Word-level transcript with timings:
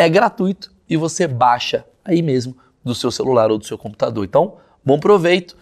é 0.00 0.08
gratuito 0.08 0.72
e 0.88 0.96
você 0.96 1.26
baixa 1.26 1.84
aí 2.02 2.22
mesmo 2.22 2.56
do 2.82 2.94
seu 2.94 3.10
celular 3.10 3.50
ou 3.50 3.58
do 3.58 3.66
seu 3.66 3.76
computador. 3.76 4.24
Então, 4.24 4.54
bom 4.82 4.98
proveito, 4.98 5.54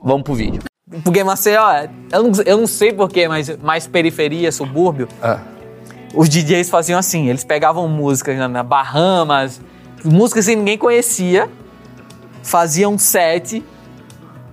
vamos 0.00 0.22
pro 0.22 0.32
vídeo. 0.32 0.62
Porque 1.02 1.24
Maceió, 1.24 1.88
eu 2.12 2.22
não, 2.22 2.42
eu 2.46 2.58
não 2.58 2.66
sei 2.68 2.92
porquê, 2.92 3.26
mas 3.26 3.56
mais 3.58 3.88
periferia, 3.88 4.52
subúrbio, 4.52 5.08
ah. 5.20 5.40
os 6.14 6.28
DJs 6.28 6.70
faziam 6.70 7.00
assim, 7.00 7.28
eles 7.28 7.42
pegavam 7.42 7.88
músicas 7.88 8.38
na 8.48 8.62
Bahamas, 8.62 9.60
músicas 10.04 10.46
que 10.46 10.54
ninguém 10.54 10.78
conhecia, 10.78 11.50
faziam 12.44 12.96
set 12.96 13.64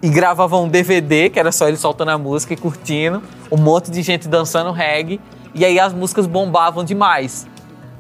e 0.01 0.09
gravavam 0.09 0.63
um 0.63 0.67
DVD, 0.67 1.29
que 1.29 1.39
era 1.39 1.51
só 1.51 1.67
eles 1.67 1.79
soltando 1.79 2.09
a 2.09 2.17
música 2.17 2.55
e 2.55 2.57
curtindo, 2.57 3.21
um 3.51 3.57
monte 3.57 3.91
de 3.91 4.01
gente 4.01 4.27
dançando 4.27 4.71
reggae, 4.71 5.21
e 5.53 5.63
aí 5.63 5.79
as 5.79 5.93
músicas 5.93 6.25
bombavam 6.25 6.83
demais. 6.83 7.45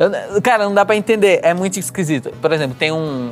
Eu, 0.01 0.41
cara, 0.41 0.63
não 0.63 0.73
dá 0.73 0.83
pra 0.83 0.95
entender. 0.95 1.39
É 1.43 1.53
muito 1.53 1.79
esquisito. 1.79 2.31
Por 2.41 2.51
exemplo, 2.51 2.75
tem 2.77 2.91
um, 2.91 3.31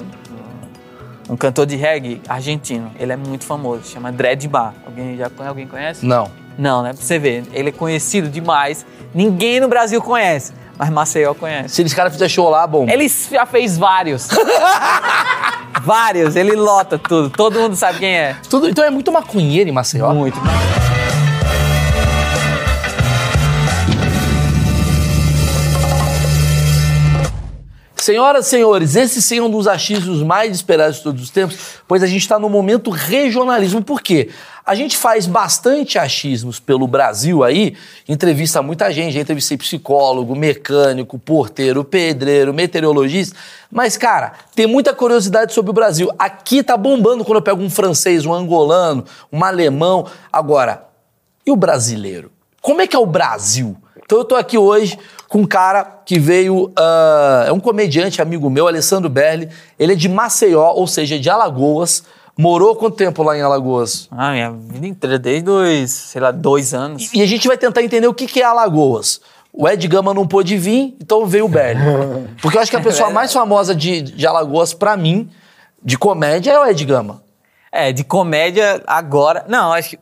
um 1.27 1.35
cantor 1.35 1.65
de 1.65 1.75
reggae 1.75 2.21
argentino. 2.29 2.91
Ele 2.99 3.11
é 3.11 3.17
muito 3.17 3.43
famoso. 3.43 3.85
Chama 3.85 4.11
Dread 4.11 4.47
Bar. 4.47 4.75
Alguém, 4.85 5.17
já, 5.17 5.31
alguém 5.47 5.65
conhece? 5.65 6.05
Não. 6.05 6.29
Não, 6.59 6.83
né? 6.83 6.93
Pra 6.93 7.01
você 7.01 7.17
ver. 7.17 7.43
Ele 7.53 7.69
é 7.69 7.71
conhecido 7.71 8.29
demais. 8.29 8.85
Ninguém 9.15 9.59
no 9.59 9.67
Brasil 9.67 9.99
conhece. 9.99 10.53
Mas 10.77 10.91
Maceió 10.91 11.33
conhece. 11.33 11.75
Se 11.75 11.81
esse 11.81 11.95
cara 11.95 12.11
fizer 12.11 12.29
show 12.29 12.49
lá, 12.49 12.67
bom. 12.67 12.87
Ele 12.87 13.07
já 13.07 13.47
fez 13.47 13.75
vários. 13.75 14.27
vários. 15.81 16.35
Ele 16.35 16.55
lota 16.55 16.99
tudo. 16.99 17.31
Todo 17.31 17.59
mundo 17.59 17.75
sabe 17.75 17.97
quem 17.97 18.15
é. 18.15 18.35
Tudo, 18.47 18.69
então 18.69 18.83
é 18.85 18.91
muito 18.91 19.11
maconheiro 19.11 19.69
em 19.69 19.73
Maceió? 19.73 20.13
Muito. 20.13 20.39
Senhoras 28.09 28.47
e 28.47 28.49
senhores, 28.49 28.95
esse 28.95 29.21
sim 29.21 29.37
é 29.37 29.43
um 29.43 29.51
dos 29.51 29.67
achismos 29.67 30.23
mais 30.23 30.55
esperados 30.55 30.97
de 30.97 31.03
todos 31.03 31.21
os 31.21 31.29
tempos, 31.29 31.75
pois 31.87 32.01
a 32.01 32.07
gente 32.07 32.21
está 32.21 32.39
no 32.39 32.49
momento 32.49 32.89
regionalismo. 32.89 33.83
Por 33.83 34.01
quê? 34.01 34.29
A 34.65 34.73
gente 34.73 34.97
faz 34.97 35.27
bastante 35.27 35.99
achismos 35.99 36.59
pelo 36.59 36.87
Brasil 36.87 37.43
aí, 37.43 37.77
entrevista 38.07 38.63
muita 38.63 38.91
gente, 38.91 39.13
já 39.13 39.19
entrevistei 39.19 39.57
psicólogo, 39.57 40.35
mecânico, 40.35 41.19
porteiro, 41.19 41.83
pedreiro, 41.83 42.51
meteorologista, 42.51 43.37
mas 43.71 43.95
cara, 43.95 44.33
tem 44.55 44.65
muita 44.65 44.91
curiosidade 44.91 45.53
sobre 45.53 45.69
o 45.69 45.73
Brasil. 45.75 46.09
Aqui 46.17 46.63
tá 46.63 46.75
bombando 46.75 47.23
quando 47.23 47.37
eu 47.37 47.43
pego 47.43 47.61
um 47.61 47.69
francês, 47.69 48.25
um 48.25 48.33
angolano, 48.33 49.05
um 49.31 49.43
alemão. 49.43 50.07
Agora, 50.33 50.83
e 51.45 51.51
o 51.51 51.55
brasileiro? 51.55 52.31
Como 52.59 52.81
é 52.81 52.87
que 52.87 52.95
é 52.95 52.99
o 52.99 53.05
Brasil? 53.05 53.77
Então 54.09 54.17
eu 54.17 54.25
tô 54.25 54.35
aqui 54.35 54.57
hoje 54.57 54.97
com 55.27 55.41
um 55.41 55.45
cara 55.45 55.83
que 56.03 56.17
veio, 56.17 56.69
uh, 56.69 57.45
é 57.45 57.51
um 57.53 57.59
comediante 57.59 58.19
amigo 58.19 58.49
meu, 58.49 58.67
Alessandro 58.67 59.07
Berli. 59.07 59.47
Ele 59.77 59.93
é 59.93 59.95
de 59.95 60.09
Maceió, 60.09 60.71
ou 60.73 60.87
seja, 60.87 61.19
de 61.19 61.29
Alagoas. 61.29 62.03
Morou 62.35 62.75
quanto 62.75 62.95
tempo 62.95 63.21
lá 63.21 63.37
em 63.37 63.43
Alagoas? 63.43 64.07
Ah, 64.09 64.31
minha 64.31 64.49
vida 64.51 64.87
inteira, 64.87 65.19
desde 65.19 65.47
os, 65.47 65.91
sei 65.91 66.19
lá, 66.19 66.31
dois 66.31 66.73
anos. 66.73 67.13
E 67.13 67.21
a 67.21 67.25
gente 67.27 67.47
vai 67.47 67.55
tentar 67.55 67.83
entender 67.83 68.07
o 68.07 68.13
que, 68.15 68.25
que 68.25 68.41
é 68.41 68.45
Alagoas. 68.45 69.21
O 69.53 69.69
Ed 69.69 69.87
Gama 69.87 70.11
não 70.11 70.25
pôde 70.25 70.57
vir, 70.57 70.97
então 70.99 71.27
veio 71.27 71.45
o 71.45 71.47
Berli. 71.47 71.79
Porque 72.41 72.57
eu 72.57 72.61
acho 72.63 72.71
que 72.71 72.77
a 72.77 72.81
pessoa 72.81 73.11
mais 73.11 73.31
famosa 73.31 73.75
de, 73.75 74.01
de 74.01 74.25
Alagoas, 74.25 74.73
para 74.73 74.97
mim, 74.97 75.29
de 75.83 75.99
comédia, 75.99 76.53
é 76.53 76.59
o 76.59 76.65
Ed 76.65 76.83
Gama. 76.83 77.21
É, 77.71 77.91
de 77.91 78.03
comédia 78.03 78.81
agora. 78.87 79.45
Não, 79.47 79.71
acho 79.71 79.91
que 79.91 79.99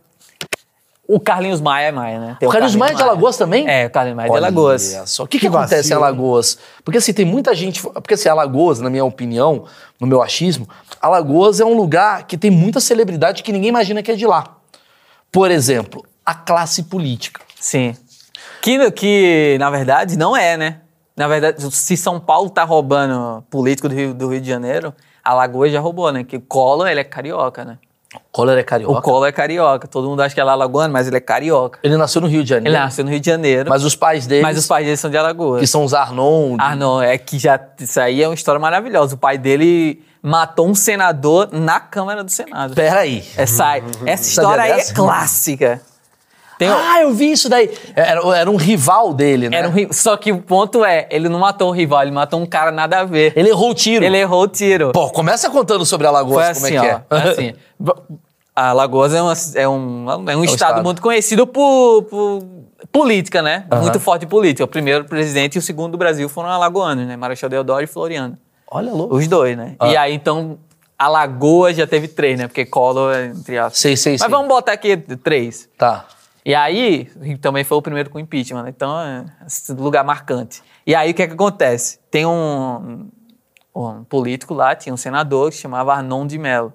o 1.08 1.20
Carlinhos 1.20 1.62
Maia 1.62 1.88
é 1.88 1.92
Maia, 1.92 2.20
né? 2.20 2.38
Tem 2.38 2.50
o, 2.50 2.52
Carlinhos, 2.52 2.76
Maia 2.76 2.92
é 2.92 2.96
de 2.96 3.02
Alagoas 3.02 3.38
também? 3.38 3.68
É, 3.68 3.86
o 3.86 3.90
Carlinhos 3.90 4.18
Maia 4.18 4.28
é 4.28 4.32
de 4.32 4.38
Alagoas. 4.38 5.02
Só. 5.06 5.24
O 5.24 5.28
que, 5.28 5.40
que, 5.40 5.48
que 5.50 5.56
acontece 5.56 5.76
vacilo. 5.76 6.02
em 6.02 6.04
Alagoas? 6.04 6.58
Porque 6.84 6.98
assim, 6.98 7.14
tem 7.14 7.26
muita 7.26 7.56
gente. 7.56 7.82
Porque 7.82 8.16
assim, 8.16 8.28
Alagoas, 8.28 8.82
na 8.82 8.90
minha 8.90 9.06
opinião, 9.06 9.64
no 10.02 10.06
meu 10.06 10.22
achismo, 10.22 10.68
Alagoas 11.02 11.62
é 11.62 11.66
um 11.66 11.76
lugar 11.76 12.28
que 12.28 12.38
tem 12.38 12.52
muita 12.52 12.82
celebridade 12.82 13.42
que 13.42 13.54
ninguém 13.54 13.70
imagina 13.70 14.04
que 14.04 14.12
é 14.12 14.16
de 14.16 14.28
lá. 14.28 14.58
Por 15.32 15.50
exemplo, 15.50 16.06
a 16.26 16.34
classe 16.34 16.84
política. 16.84 17.42
Sim. 17.58 17.96
Que, 18.62 18.92
que 18.92 19.56
na 19.60 19.70
verdade, 19.70 20.18
não 20.18 20.36
é, 20.36 20.58
né? 20.58 20.82
Na 21.16 21.28
verdade, 21.28 21.74
se 21.74 21.96
São 21.96 22.20
Paulo 22.20 22.50
tá 22.50 22.66
roubando 22.66 23.44
político 23.50 23.88
do 23.88 23.96
Rio, 23.96 24.14
do 24.14 24.28
Rio 24.28 24.42
de 24.42 24.48
Janeiro, 24.48 24.94
Alagoas 25.24 25.72
já 25.72 25.80
roubou, 25.80 26.12
né? 26.12 26.24
Que 26.24 26.36
o 26.36 26.42
Collor, 26.42 26.88
ele 26.88 27.00
é 27.00 27.04
carioca, 27.04 27.64
né? 27.64 27.78
Collor 28.32 28.58
é 28.58 28.64
carioca? 28.64 29.00
O 29.00 29.02
Collor 29.02 29.28
é 29.28 29.32
carioca. 29.32 29.88
Todo 29.88 30.08
mundo 30.08 30.22
acha 30.22 30.34
que 30.34 30.40
é 30.40 30.44
alagoano, 30.44 30.94
mas 30.94 31.08
ele 31.08 31.18
é 31.18 31.20
carioca. 31.20 31.80
Ele 31.84 31.98
nasceu 31.98 32.22
no 32.22 32.28
Rio 32.28 32.44
de 32.44 32.50
Janeiro? 32.50 32.76
Ele 32.76 32.84
nasceu 32.84 33.04
no 33.04 33.12
Rio 33.12 33.20
de 33.20 33.26
Janeiro. 33.26 33.70
Mas 33.70 33.84
os 33.84 33.96
pais 33.96 34.28
dele... 34.28 34.42
Mas 34.42 34.58
os 34.58 34.68
pais 34.68 34.86
dele 34.86 34.98
são 34.98 35.10
de 35.10 35.18
Alagoas. 35.18 35.60
Que 35.60 35.68
são 35.68 35.84
os 35.84 35.94
Arnon. 35.94 36.58
Arnon, 36.60 37.02
é 37.02 37.18
que 37.18 37.40
já... 37.40 37.60
Isso 37.80 38.00
aí 38.00 38.22
é 38.22 38.28
uma 38.28 38.36
história 38.36 38.60
maravilhosa. 38.60 39.16
O 39.16 39.18
pai 39.18 39.38
dele 39.38 40.04
matou 40.22 40.68
um 40.68 40.76
senador 40.76 41.50
na 41.52 41.80
Câmara 41.80 42.24
do 42.24 42.32
Senado. 42.32 42.76
Peraí. 42.76 43.24
Essa, 43.36 43.78
essa 44.06 44.30
história 44.30 44.64
aí 44.64 44.72
é 44.72 44.94
clássica. 44.94 45.82
Tem 46.58 46.68
ah, 46.68 47.02
eu 47.02 47.14
vi 47.14 47.32
isso 47.32 47.48
daí. 47.48 47.70
Era, 47.96 48.22
era 48.36 48.50
um 48.50 48.56
rival 48.56 49.14
dele, 49.14 49.50
né? 49.50 49.58
Era 49.58 49.70
um, 49.70 49.74
só 49.92 50.18
que 50.18 50.32
o 50.32 50.42
ponto 50.42 50.84
é, 50.84 51.08
ele 51.12 51.30
não 51.30 51.40
matou 51.40 51.70
o 51.70 51.72
rival, 51.72 52.02
ele 52.02 52.12
matou 52.12 52.40
um 52.40 52.46
cara 52.46 52.72
nada 52.72 53.00
a 53.00 53.04
ver. 53.04 53.34
Ele 53.36 53.50
errou 53.50 53.72
o 53.72 53.74
tiro. 53.74 54.04
Ele 54.04 54.18
errou 54.18 54.44
o 54.44 54.48
tiro. 54.48 54.92
Pô, 54.92 55.10
começa 55.10 55.50
contando 55.50 55.86
sobre 55.86 56.08
Alagoas, 56.08 56.60
Foi 56.60 56.72
como 56.72 56.84
é 56.84 56.88
assim, 56.88 57.06
que 57.08 57.16
é. 57.16 57.18
é 57.18 57.30
assim, 57.30 57.54
a 58.56 58.70
Alagoas 58.70 59.14
é, 59.14 59.22
uma, 59.22 59.34
é, 59.54 59.68
um, 59.68 60.10
é 60.10 60.18
um, 60.18 60.42
é 60.42 60.46
estado, 60.46 60.54
estado, 60.54 60.84
muito 60.84 61.00
conhecido 61.00 61.46
por, 61.46 62.02
por 62.04 62.44
política, 62.92 63.44
né? 63.44 63.66
Uhum. 63.72 63.82
Muito 63.82 64.00
forte 64.00 64.26
política. 64.26 64.64
O 64.64 64.68
primeiro 64.68 65.06
presidente 65.06 65.58
e 65.58 65.60
o 65.60 65.62
segundo 65.62 65.92
do 65.92 65.98
Brasil 66.00 66.28
foram 66.28 66.50
alagoanos, 66.50 67.06
né? 67.06 67.16
Marechal 67.16 67.50
Deodoro 67.50 67.84
e 67.84 67.88
Floriano. 67.88 68.36
Olha, 68.70 68.92
louco. 68.92 69.16
Os 69.16 69.28
dois, 69.28 69.56
né? 69.56 69.76
E 69.86 69.96
aí, 69.96 70.14
então, 70.14 70.58
Alagoas 70.98 71.78
já 71.78 71.86
teve 71.86 72.08
três, 72.08 72.40
né? 72.40 72.48
Porque 72.48 72.66
Collor, 72.66 73.16
entre 73.16 73.60
aspas. 73.60 73.78
Sei, 73.78 73.96
sei, 73.96 74.18
Mas 74.20 74.32
vamos 74.32 74.48
botar 74.48 74.72
aqui 74.72 74.98
três. 74.98 75.70
Tá. 75.78 76.06
E 76.48 76.56
aí, 76.56 77.12
também 77.42 77.66
foi 77.66 77.78
o 77.78 77.82
primeiro 77.82 78.10
com 78.10 78.18
impeachment, 78.18 78.64
né? 78.64 78.70
Então, 78.70 78.98
é 78.98 79.26
lugar 79.74 80.02
marcante. 80.06 80.64
E 80.86 80.96
aí, 80.96 81.12
o 81.12 81.14
que 81.14 81.22
é 81.22 81.28
que 81.28 81.34
acontece? 81.34 82.00
Tem 82.10 82.26
um, 82.26 83.10
um 83.76 84.06
político 84.06 84.54
lá, 84.54 84.74
tinha 84.74 84.94
um 84.94 84.98
senador 84.98 85.52
que 85.52 85.58
chamava 85.58 85.94
Arnon 85.94 86.26
de 86.26 86.38
Mello. 86.38 86.72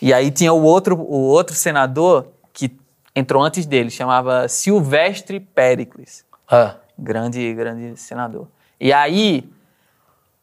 E 0.00 0.14
aí 0.14 0.30
tinha 0.30 0.52
o 0.52 0.62
outro, 0.62 0.94
o 0.94 1.22
outro 1.22 1.56
senador 1.56 2.28
que 2.52 2.70
entrou 3.16 3.42
antes 3.42 3.66
dele, 3.66 3.90
chamava 3.90 4.46
Silvestre 4.46 5.40
Pericles. 5.40 6.24
Ah. 6.48 6.76
Grande, 6.96 7.52
grande 7.52 7.96
senador. 7.96 8.46
E 8.78 8.92
aí, 8.92 9.50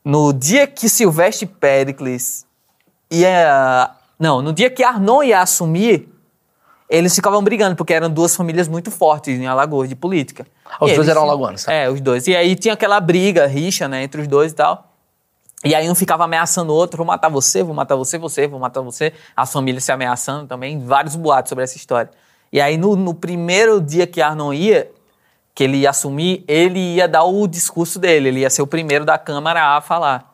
no 0.04 0.34
dia 0.34 0.68
que 0.68 0.90
Silvestre 0.90 1.46
Pericles 1.46 2.46
ia. 3.10 3.96
Não, 4.20 4.42
no 4.42 4.52
dia 4.52 4.70
que 4.70 4.84
Arnon 4.84 5.24
ia 5.24 5.40
assumir, 5.40 6.11
eles 6.92 7.16
ficavam 7.16 7.42
brigando, 7.42 7.74
porque 7.74 7.94
eram 7.94 8.10
duas 8.10 8.36
famílias 8.36 8.68
muito 8.68 8.92
fortes 8.92 9.40
em 9.40 9.48
Alagoas 9.48 9.88
de 9.88 9.96
política. 9.96 10.46
Os 10.80 10.92
e 10.92 10.96
dois 10.96 11.08
eram 11.08 11.22
alagoanos, 11.22 11.64
tá? 11.64 11.72
É, 11.72 11.90
os 11.90 12.02
dois. 12.02 12.28
E 12.28 12.36
aí 12.36 12.54
tinha 12.54 12.74
aquela 12.74 13.00
briga, 13.00 13.48
rixa, 13.48 13.88
né, 13.88 14.04
entre 14.04 14.20
os 14.20 14.28
dois 14.28 14.52
e 14.52 14.56
tal. 14.56 14.92
E 15.64 15.74
aí 15.74 15.90
um 15.90 15.96
ficava 15.96 16.26
ameaçando 16.26 16.74
o 16.74 16.76
outro, 16.76 16.98
vou 16.98 17.06
matar 17.06 17.30
você, 17.30 17.64
vou 17.64 17.74
matar 17.74 17.96
você, 17.96 18.18
você, 18.18 18.46
vou 18.46 18.60
matar 18.60 18.82
você. 18.82 19.14
As 19.34 19.54
famílias 19.54 19.86
se 19.86 19.92
ameaçando 19.92 20.48
também, 20.48 20.80
vários 20.80 21.16
boatos 21.16 21.48
sobre 21.48 21.64
essa 21.64 21.78
história. 21.78 22.12
E 22.52 22.60
aí 22.60 22.78
no, 22.78 22.98
no 22.98 23.14
primeiro 23.14 23.80
dia 23.80 24.06
que 24.06 24.22
Arnon 24.22 24.52
ia, 24.52 24.92
que 25.56 25.64
ele 25.64 25.78
ia 25.78 25.92
assumir, 25.92 26.44
ele 26.46 26.96
ia 26.96 27.08
dar 27.08 27.24
o 27.24 27.48
discurso 27.48 28.00
dele, 28.00 28.28
ele 28.28 28.40
ia 28.42 28.50
ser 28.50 28.64
o 28.64 28.68
primeiro 28.68 29.06
da 29.06 29.18
Câmara 29.18 29.78
a 29.78 29.82
falar. 29.82 30.31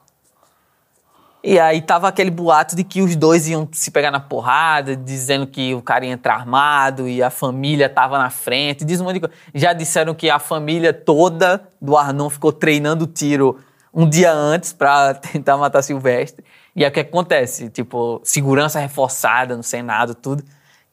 E 1.44 1.60
aí 1.60 1.82
tava 1.82 2.08
aquele 2.08 2.32
boato 2.32 2.76
de 2.76 2.84
que 2.84 3.02
os 3.02 3.16
dois 3.16 3.48
iam 3.48 3.68
se 3.72 3.92
pegar 3.92 4.12
na 4.12 4.20
porrada, 4.20 4.96
dizendo 4.96 5.46
que 5.46 5.74
o 5.74 5.82
cara 5.82 6.06
ia 6.06 6.12
entrar 6.12 6.36
armado 6.36 7.08
e 7.08 7.22
a 7.22 7.30
família 7.30 7.88
tava 7.88 8.18
na 8.18 8.30
frente. 8.30 8.84
Diz 8.84 9.00
um 9.00 9.06
monte 9.06 9.16
de 9.16 9.20
coisa. 9.22 9.36
Já 9.54 9.72
disseram 9.72 10.14
que 10.14 10.30
a 10.30 10.40
família 10.40 10.92
toda 10.92 11.68
do 11.82 11.96
Arnon 11.96 12.30
ficou 12.30 12.52
treinando 12.52 13.06
tiro 13.06 13.60
um 13.94 14.08
dia 14.10 14.32
antes 14.32 14.74
para 14.74 15.14
tentar 15.16 15.58
matar 15.58 15.82
Silvestre. 15.84 16.44
E 16.76 16.84
aí 16.84 16.90
o 16.90 16.94
que 16.94 17.00
acontece? 17.00 17.70
Tipo, 17.70 18.20
segurança 18.24 18.80
reforçada 18.80 19.56
no 19.56 19.64
Senado, 19.64 20.16
tudo. 20.16 20.44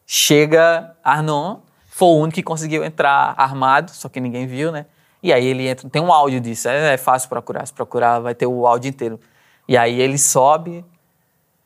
Chega 0.06 0.94
Arnon, 1.02 1.58
foi 1.88 2.08
o 2.08 2.18
único 2.18 2.34
que 2.34 2.42
conseguiu 2.42 2.84
entrar 2.84 3.34
armado, 3.36 3.90
só 3.90 4.08
que 4.08 4.20
ninguém 4.20 4.46
viu, 4.46 4.70
né? 4.70 4.86
E 5.22 5.32
aí 5.32 5.44
ele 5.46 5.66
entra, 5.68 5.88
tem 5.88 6.02
um 6.02 6.12
áudio 6.12 6.40
disso, 6.40 6.68
é, 6.68 6.94
é 6.94 6.96
fácil 6.96 7.28
procurar, 7.28 7.64
se 7.66 7.72
procurar 7.72 8.18
vai 8.18 8.34
ter 8.34 8.46
o 8.46 8.66
áudio 8.66 8.90
inteiro. 8.90 9.18
E 9.66 9.76
aí 9.76 10.00
ele 10.00 10.18
sobe, 10.18 10.84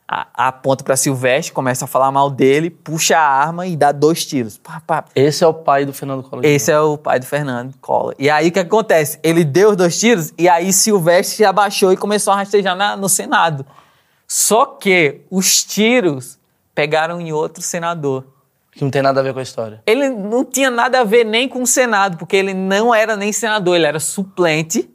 a, 0.07 0.47
aponta 0.47 0.83
para 0.83 0.95
Silvestre, 0.95 1.53
começa 1.53 1.85
a 1.85 1.87
falar 1.87 2.11
mal 2.11 2.29
dele, 2.29 2.69
puxa 2.69 3.17
a 3.17 3.21
arma 3.21 3.67
e 3.67 3.75
dá 3.75 3.91
dois 3.91 4.25
tiros. 4.25 4.57
Pá, 4.57 4.81
pá. 4.85 5.05
Esse 5.15 5.43
é 5.43 5.47
o 5.47 5.53
pai 5.53 5.85
do 5.85 5.93
Fernando 5.93 6.23
Collor. 6.23 6.43
Esse 6.43 6.71
é 6.71 6.79
o 6.79 6.97
pai 6.97 7.19
do 7.19 7.25
Fernando 7.25 7.75
Collor. 7.79 8.15
E 8.17 8.29
aí 8.29 8.47
o 8.47 8.51
que 8.51 8.59
acontece? 8.59 9.19
Ele 9.21 9.43
deu 9.43 9.71
os 9.71 9.75
dois 9.75 9.99
tiros 9.99 10.33
e 10.37 10.49
aí 10.49 10.73
Silvestre 10.73 11.37
se 11.37 11.45
abaixou 11.45 11.93
e 11.93 11.97
começou 11.97 12.33
a 12.33 12.37
rastejar 12.37 12.75
na, 12.75 12.97
no 12.97 13.07
Senado. 13.07 13.65
Só 14.27 14.65
que 14.65 15.21
os 15.29 15.63
tiros 15.63 16.39
pegaram 16.73 17.19
em 17.19 17.31
outro 17.31 17.61
senador. 17.61 18.25
Que 18.71 18.83
não 18.83 18.91
tem 18.91 19.01
nada 19.01 19.19
a 19.19 19.23
ver 19.23 19.33
com 19.33 19.39
a 19.39 19.43
história. 19.43 19.81
Ele 19.85 20.09
não 20.09 20.45
tinha 20.45 20.71
nada 20.71 21.01
a 21.01 21.03
ver 21.03 21.25
nem 21.25 21.49
com 21.49 21.61
o 21.61 21.67
Senado, 21.67 22.17
porque 22.17 22.35
ele 22.35 22.53
não 22.53 22.95
era 22.95 23.17
nem 23.17 23.33
senador, 23.33 23.75
ele 23.75 23.85
era 23.85 23.99
suplente 23.99 24.89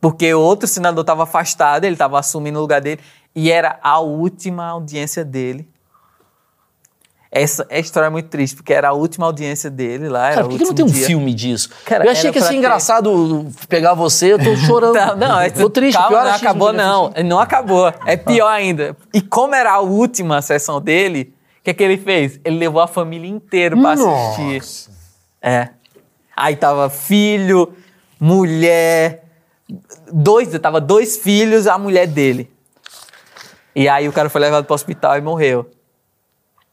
porque 0.00 0.32
outro 0.34 0.68
senador 0.68 1.02
estava 1.02 1.24
afastado, 1.24 1.84
ele 1.84 1.94
estava 1.94 2.18
assumindo 2.18 2.58
o 2.58 2.62
lugar 2.62 2.80
dele, 2.80 3.00
e 3.34 3.50
era 3.50 3.78
a 3.82 4.00
última 4.00 4.66
audiência 4.66 5.24
dele. 5.24 5.68
Essa, 7.30 7.66
essa 7.68 7.80
história 7.80 8.06
é 8.06 8.10
muito 8.10 8.28
triste, 8.30 8.56
porque 8.56 8.72
era 8.72 8.88
a 8.88 8.92
última 8.92 9.26
audiência 9.26 9.68
dele 9.68 10.08
lá. 10.08 10.30
Cara, 10.30 10.48
por 10.48 10.56
que 10.56 10.64
não 10.64 10.72
tem 10.72 10.84
um 10.84 10.88
dia. 10.88 11.06
filme 11.06 11.34
disso? 11.34 11.68
Cara, 11.84 12.06
eu 12.06 12.10
achei 12.10 12.32
que 12.32 12.38
ia 12.38 12.44
ser 12.44 12.54
engraçado 12.54 13.46
pegar 13.68 13.92
você, 13.92 14.32
eu 14.32 14.42
tô 14.42 14.56
chorando. 14.56 14.94
não, 14.94 15.16
não, 15.28 15.40
é, 15.40 15.50
tô 15.50 15.68
triste, 15.68 15.98
calma, 15.98 16.08
pior 16.08 16.24
não 16.24 16.32
acabou, 16.32 16.72
não. 16.72 17.12
Não 17.24 17.38
acabou. 17.38 17.92
É 18.06 18.16
pior 18.16 18.48
ainda. 18.48 18.96
E 19.12 19.20
como 19.20 19.54
era 19.54 19.72
a 19.72 19.80
última 19.80 20.40
sessão 20.40 20.80
dele, 20.80 21.34
o 21.60 21.64
que, 21.64 21.70
é 21.70 21.74
que 21.74 21.82
ele 21.82 21.98
fez? 21.98 22.40
Ele 22.42 22.56
levou 22.56 22.80
a 22.80 22.86
família 22.86 23.28
inteira 23.28 23.76
pra 23.76 23.94
Nossa. 23.94 24.40
assistir. 24.40 24.90
É. 25.42 25.68
Aí 26.34 26.56
tava 26.56 26.88
filho, 26.88 27.74
mulher, 28.18 29.27
dois, 30.12 30.48
tava 30.58 30.80
dois 30.80 31.16
filhos, 31.16 31.66
a 31.66 31.78
mulher 31.78 32.06
dele. 32.06 32.50
E 33.74 33.88
aí 33.88 34.08
o 34.08 34.12
cara 34.12 34.28
foi 34.28 34.40
levado 34.40 34.64
pro 34.64 34.74
hospital 34.74 35.16
e 35.16 35.20
morreu. 35.20 35.70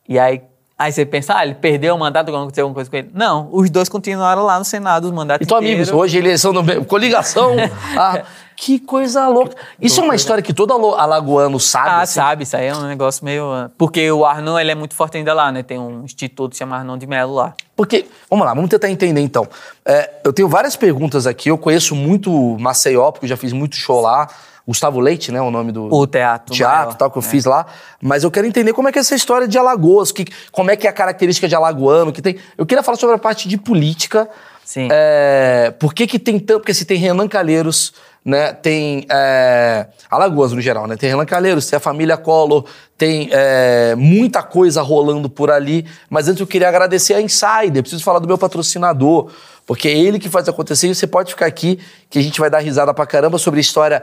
E 0.08 0.18
aí, 0.18 0.42
aí 0.78 0.92
você 0.92 1.06
pensa, 1.06 1.38
ah, 1.38 1.46
ele 1.46 1.56
perdeu 1.56 1.96
o 1.96 2.00
mandato, 2.00 2.30
aconteceu 2.30 2.64
alguma 2.64 2.76
coisa 2.76 2.90
com 2.90 2.96
ele. 2.96 3.12
Não, 3.14 3.50
os 3.52 3.70
dois 3.70 3.90
continuaram 3.90 4.44
lá 4.44 4.58
no 4.58 4.66
Senado, 4.66 5.06
os 5.06 5.12
mandatos 5.12 5.46
Então, 5.46 5.58
inteiro. 5.58 5.78
amigos, 5.82 5.94
hoje 5.94 6.18
eleição 6.18 6.54
no 6.54 6.86
coligação. 6.86 7.56
ah, 7.98 8.24
que 8.56 8.80
coisa 8.80 9.28
louca. 9.28 9.56
Isso 9.82 10.00
é 10.00 10.04
uma 10.04 10.16
história 10.16 10.42
que 10.42 10.54
todo 10.54 10.74
alagoano 10.96 11.60
sabe. 11.60 11.90
Ah, 11.90 12.02
assim. 12.02 12.14
sabe, 12.14 12.44
isso 12.44 12.56
aí 12.56 12.68
é 12.68 12.76
um 12.76 12.88
negócio 12.88 13.24
meio... 13.26 13.52
ah, 13.52 13.70
Porque 13.78 14.10
o 14.12 14.26
Arnon, 14.26 14.58
ele 14.58 14.72
é 14.72 14.76
muito 14.76 14.96
forte 14.96 15.18
ainda 15.18 15.34
lá, 15.34 15.52
né? 15.52 15.64
Tem 15.64 15.78
um 15.78 16.04
instituto 16.04 16.52
que 16.52 16.56
se 16.56 16.60
chama 16.60 16.78
Arnon 16.78 16.98
de 16.98 17.06
Melo 17.06 17.34
lá. 17.34 17.54
Porque, 17.76 18.08
vamos 18.30 18.46
lá, 18.46 18.54
vamos 18.54 18.70
tentar 18.70 18.90
entender 18.90 19.22
então. 19.22 19.48
É, 19.86 20.10
eu 20.24 20.32
tenho 20.32 20.48
várias 20.48 20.76
perguntas 20.76 21.28
aqui, 21.28 21.50
eu 21.50 21.58
conheço 21.58 21.94
muito 21.94 22.32
Maceió, 22.60 23.12
porque 23.12 23.26
eu 23.26 23.30
já 23.30 23.38
fiz 23.38 23.52
muito 23.52 23.76
show 23.76 24.02
lá. 24.02 24.28
Gustavo 24.68 25.00
Leite, 25.00 25.32
né, 25.32 25.40
o 25.40 25.52
nome 25.52 25.72
do 25.72 25.94
O 25.94 26.08
teatro 26.08 26.56
teatro 26.56 26.86
maior, 26.86 26.96
tal 26.96 27.12
que 27.12 27.20
eu 27.20 27.22
é. 27.22 27.26
fiz 27.26 27.46
lá. 27.46 27.68
Mas 28.02 28.24
eu 28.24 28.32
quero 28.32 28.48
entender 28.48 28.74
como 28.74 28.88
é 28.88 28.92
que 28.92 28.98
é 28.98 29.02
essa 29.02 29.14
história 29.14 29.48
de 29.48 29.60
Alagoas, 29.60 30.12
que, 30.12 30.26
como 30.52 30.72
é 30.72 30.76
que 30.76 30.88
é 30.88 30.90
a 30.90 30.94
característica 30.94 31.48
de 31.48 31.54
alagoano, 31.54 32.12
que 32.12 32.20
tem... 32.20 32.38
Eu 32.58 32.66
queria 32.66 32.82
falar 32.82 32.98
sobre 32.98 33.16
a 33.16 33.20
parte 33.20 33.48
de 33.48 33.58
política. 33.58 34.28
Sim. 34.64 34.88
É, 34.92 35.72
por 35.78 35.94
que 35.94 36.08
que 36.08 36.18
tem 36.18 36.40
tanto... 36.40 36.62
Porque 36.62 36.74
se 36.74 36.84
tem 36.84 36.98
Renan 36.98 37.28
Calheiros, 37.28 37.94
né, 38.26 38.54
tem 38.54 39.06
é, 39.08 39.86
Alagoas 40.10 40.52
no 40.52 40.60
geral, 40.60 40.88
né? 40.88 40.98
Tem 40.98 41.08
Renan 41.08 41.28
Calheiros, 41.28 41.70
tem 41.70 41.78
a 41.78 41.80
família 41.80 42.18
Collor, 42.18 42.66
tem 42.98 43.30
é, 43.32 43.94
muita 43.96 44.42
coisa 44.42 44.82
rolando 44.82 45.30
por 45.30 45.52
ali. 45.52 45.86
Mas 46.10 46.28
antes 46.28 46.42
eu 46.42 46.48
queria 46.48 46.68
agradecer 46.68 47.14
a 47.14 47.22
Insider, 47.22 47.84
preciso 47.84 48.04
falar 48.04 48.18
do 48.18 48.28
meu 48.28 48.38
patrocinador, 48.38 49.32
porque 49.68 49.88
é 49.88 49.96
ele 49.96 50.18
que 50.18 50.28
faz 50.28 50.50
acontecer 50.50 50.88
e 50.88 50.96
você 50.96 51.06
pode 51.06 51.32
ficar 51.32 51.46
aqui, 51.46 51.80
que 52.10 52.18
a 52.18 52.22
gente 52.22 52.40
vai 52.40 52.50
dar 52.50 52.60
risada 52.60 52.92
pra 52.96 53.06
caramba 53.06 53.38
sobre 53.38 53.60
a 53.60 53.62
história 53.62 54.02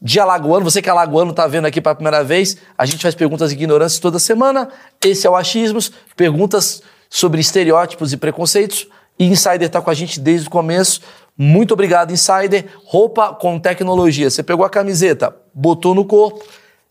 de 0.00 0.18
alagoano. 0.18 0.64
Você 0.64 0.80
que 0.80 0.88
é 0.88 0.92
alagoano 0.92 1.34
tá 1.34 1.46
vendo 1.46 1.66
aqui 1.66 1.80
pela 1.80 1.94
primeira 1.94 2.24
vez, 2.24 2.56
a 2.76 2.86
gente 2.86 3.02
faz 3.02 3.14
perguntas 3.14 3.50
de 3.50 3.56
ignorância 3.56 4.00
toda 4.00 4.18
semana. 4.18 4.70
Esse 5.04 5.26
é 5.26 5.30
o 5.30 5.36
Achismos, 5.36 5.92
perguntas 6.16 6.82
sobre 7.10 7.38
estereótipos 7.40 8.14
e 8.14 8.16
preconceitos. 8.16 8.86
E 9.18 9.26
Insider 9.26 9.68
tá 9.68 9.82
com 9.82 9.90
a 9.90 9.94
gente 9.94 10.20
desde 10.20 10.46
o 10.46 10.50
começo. 10.50 11.02
Muito 11.40 11.72
obrigado, 11.72 12.12
Insider. 12.12 12.66
Roupa 12.84 13.32
com 13.32 13.60
tecnologia. 13.60 14.28
Você 14.28 14.42
pegou 14.42 14.66
a 14.66 14.70
camiseta, 14.70 15.32
botou 15.54 15.94
no 15.94 16.04
corpo, 16.04 16.44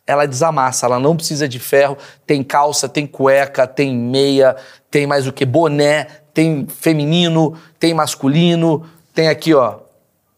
ela 0.06 0.26
desamassa, 0.26 0.86
ela 0.86 0.98
não 0.98 1.18
precisa 1.18 1.50
de 1.50 1.60
ferro. 1.60 1.98
Tem 2.26 2.42
calça, 2.42 2.88
tem 2.88 3.06
cueca, 3.06 3.68
tem 3.68 3.94
meia, 3.94 4.56
tem 4.90 5.06
mais 5.06 5.28
o 5.28 5.34
que? 5.34 5.46
Boné, 5.46 6.06
tem 6.34 6.66
feminino, 6.66 7.58
tem 7.78 7.94
masculino, 7.94 8.86
tem 9.14 9.28
aqui, 9.28 9.54
ó. 9.54 9.80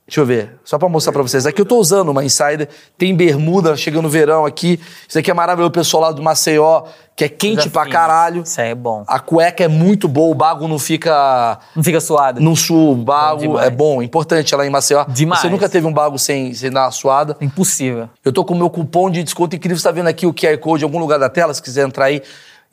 Deixa 0.10 0.22
eu 0.22 0.26
ver, 0.26 0.56
só 0.66 0.80
pra 0.80 0.90
mostrar 0.90 1.14
pra 1.14 1.22
vocês. 1.22 1.46
Aqui 1.46 1.62
eu 1.62 1.66
tô 1.66 1.78
usando 1.78 2.10
uma 2.10 2.26
Insider, 2.26 2.68
tem 2.98 3.16
bermuda, 3.16 3.78
chegando 3.78 4.08
o 4.08 4.10
verão 4.10 4.44
aqui. 4.44 4.80
Isso 5.08 5.20
aqui 5.20 5.30
é 5.30 5.34
maravilhoso, 5.36 5.70
o 5.70 5.72
pessoal 5.72 6.02
lá 6.02 6.12
do 6.12 6.24
Maceió, 6.24 6.86
que 7.16 7.26
é 7.26 7.30
quente 7.30 7.70
pra 7.70 7.88
caralho. 7.88 8.42
Isso 8.42 8.60
aí 8.60 8.72
é 8.72 8.76
bom. 8.76 9.04
A 9.08 9.20
cueca 9.20 9.64
é 9.64 9.68
muito 9.68 10.08
boa, 10.08 10.32
o 10.32 10.34
bago 10.34 10.68
não 10.68 10.80
fica. 10.80 11.60
Não 11.76 11.84
fica 11.84 12.02
suado? 12.02 12.42
Não 12.42 12.56
sua, 12.56 12.92
o 12.92 12.96
bago 12.96 13.60
é 13.60 13.70
bom, 13.70 14.02
importante 14.02 14.56
lá 14.56 14.66
em 14.66 14.72
Maceió. 14.72 15.06
Demais. 15.08 15.42
Você 15.42 15.48
nunca 15.48 15.70
teve 15.70 15.86
um 15.86 15.94
bago 15.94 16.18
sem, 16.18 16.56
sem 16.56 16.72
dar 16.72 16.86
uma 16.86 16.92
suada. 16.92 17.38
Impossível. 17.40 18.10
Eu 18.26 18.34
tô 18.34 18.44
com 18.44 18.56
o 18.56 18.58
meu 18.58 18.70
cupom 18.72 19.12
de 19.12 19.22
desconto 19.22 19.56
incrível. 19.56 19.78
Você 19.78 19.84
tá 19.84 19.92
vendo 19.92 20.08
aqui 20.08 20.26
o 20.26 20.34
QR 20.34 20.58
Code 20.58 20.84
em 20.84 20.86
algum 20.86 20.98
lugar 20.98 21.20
da 21.20 21.30
tela? 21.30 21.54
Se 21.54 21.62
quiser 21.62 21.86
entrar 21.86 22.06
aí, 22.06 22.24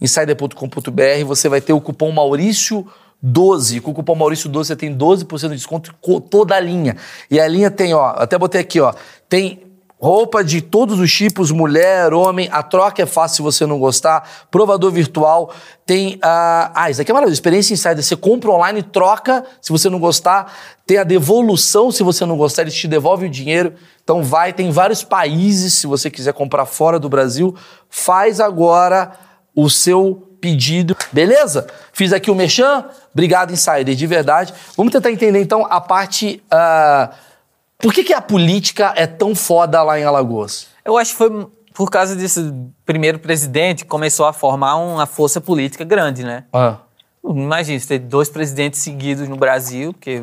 insider.com.br, 0.00 1.24
você 1.26 1.50
vai 1.50 1.60
ter 1.60 1.74
o 1.74 1.82
cupom 1.82 2.10
Maurício 2.10 2.86
12. 3.26 3.80
Com 3.80 3.90
o 3.90 3.94
cupom 3.94 4.14
Maurício 4.14 4.48
12 4.48 4.68
você 4.68 4.76
tem 4.76 4.96
12% 4.96 5.48
de 5.48 5.56
desconto 5.56 5.94
com 6.00 6.20
toda 6.20 6.54
a 6.54 6.60
linha. 6.60 6.96
E 7.30 7.40
a 7.40 7.48
linha 7.48 7.70
tem, 7.70 7.92
ó, 7.92 8.14
até 8.16 8.38
botei 8.38 8.60
aqui, 8.60 8.80
ó, 8.80 8.94
tem 9.28 9.66
roupa 9.98 10.44
de 10.44 10.60
todos 10.60 11.00
os 11.00 11.10
tipos, 11.12 11.50
mulher, 11.50 12.12
homem, 12.12 12.48
a 12.52 12.62
troca 12.62 13.02
é 13.02 13.06
fácil 13.06 13.36
se 13.36 13.42
você 13.42 13.66
não 13.66 13.78
gostar, 13.78 14.46
provador 14.50 14.92
virtual, 14.92 15.50
tem 15.86 16.18
a... 16.22 16.70
Ah, 16.74 16.90
isso 16.90 17.00
aqui 17.00 17.10
é 17.10 17.14
maravilhoso, 17.14 17.38
experiência 17.38 17.72
insider, 17.72 18.02
você 18.02 18.14
compra 18.14 18.50
online, 18.50 18.82
troca 18.82 19.42
se 19.60 19.72
você 19.72 19.88
não 19.88 19.98
gostar, 19.98 20.52
tem 20.86 20.98
a 20.98 21.02
devolução 21.02 21.90
se 21.90 22.02
você 22.02 22.26
não 22.26 22.36
gostar, 22.36 22.62
eles 22.62 22.74
te 22.74 22.86
devolvem 22.86 23.28
o 23.28 23.32
dinheiro, 23.32 23.72
então 24.04 24.22
vai, 24.22 24.52
tem 24.52 24.70
vários 24.70 25.02
países, 25.02 25.72
se 25.72 25.86
você 25.86 26.10
quiser 26.10 26.34
comprar 26.34 26.66
fora 26.66 26.98
do 27.00 27.08
Brasil, 27.08 27.56
faz 27.88 28.38
agora 28.38 29.12
o 29.54 29.70
seu 29.70 30.35
pedido, 30.46 30.96
beleza? 31.10 31.66
Fiz 31.92 32.12
aqui 32.12 32.30
o 32.30 32.34
Merchan, 32.34 32.84
obrigado 33.12 33.52
Insider, 33.52 33.96
de 33.96 34.06
verdade. 34.06 34.54
Vamos 34.76 34.92
tentar 34.92 35.10
entender 35.10 35.40
então 35.40 35.66
a 35.68 35.80
parte... 35.80 36.40
ah, 36.48 37.10
por 37.78 37.92
que, 37.92 38.04
que 38.04 38.12
a 38.14 38.22
política 38.22 38.92
é 38.96 39.06
tão 39.08 39.34
foda 39.34 39.82
lá 39.82 39.98
em 39.98 40.04
Alagoas? 40.04 40.68
Eu 40.84 40.96
acho 40.96 41.10
que 41.10 41.18
foi 41.18 41.48
por 41.74 41.90
causa 41.90 42.14
desse 42.14 42.54
primeiro 42.86 43.18
presidente 43.18 43.82
que 43.82 43.90
começou 43.90 44.24
a 44.24 44.32
formar 44.32 44.76
uma 44.76 45.04
força 45.04 45.40
política 45.40 45.84
grande, 45.84 46.22
né? 46.24 46.44
Ah. 46.52 46.76
Imagina, 47.28 47.78
você 47.80 47.98
ter 47.98 47.98
dois 47.98 48.28
presidentes 48.28 48.80
seguidos 48.80 49.28
no 49.28 49.36
Brasil, 49.36 49.92
porque... 49.92 50.22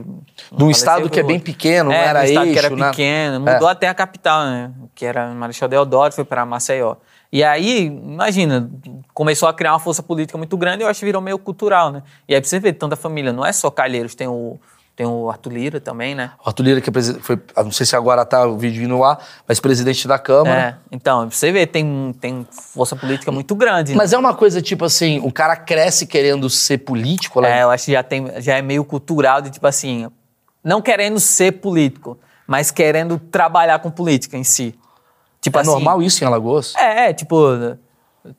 De 0.52 0.64
um 0.64 0.72
estado 0.72 1.10
que 1.10 1.20
é 1.20 1.24
bem 1.24 1.38
pequeno, 1.38 1.90
não 1.90 1.96
é, 1.96 2.06
era 2.06 2.22
um 2.22 2.24
estado 2.24 2.44
que 2.46 2.50
eixo, 2.52 2.66
era 2.66 2.76
né? 2.78 2.90
pequeno, 2.90 3.40
mudou 3.42 3.68
É. 3.68 3.72
até 3.74 3.90
a 3.90 3.94
capital, 3.94 4.46
né? 4.46 4.72
Que 4.96 5.06
era 5.06 5.28
Marechal 5.28 5.68
Deodoro, 5.68 6.14
foi 6.14 6.24
para 6.24 6.46
Maceió. 6.46 6.96
E 7.34 7.44
aí, 7.44 7.88
imagina, 7.88 8.70
começou 9.12 9.50
a 9.50 9.54
criar 9.56 9.74
uma 9.74 9.80
força 9.80 10.04
política 10.04 10.38
muito 10.38 10.56
grande 10.56 10.84
e 10.84 10.86
eu 10.86 10.88
acho 10.88 11.00
que 11.00 11.06
virou 11.08 11.20
meio 11.20 11.40
cultural, 11.40 11.92
né? 11.92 12.04
E 12.30 12.36
aí 12.36 12.40
pra 12.40 12.48
você 12.48 12.60
ver, 12.60 12.74
tanta 12.74 12.96
família, 12.96 13.34
não 13.34 13.44
é 13.44 13.52
só 13.52 13.72
Calheiros, 13.72 14.14
tem 14.14 14.28
o, 14.28 14.60
tem 14.96 15.08
o 15.08 15.32
Arthur 15.32 15.52
Lira 15.52 15.82
também, 15.82 16.14
né? 16.14 16.34
O 16.46 16.50
Arthur 16.50 16.62
Lira, 16.62 16.80
que 16.80 16.92
é 16.92 17.04
foi, 17.22 17.40
não 17.58 17.72
sei 17.72 17.88
se 17.88 17.96
agora 17.96 18.24
tá 18.24 18.46
o 18.46 18.56
vídeo 18.56 18.84
indo 18.84 19.00
lá, 19.00 19.18
mas 19.48 19.60
presidente 19.60 20.08
da 20.08 20.20
Câmara. 20.20 20.60
É, 20.60 20.76
então, 20.96 21.28
pra 21.28 21.36
você 21.36 21.52
ver, 21.52 21.66
tem, 21.66 22.16
tem 22.22 22.46
força 22.52 22.96
política 22.96 23.32
muito 23.32 23.56
grande. 23.56 23.94
né? 23.94 23.98
Mas 23.98 24.14
é 24.14 24.18
uma 24.20 24.36
coisa 24.36 24.62
tipo 24.62 24.86
assim, 24.86 25.20
o 25.24 25.32
cara 25.32 25.56
cresce 25.56 26.06
querendo 26.06 26.48
ser 26.52 26.78
político 26.78 27.40
lá. 27.40 27.50
É, 27.50 27.64
eu 27.64 27.72
acho 27.72 27.86
que 27.86 27.94
já, 27.94 28.04
tem, 28.04 28.28
já 28.44 28.58
é 28.58 28.62
meio 28.62 28.86
cultural 28.86 29.42
de 29.42 29.50
tipo 29.50 29.66
assim, 29.66 30.08
não 30.64 30.84
querendo 30.84 31.20
ser 31.20 31.54
político, 31.54 32.16
mas 32.46 32.70
querendo 32.70 33.18
trabalhar 33.18 33.80
com 33.80 33.90
política 33.90 34.38
em 34.38 34.44
si. 34.44 34.76
Tipo 35.44 35.58
é 35.58 35.62
assim, 35.62 35.70
normal 35.70 36.02
isso 36.02 36.24
em 36.24 36.28
Alagoas? 36.28 36.74
É, 36.76 37.10
é, 37.10 37.14
tipo, 37.14 37.38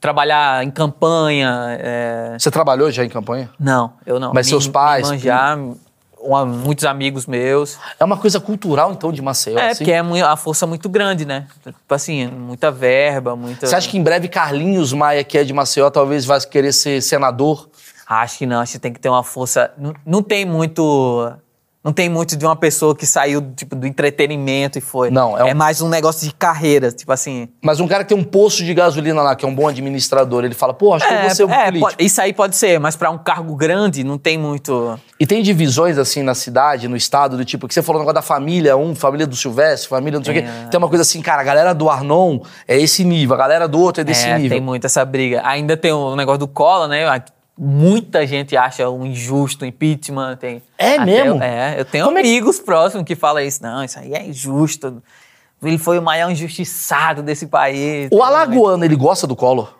trabalhar 0.00 0.64
em 0.64 0.70
campanha. 0.70 1.76
é, 1.78 2.36
Você 2.38 2.50
trabalhou 2.50 2.90
já 2.90 3.04
em 3.04 3.08
campanha? 3.08 3.50
Não, 3.60 3.92
eu 4.06 4.18
não. 4.18 4.32
Mas 4.32 4.46
seus 4.48 4.66
pais, 4.66 5.08
Manjar, 5.08 5.58
uma- 6.18 6.46
muitos 6.46 6.86
amigos 6.86 7.26
meus. 7.26 7.78
É 8.00 8.04
uma 8.04 8.16
coisa 8.16 8.40
cultural, 8.40 8.90
então, 8.92 9.12
de 9.12 9.20
Maceió, 9.20 9.58
É, 9.58 9.68
assim? 9.70 9.84
porque 9.84 9.92
é 9.92 10.00
a 10.22 10.36
força 10.36 10.66
muito 10.66 10.88
grande, 10.88 11.26
né? 11.26 11.46
Tipo 11.62 11.94
assim, 11.94 12.26
muita 12.26 12.70
verba, 12.70 13.36
muita. 13.36 13.66
Você 13.66 13.76
acha 13.76 13.88
que 13.88 13.98
em 13.98 14.02
breve 14.02 14.26
Carlinhos 14.28 14.92
Maia, 14.94 15.22
que 15.22 15.36
é 15.36 15.44
de 15.44 15.52
Maceió, 15.52 15.90
talvez 15.90 16.24
vai 16.24 16.40
querer 16.40 16.72
ser 16.72 17.02
senador? 17.02 17.68
Acho 18.06 18.38
que 18.38 18.46
não, 18.46 18.60
acho 18.60 18.72
que 18.72 18.78
tem 18.78 18.92
que 18.92 19.00
ter 19.00 19.08
uma 19.10 19.22
força. 19.22 19.70
Não, 19.76 19.94
não 20.06 20.22
tem 20.22 20.44
muito. 20.46 21.30
Não 21.84 21.92
tem 21.92 22.08
muito 22.08 22.34
de 22.34 22.46
uma 22.46 22.56
pessoa 22.56 22.96
que 22.96 23.04
saiu 23.06 23.42
tipo, 23.54 23.76
do 23.76 23.86
entretenimento 23.86 24.78
e 24.78 24.80
foi. 24.80 25.10
Não, 25.10 25.36
é 25.36 25.44
um- 25.44 25.54
mais 25.54 25.82
um 25.82 25.88
negócio 25.88 26.26
de 26.26 26.32
carreira, 26.34 26.90
tipo 26.90 27.12
assim. 27.12 27.46
Mas 27.62 27.78
um 27.78 27.86
cara 27.86 28.02
que 28.04 28.08
tem 28.08 28.16
um 28.18 28.24
posto 28.24 28.64
de 28.64 28.72
gasolina 28.72 29.20
lá, 29.20 29.36
que 29.36 29.44
é 29.44 29.48
um 29.48 29.54
bom 29.54 29.68
administrador, 29.68 30.44
ele 30.46 30.54
fala, 30.54 30.72
pô, 30.72 30.94
acho 30.94 31.06
que 31.06 31.12
eu 31.12 31.20
vou 31.20 31.30
ser 31.30 31.44
um 31.44 31.50
é, 31.52 31.64
político. 31.66 31.90
pode- 31.90 32.04
isso 32.06 32.20
aí 32.22 32.32
pode 32.32 32.56
ser, 32.56 32.80
mas 32.80 32.96
pra 32.96 33.10
um 33.10 33.18
cargo 33.18 33.54
grande 33.54 34.02
não 34.02 34.16
tem 34.16 34.38
muito. 34.38 34.98
E 35.20 35.26
tem 35.26 35.42
divisões, 35.42 35.98
assim, 35.98 36.22
na 36.22 36.34
cidade, 36.34 36.88
no 36.88 36.96
estado, 36.96 37.36
do 37.36 37.44
tipo, 37.44 37.68
que 37.68 37.74
você 37.74 37.82
falou 37.82 38.00
negócio 38.00 38.14
da 38.14 38.22
família, 38.22 38.74
um, 38.78 38.94
família 38.94 39.26
do 39.26 39.36
Silvestre, 39.36 39.86
família 39.86 40.18
não 40.18 40.24
sei 40.24 40.38
o 40.38 40.42
quê. 40.42 40.48
É. 40.48 40.68
Tem 40.68 40.78
uma 40.78 40.88
coisa 40.88 41.02
assim, 41.02 41.20
cara, 41.20 41.42
a 41.42 41.44
galera 41.44 41.74
do 41.74 41.90
Arnon 41.90 42.40
é 42.66 42.80
esse 42.80 43.04
nível, 43.04 43.34
a 43.34 43.38
galera 43.38 43.68
do 43.68 43.78
outro 43.78 44.00
é 44.00 44.04
desse 44.04 44.26
é, 44.26 44.38
nível. 44.38 44.56
tem 44.56 44.60
muito 44.64 44.86
essa 44.86 45.04
briga. 45.04 45.42
Ainda 45.44 45.76
tem 45.76 45.92
o 45.92 46.16
negócio 46.16 46.38
do 46.38 46.48
Collor, 46.48 46.88
né? 46.88 47.04
Muita 47.56 48.26
gente 48.26 48.56
acha 48.56 48.88
um 48.90 49.06
injusto 49.06 49.64
impeachment. 49.64 50.36
Tem 50.36 50.62
É 50.76 50.94
até- 50.96 51.04
mesmo? 51.04 51.42
É, 51.42 51.78
eu 51.78 51.84
tenho 51.84 52.04
Como 52.06 52.18
é 52.18 52.22
que- 52.22 52.28
amigos 52.28 52.58
próximos 52.58 53.04
que 53.04 53.14
falam 53.14 53.42
isso. 53.44 53.62
Não, 53.62 53.84
isso 53.84 53.98
aí 53.98 54.12
é 54.12 54.26
injusto. 54.26 55.02
Ele 55.62 55.78
foi 55.78 55.98
o 55.98 56.02
maior 56.02 56.30
injustiçado 56.30 57.22
desse 57.22 57.46
país. 57.46 58.08
O 58.12 58.22
alagoano, 58.22 58.84
ele 58.84 58.96
gosta 58.96 59.26
do 59.26 59.36
Collor? 59.36 59.72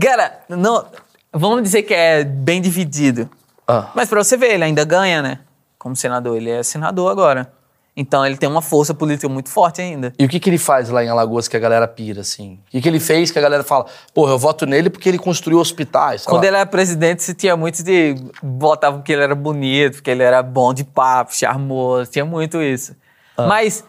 Cara, 0.00 0.40
não, 0.48 0.84
vamos 1.32 1.62
dizer 1.62 1.82
que 1.82 1.94
é 1.94 2.24
bem 2.24 2.60
dividido. 2.60 3.28
Ah. 3.68 3.90
Mas 3.94 4.08
pra 4.08 4.22
você 4.24 4.36
ver, 4.36 4.52
ele 4.54 4.64
ainda 4.64 4.84
ganha, 4.84 5.22
né? 5.22 5.38
Como 5.78 5.94
senador. 5.94 6.36
Ele 6.36 6.50
é 6.50 6.62
senador 6.62 7.10
agora. 7.10 7.52
Então 7.96 8.24
ele 8.24 8.36
tem 8.36 8.48
uma 8.48 8.62
força 8.62 8.94
política 8.94 9.28
muito 9.28 9.48
forte 9.50 9.82
ainda. 9.82 10.12
E 10.18 10.24
o 10.24 10.28
que, 10.28 10.38
que 10.40 10.48
ele 10.48 10.58
faz 10.58 10.88
lá 10.88 11.04
em 11.04 11.08
Alagoas 11.08 11.48
que 11.48 11.56
a 11.56 11.60
galera 11.60 11.86
pira, 11.88 12.20
assim? 12.20 12.58
O 12.68 12.70
que, 12.70 12.80
que 12.80 12.88
ele 12.88 13.00
fez 13.00 13.30
que 13.30 13.38
a 13.38 13.42
galera 13.42 13.64
fala, 13.64 13.86
porra, 14.14 14.32
eu 14.32 14.38
voto 14.38 14.64
nele 14.64 14.88
porque 14.88 15.08
ele 15.08 15.18
construiu 15.18 15.58
hospitais, 15.58 16.24
Quando 16.24 16.42
lá. 16.42 16.48
ele 16.48 16.56
era 16.56 16.66
presidente, 16.66 17.22
se 17.22 17.34
tinha 17.34 17.56
muito 17.56 17.82
de. 17.82 18.14
Botavam 18.42 19.02
que 19.02 19.12
ele 19.12 19.22
era 19.22 19.34
bonito, 19.34 19.94
porque 19.96 20.10
ele 20.10 20.22
era 20.22 20.42
bom 20.42 20.72
de 20.72 20.84
papo, 20.84 21.34
charmoso, 21.34 22.10
tinha 22.10 22.24
muito 22.24 22.62
isso. 22.62 22.94
Ah. 23.36 23.46
Mas 23.46 23.84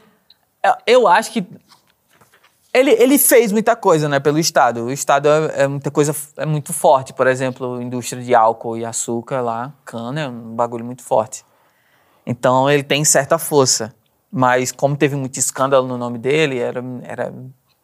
eu- 0.63 0.74
eu 0.88 1.08
acho 1.08 1.31
que. 1.31 1.46
Ele, 2.74 2.91
ele 2.91 3.17
fez 3.17 3.51
muita 3.51 3.75
coisa, 3.75 4.08
né, 4.08 4.17
pelo 4.20 4.39
Estado. 4.39 4.86
O 4.86 4.91
Estado 4.91 5.27
é, 5.27 5.63
é 5.63 5.67
muita 5.67 5.91
coisa, 5.91 6.15
é 6.38 6.46
muito 6.46 6.72
forte. 6.72 7.12
Por 7.13 7.27
exemplo, 7.27 7.81
indústria 7.81 8.24
de 8.24 8.34
álcool 8.34 8.77
e 8.77 8.86
açúcar 8.86 9.41
lá, 9.41 9.74
cana, 9.84 10.22
é 10.22 10.27
um 10.29 10.55
bagulho 10.55 10.86
muito 10.86 11.03
forte. 11.03 11.43
Então 12.25 12.69
ele 12.69 12.83
tem 12.83 13.03
certa 13.03 13.37
força. 13.37 13.93
Mas 14.31 14.71
como 14.71 14.95
teve 14.95 15.15
muito 15.15 15.37
escândalo 15.37 15.87
no 15.87 15.97
nome 15.97 16.17
dele, 16.17 16.57
era, 16.57 16.81
era, 17.03 17.33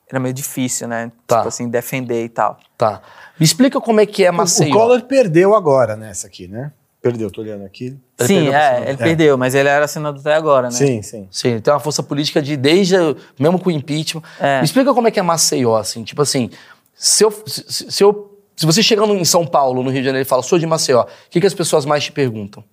era 0.10 0.20
meio 0.20 0.34
difícil, 0.34 0.88
né? 0.88 1.12
Tá. 1.26 1.38
Tipo 1.38 1.50
assim, 1.50 1.68
defender 1.68 2.24
e 2.24 2.30
tal. 2.30 2.58
Tá. 2.78 3.02
Me 3.38 3.46
explica 3.46 3.82
como 3.82 4.00
é 4.00 4.06
que 4.06 4.24
é 4.24 4.32
O, 4.32 4.34
Maceió. 4.34 4.70
o 4.70 4.74
Collor 4.74 5.02
perdeu 5.04 5.54
agora 5.54 5.96
nessa 5.98 6.28
aqui, 6.28 6.48
né? 6.48 6.72
Perdeu, 7.02 7.30
tô 7.30 7.42
olhando 7.42 7.66
aqui. 7.66 7.98
Ele 8.20 8.28
Sim, 8.28 8.48
é, 8.50 8.90
ele 8.90 8.98
perdeu, 8.98 9.38
mas 9.38 9.54
ele 9.54 9.70
era 9.70 9.88
senador 9.88 10.20
até 10.20 10.34
agora, 10.34 10.68
né? 10.68 10.72
Sim, 10.72 11.02
sim. 11.02 11.28
Sim, 11.30 11.50
ele 11.50 11.62
tem 11.62 11.74
uma 11.74 11.80
força 11.80 12.02
política 12.02 12.42
de 12.42 12.58
desde, 12.58 12.96
mesmo 13.38 13.60
com 13.60 13.70
o 13.70 13.72
impeachment. 13.72 14.24
É. 14.40 14.60
Me 14.60 14.66
explica 14.66 14.94
como 14.94 15.08
é 15.08 15.12
que 15.12 15.20
é 15.20 15.22
Maceió, 15.22 15.76
assim, 15.76 16.04
tipo 16.04 16.22
assim, 16.22 16.50
se 16.96 17.24
eu, 17.24 17.32
se, 17.46 17.92
se 17.92 18.04
eu, 18.04 18.36
se 18.56 18.66
você 18.66 18.82
chegando 18.82 19.14
em 19.14 19.24
São 19.24 19.46
Paulo, 19.46 19.84
no 19.84 19.92
Rio 19.92 20.02
de 20.02 20.06
Janeiro, 20.06 20.26
e 20.26 20.28
fala, 20.28 20.42
sou 20.42 20.58
de 20.58 20.66
Maceió, 20.66 21.04
o 21.04 21.08
que, 21.30 21.40
que 21.40 21.48
as 21.48 21.54
pessoas 21.54 21.86
mais 21.86 22.04
te 22.04 22.12
perguntam? 22.12 22.64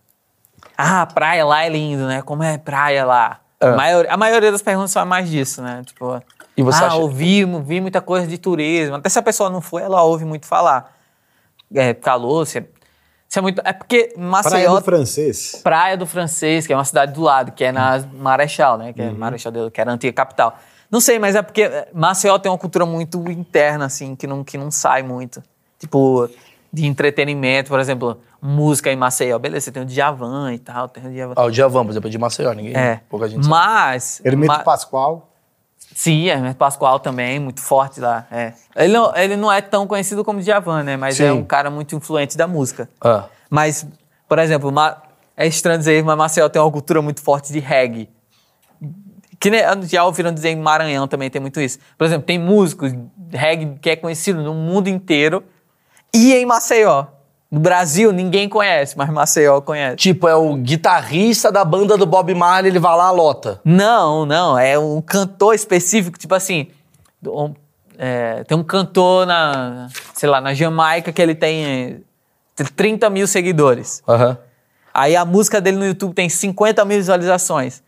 Ah, 0.76 1.06
praia 1.06 1.44
lá 1.44 1.64
é 1.64 1.68
lindo, 1.68 2.06
né? 2.06 2.22
Como 2.22 2.42
é 2.42 2.58
praia 2.58 3.04
lá? 3.04 3.40
É. 3.60 3.68
A, 3.68 3.72
maioria, 3.76 4.12
a 4.12 4.16
maioria 4.16 4.52
das 4.52 4.62
perguntas 4.62 4.90
são 4.90 5.04
mais 5.06 5.28
disso, 5.30 5.62
né? 5.62 5.82
Tipo, 5.86 6.20
E 6.56 6.62
você 6.62 6.82
ah, 6.82 6.88
acha- 6.88 6.96
ouvi, 6.96 7.44
vi 7.62 7.80
muita 7.80 8.00
coisa 8.00 8.26
de 8.26 8.36
turismo. 8.38 8.96
Até 8.96 9.08
se 9.08 9.18
a 9.18 9.22
pessoa 9.22 9.48
não 9.48 9.60
foi, 9.60 9.82
ela 9.82 10.02
ouve 10.02 10.24
muito 10.24 10.46
falar. 10.46 10.92
É, 11.74 11.94
calor, 11.94 12.46
se 12.46 12.58
é, 12.58 12.64
se 13.28 13.38
é 13.38 13.42
muito... 13.42 13.60
É 13.64 13.72
porque 13.72 14.12
Praia 14.14 14.28
Maceió... 14.28 14.74
do 14.78 14.84
francês. 14.84 15.60
Praia 15.62 15.96
do 15.96 16.06
Francês, 16.06 16.66
que 16.66 16.72
é 16.72 16.76
uma 16.76 16.84
cidade 16.84 17.12
do 17.12 17.22
lado, 17.22 17.52
que 17.52 17.64
é 17.64 17.72
na 17.72 17.98
Marechal, 18.12 18.76
né? 18.78 18.92
Que 18.92 19.02
é 19.02 19.10
Marechal, 19.10 19.50
de- 19.52 19.70
que 19.70 19.80
era 19.80 19.90
a 19.90 19.94
antiga 19.94 20.12
capital. 20.12 20.58
Não 20.90 21.00
sei, 21.00 21.18
mas 21.18 21.34
é 21.34 21.42
porque 21.42 21.68
Maceió 21.92 22.38
tem 22.38 22.50
uma 22.52 22.58
cultura 22.58 22.84
muito 22.86 23.28
interna, 23.30 23.86
assim, 23.86 24.14
que 24.14 24.26
não, 24.26 24.44
que 24.44 24.56
não 24.58 24.70
sai 24.70 25.02
muito. 25.02 25.42
Tipo, 25.78 26.28
de 26.74 26.86
entretenimento, 26.86 27.68
por 27.70 27.78
exemplo, 27.78 28.20
música 28.42 28.90
em 28.92 28.96
Maceió. 28.96 29.38
Beleza, 29.38 29.66
você 29.66 29.72
tem 29.72 29.82
o 29.82 29.86
Djavan 29.86 30.52
e 30.52 30.58
tal, 30.58 30.88
tem 30.88 31.06
o 31.06 31.10
Djavan. 31.12 31.34
Ah, 31.36 31.44
o 31.44 31.50
Djavan, 31.50 31.84
por 31.84 31.90
exemplo, 31.92 32.08
é 32.08 32.10
de 32.10 32.18
Maceió, 32.18 32.52
ninguém, 32.52 32.74
é, 32.76 33.00
pouca 33.08 33.28
gente 33.28 33.44
sabe. 33.44 33.48
mas... 33.48 34.20
Hermeto 34.24 34.52
ma- 34.52 34.58
Pascoal. 34.60 35.30
Sim, 35.94 36.24
Hermeto 36.26 36.56
Pascoal 36.56 36.98
também, 36.98 37.38
muito 37.38 37.60
forte 37.60 38.00
lá. 38.00 38.26
É. 38.30 38.52
Ele, 38.74 38.92
não, 38.92 39.16
ele 39.16 39.36
não 39.36 39.52
é 39.52 39.60
tão 39.60 39.86
conhecido 39.86 40.24
como 40.24 40.40
Djavan, 40.40 40.82
né? 40.82 40.96
Mas 40.96 41.20
é 41.20 41.30
Sim. 41.30 41.38
um 41.38 41.44
cara 41.44 41.70
muito 41.70 41.94
influente 41.94 42.36
da 42.36 42.48
música. 42.48 42.88
Ah, 43.00 43.26
Mas, 43.48 43.86
por 44.28 44.38
exemplo, 44.40 44.72
Ma- 44.72 45.00
é 45.36 45.46
estranho 45.46 45.78
dizer 45.78 45.96
isso, 45.96 46.04
mas 46.06 46.16
Maceió 46.16 46.48
tem 46.48 46.60
uma 46.60 46.70
cultura 46.72 47.00
muito 47.00 47.20
forte 47.22 47.52
de 47.52 47.60
reggae. 47.60 48.08
Que 49.38 49.50
nem, 49.50 49.62
já 49.84 50.04
ouviram 50.04 50.32
dizer 50.32 50.50
em 50.50 50.56
Maranhão 50.56 51.06
também 51.06 51.28
tem 51.30 51.40
muito 51.40 51.60
isso. 51.60 51.78
Por 51.98 52.04
exemplo, 52.04 52.26
tem 52.26 52.38
músicos 52.38 52.92
de 52.92 53.36
reggae 53.36 53.78
que 53.80 53.90
é 53.90 53.96
conhecido 53.96 54.42
no 54.42 54.54
mundo 54.54 54.88
inteiro 54.88 55.44
e 56.14 56.32
em 56.34 56.46
Maceió. 56.46 57.06
No 57.50 57.60
Brasil, 57.60 58.10
ninguém 58.12 58.48
conhece, 58.48 58.96
mas 58.98 59.08
Maceió 59.10 59.60
conhece. 59.60 59.96
tipo, 59.96 60.26
é 60.26 60.34
o 60.34 60.56
guitarrista 60.56 61.52
da 61.52 61.64
banda 61.64 61.96
do 61.96 62.04
Bob 62.06 62.34
Marley, 62.34 62.70
ele 62.72 62.78
vai 62.80 62.96
lá, 62.96 63.10
lota. 63.12 63.60
Não, 63.64 64.24
não. 64.26 64.58
É 64.58 64.76
um 64.78 65.00
cantor 65.00 65.54
específico, 65.54 66.18
tipo 66.18 66.34
assim. 66.34 66.68
um- 67.26 67.54
é, 67.96 68.42
tem 68.44 68.58
um 68.58 68.64
cantor 68.64 69.24
na, 69.24 69.86
sei 70.14 70.28
lá, 70.28 70.40
na 70.40 70.52
Jamaica 70.52 71.12
que 71.12 71.22
ele 71.22 71.34
tem 71.34 72.02
eh, 72.58 72.64
30 72.74 73.08
mil 73.08 73.26
seguidores. 73.28 74.02
Aham. 74.08 74.36
Aí 74.92 75.14
a 75.14 75.24
música 75.24 75.60
dele 75.60 75.76
no 75.76 75.86
YouTube 75.86 76.12
tem 76.12 76.28
50 76.28 76.84
mil 76.84 76.96
visualizações. 76.98 77.82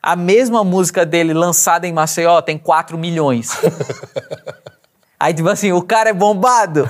A 0.00 0.14
mesma 0.14 0.62
música 0.62 1.04
dele 1.04 1.34
lançada 1.34 1.86
em 1.86 1.92
Maceió 1.92 2.40
tem 2.40 2.56
4 2.56 2.96
milhões. 2.96 3.50
Aí, 5.18 5.34
tipo 5.34 5.48
assim, 5.48 5.72
o 5.72 5.82
cara 5.82 6.10
é 6.10 6.12
bombado 6.12 6.88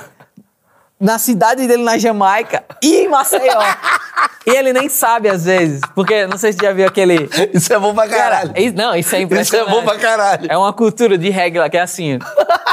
na 1.00 1.18
cidade 1.18 1.66
dele 1.66 1.82
na 1.82 1.96
Jamaica 1.96 2.62
e 2.82 2.96
em 3.04 3.08
Maceió. 3.08 3.58
e 4.46 4.50
ele 4.50 4.72
nem 4.72 4.88
sabe 4.88 5.28
às 5.28 5.44
vezes. 5.46 5.80
Porque, 5.94 6.26
não 6.26 6.36
sei 6.36 6.52
se 6.52 6.58
já 6.62 6.72
viu 6.72 6.86
aquele. 6.86 7.28
Isso 7.54 7.72
é 7.72 7.78
bom 7.78 7.94
pra 7.94 8.06
Cara, 8.06 8.22
caralho. 8.22 8.52
isso- 8.56 8.76
não, 8.76 8.94
isso 8.94 8.96
é 8.96 8.98
Isso 8.98 9.14
é 9.16 9.20
impressionante. 9.22 9.70
bom 9.70 9.82
pra 9.82 9.98
caralho. 9.98 10.46
É 10.50 10.56
uma 10.56 10.72
cultura 10.72 11.16
de 11.16 11.30
reggae 11.30 11.58
lá, 11.58 11.68
que 11.70 11.76
é 11.78 11.80
assim. 11.80 12.18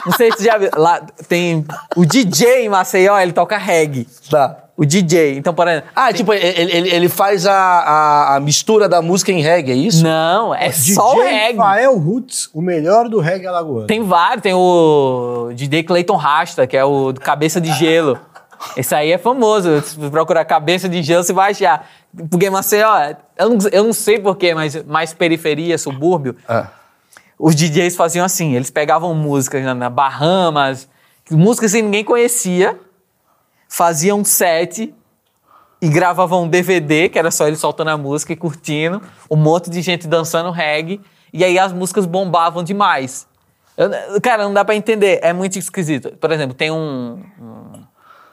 Não 0.05 0.13
sei 0.13 0.31
se 0.31 0.39
você 0.39 0.43
já 0.43 0.57
viu. 0.57 0.69
Lá 0.75 1.01
tem. 1.27 1.65
O 1.96 2.05
DJ 2.05 2.65
em 2.65 2.69
Maceió, 2.69 3.17
ele 3.19 3.31
toca 3.34 3.57
reggae. 3.57 4.07
Tá. 4.29 4.57
O 4.77 4.86
DJ. 4.86 5.36
Então, 5.38 5.55
por 5.55 5.67
exemplo. 5.67 5.89
Ah, 5.96 6.13
tipo, 6.13 6.31
ele, 6.31 6.72
ele, 6.72 6.89
ele 6.89 7.10
faz 7.10 7.48
a, 7.48 7.51
a, 7.51 8.36
a 8.36 8.39
mistura 8.39 8.88
da 8.88 9.01
música 9.01 9.31
em 9.31 9.41
reggae, 9.41 9.72
é 9.72 9.75
isso? 9.75 10.03
Não, 10.03 10.53
é 10.53 10.72
só 10.72 11.13
o 11.13 11.15
DJ 11.15 11.34
reggae. 11.34 11.57
Fael 11.57 11.98
Roots, 11.98 12.50
o 12.53 12.62
melhor 12.62 13.10
do 13.10 13.19
reggae 13.19 13.48
alagoano. 13.48 13.88
Tem 13.88 14.03
vários, 14.03 14.43
tem 14.43 14.53
o 14.53 15.50
DJ 15.55 15.81
Clayton 15.81 16.15
Rasta, 16.15 16.67
que 16.67 16.77
é 16.77 16.86
o 16.86 17.12
do 17.12 17.19
Cabeça 17.19 17.60
de 17.60 17.74
Gelo. 17.74 18.19
Esse 18.77 18.93
aí 18.93 19.12
é 19.12 19.17
famoso. 19.17 19.81
Se 19.81 19.98
você 19.98 20.12
procurar 20.12 20.46
Cabeça 20.46 20.88
de 20.88 21.01
Gelo, 21.01 21.24
você 21.24 21.34
vai 21.34 21.51
achar. 21.51 21.88
Porque 22.29 22.48
Maceió, 22.48 22.88
eu 23.36 23.50
não, 23.50 23.57
eu 23.72 23.84
não 23.84 23.93
sei 23.93 24.19
porquê, 24.19 24.53
mas 24.53 24.84
mais 24.84 25.12
periferia, 25.12 25.77
subúrbio, 25.79 26.36
Ah. 26.48 26.67
os 27.39 27.55
DJs 27.55 27.96
faziam 27.96 28.24
assim, 28.25 28.55
eles 28.55 28.69
pegavam 28.69 29.13
músicas 29.15 29.63
na, 29.63 29.74
na 29.74 29.89
Bahamas, 29.89 30.88
músicas 31.31 31.72
que 31.72 31.81
ninguém 31.81 32.03
conhecia, 32.03 32.77
faziam 33.67 34.19
um 34.19 34.25
set 34.25 34.93
e 35.81 35.88
gravavam 35.89 36.43
um 36.43 36.47
DVD, 36.47 37.07
que 37.09 37.19
era 37.19 37.29
só 37.31 37.47
eles 37.47 37.59
soltando 37.59 37.89
a 37.91 37.97
música 37.97 38.33
e 38.33 38.36
curtindo, 38.36 39.01
um 39.29 39.36
monte 39.36 39.69
de 39.69 39.81
gente 39.81 40.07
dançando 40.07 40.50
reggae, 40.51 41.00
e 41.31 41.43
aí 41.43 41.59
as 41.59 41.71
músicas 41.71 42.05
bombavam 42.05 42.63
demais. 42.63 43.27
Eu- 43.75 43.91
cara, 44.21 44.43
não 44.43 44.53
dá 44.53 44.65
pra 44.65 44.75
entender, 44.75 45.19
é 45.21 45.31
muito 45.33 45.59
esquisito. 45.59 46.12
Por 46.17 46.31
exemplo, 46.31 46.55
tem 46.55 46.71
um, 46.71 47.21
um, 47.39 47.83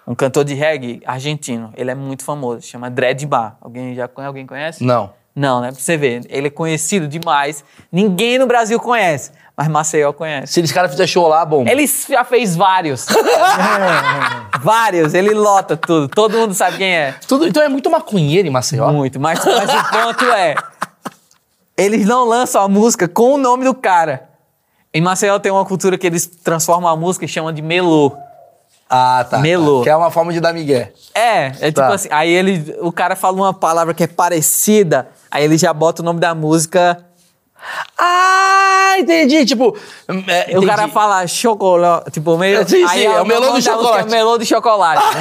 um 0.08 0.14
cantor 0.14 0.42
de 0.44 0.54
reggae 0.54 1.02
argentino, 1.04 1.70
ele 1.76 1.90
é 1.90 1.94
muito 1.94 2.24
famoso, 2.24 2.62
chama 2.62 2.88
Dread 2.88 3.26
Bar. 3.26 3.58
Alguém 3.60 3.94
já 3.94 4.08
conhece? 4.08 4.26
Alguém 4.28 4.46
conhece? 4.46 4.82
Não. 4.84 5.12
Não, 5.36 5.60
né? 5.60 5.72
Pra 5.72 5.80
você 5.80 5.96
ver, 5.96 6.22
ele 6.30 6.46
é 6.46 6.50
conhecido 6.50 7.08
demais. 7.08 7.62
Ninguém 7.92 8.38
no 8.38 8.46
Brasil 8.46 8.78
conhece, 8.80 9.32
mas 9.56 9.68
Maceió 9.68 10.12
conhece. 10.12 10.52
Se 10.52 10.60
esse 10.60 10.74
cara 10.74 10.88
fizer 10.88 11.06
show 11.06 11.28
lá, 11.28 11.44
bom. 11.44 11.64
Ele 11.66 11.86
já 11.86 12.24
fez 12.24 12.56
vários. 12.56 13.06
vários, 14.60 15.14
ele 15.14 15.32
lota 15.32 15.76
tudo. 15.76 16.08
Todo 16.08 16.36
mundo 16.38 16.54
sabe 16.54 16.76
quem 16.78 16.94
é. 16.94 17.14
Tudo, 17.26 17.46
então 17.46 17.62
é 17.62 17.68
muito 17.68 17.90
maconheiro 17.90 18.48
em 18.48 18.50
Maceió? 18.50 18.90
Muito, 18.92 19.20
mas, 19.20 19.38
mas 19.44 19.70
o 19.70 19.90
ponto 19.90 20.24
é: 20.32 20.54
eles 21.76 22.06
não 22.06 22.24
lançam 22.26 22.62
a 22.62 22.68
música 22.68 23.06
com 23.08 23.34
o 23.34 23.38
nome 23.38 23.64
do 23.64 23.74
cara. 23.74 24.28
Em 24.92 25.00
Maceió 25.00 25.38
tem 25.38 25.50
uma 25.50 25.64
cultura 25.64 25.98
que 25.98 26.06
eles 26.06 26.26
transformam 26.26 26.88
a 26.90 26.96
música 26.96 27.24
e 27.24 27.28
chamam 27.28 27.52
de 27.52 27.62
melô. 27.62 28.12
Ah, 28.88 29.26
tá. 29.28 29.38
Melô. 29.38 29.82
Que 29.82 29.90
é 29.90 29.96
uma 29.96 30.10
forma 30.10 30.32
de 30.32 30.40
dar 30.40 30.52
migué. 30.52 30.92
É, 31.14 31.46
é 31.46 31.50
tipo 31.50 31.74
Tá. 31.80 31.94
assim, 31.94 32.08
aí 32.12 32.30
ele, 32.30 32.76
o 32.80 32.92
cara 32.92 33.16
fala 33.16 33.36
uma 33.36 33.52
palavra 33.54 33.92
que 33.92 34.04
é 34.04 34.06
parecida, 34.06 35.08
aí 35.30 35.42
ele 35.42 35.56
já 35.58 35.72
bota 35.72 36.00
o 36.00 36.04
nome 36.04 36.20
da 36.20 36.32
música, 36.34 37.04
Ah, 37.96 38.94
entendi. 38.98 39.44
Tipo, 39.44 39.76
é, 40.08 40.12
o 40.12 40.50
entendi. 40.50 40.66
cara 40.66 40.88
fala 40.88 41.26
chocolate, 41.26 42.10
tipo, 42.10 42.36
meio, 42.36 42.68
Sim, 42.68 42.86
sim, 42.88 43.04
é 43.04 43.20
o 43.20 43.26
melô 43.26 43.52
do 43.52 43.62
chocolate. 43.62 44.08
É 44.08 44.10
melô 44.10 44.38
do 44.38 44.44
chocolate. 44.44 45.02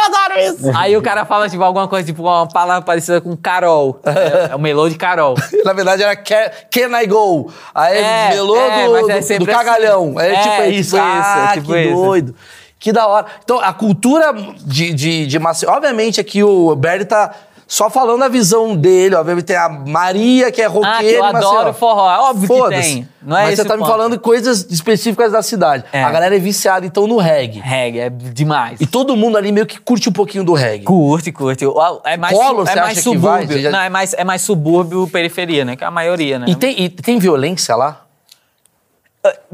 Eu 0.00 0.06
adoro 0.06 0.40
isso. 0.40 0.70
aí 0.76 0.96
o 0.96 1.02
cara 1.02 1.24
fala, 1.24 1.48
tipo, 1.48 1.62
alguma 1.62 1.86
coisa, 1.86 2.06
tipo, 2.06 2.22
uma 2.22 2.46
palavra 2.48 2.82
parecida 2.82 3.20
com 3.20 3.36
Carol. 3.36 4.00
É, 4.04 4.52
é 4.52 4.56
o 4.56 4.58
melô 4.58 4.88
de 4.88 4.96
Carol. 4.96 5.34
Na 5.64 5.72
verdade 5.72 6.02
era 6.02 6.16
Can, 6.16 6.50
Can 6.70 6.98
I 7.00 7.06
Go? 7.06 7.52
Aí 7.74 7.98
É, 7.98 8.28
melô 8.30 8.56
é, 8.56 8.86
do, 8.86 8.92
mas 9.08 9.30
é 9.30 9.38
do- 9.38 9.44
do 9.44 9.50
cagalhão. 9.52 10.14
assim. 10.16 10.28
É, 10.28 10.32
É, 10.34 10.42
tipo 10.42 10.62
isso. 10.70 10.80
isso, 10.80 10.96
ah, 10.98 11.48
é 11.50 11.54
tipo 11.54 11.72
que 11.72 11.78
isso. 11.82 11.94
doido. 11.94 12.34
Que 12.78 12.92
da 12.92 13.06
hora. 13.06 13.26
Então, 13.44 13.60
a 13.60 13.74
cultura 13.74 14.32
de, 14.64 14.94
de, 14.94 15.26
de 15.26 15.38
Maceió... 15.38 15.70
Obviamente 15.74 16.18
aqui 16.18 16.42
o 16.42 16.74
Berry 16.74 17.04
tá 17.04 17.30
só 17.72 17.88
falando 17.88 18.24
a 18.24 18.28
visão 18.28 18.74
dele. 18.74 19.14
Obviamente 19.14 19.44
tem 19.44 19.54
a 19.56 19.68
Maria, 19.68 20.50
que 20.50 20.60
é 20.60 20.66
roqueira 20.66 20.96
Ah, 20.96 21.00
que 21.00 21.06
eu 21.06 21.24
em 21.24 21.32
Maceió. 21.32 21.50
adoro 21.52 21.72
forró. 21.72 22.10
É 22.12 22.18
óbvio 22.18 22.48
que 22.64 22.68
tem. 22.70 23.08
Não 23.22 23.36
é 23.36 23.44
Mas 23.44 23.56
você 23.60 23.64
tá 23.64 23.74
o 23.74 23.76
me 23.76 23.82
ponto. 23.84 23.90
falando 23.92 24.18
coisas 24.18 24.66
específicas 24.70 25.30
da 25.30 25.40
cidade. 25.40 25.84
É. 25.92 26.02
A 26.02 26.10
galera 26.10 26.34
é 26.34 26.38
viciada, 26.40 26.84
então, 26.84 27.06
no 27.06 27.16
reggae. 27.18 27.60
Reggae, 27.60 28.00
é 28.00 28.10
demais. 28.10 28.80
E 28.80 28.86
todo 28.86 29.14
mundo 29.16 29.38
ali 29.38 29.52
meio 29.52 29.66
que 29.66 29.78
curte 29.78 30.08
um 30.08 30.12
pouquinho 30.12 30.42
do 30.42 30.52
reggae. 30.52 30.84
Curte, 30.84 31.30
curte. 31.30 31.64
É 32.04 32.16
mais, 32.16 32.36
Collor, 32.36 32.68
é 32.68 32.74
mais 32.74 32.98
subúrbio. 33.00 33.60
Já- 33.60 33.70
Não, 33.70 33.80
é 33.80 33.88
mais, 33.88 34.14
é 34.14 34.24
mais 34.24 34.42
subúrbio 34.42 35.06
periferia, 35.06 35.64
né? 35.64 35.76
Que 35.76 35.84
é 35.84 35.86
a 35.86 35.90
maioria, 35.92 36.40
né? 36.40 36.46
E 36.48 36.56
tem, 36.56 36.80
e 36.82 36.88
tem 36.88 37.20
violência 37.20 37.76
lá? 37.76 38.04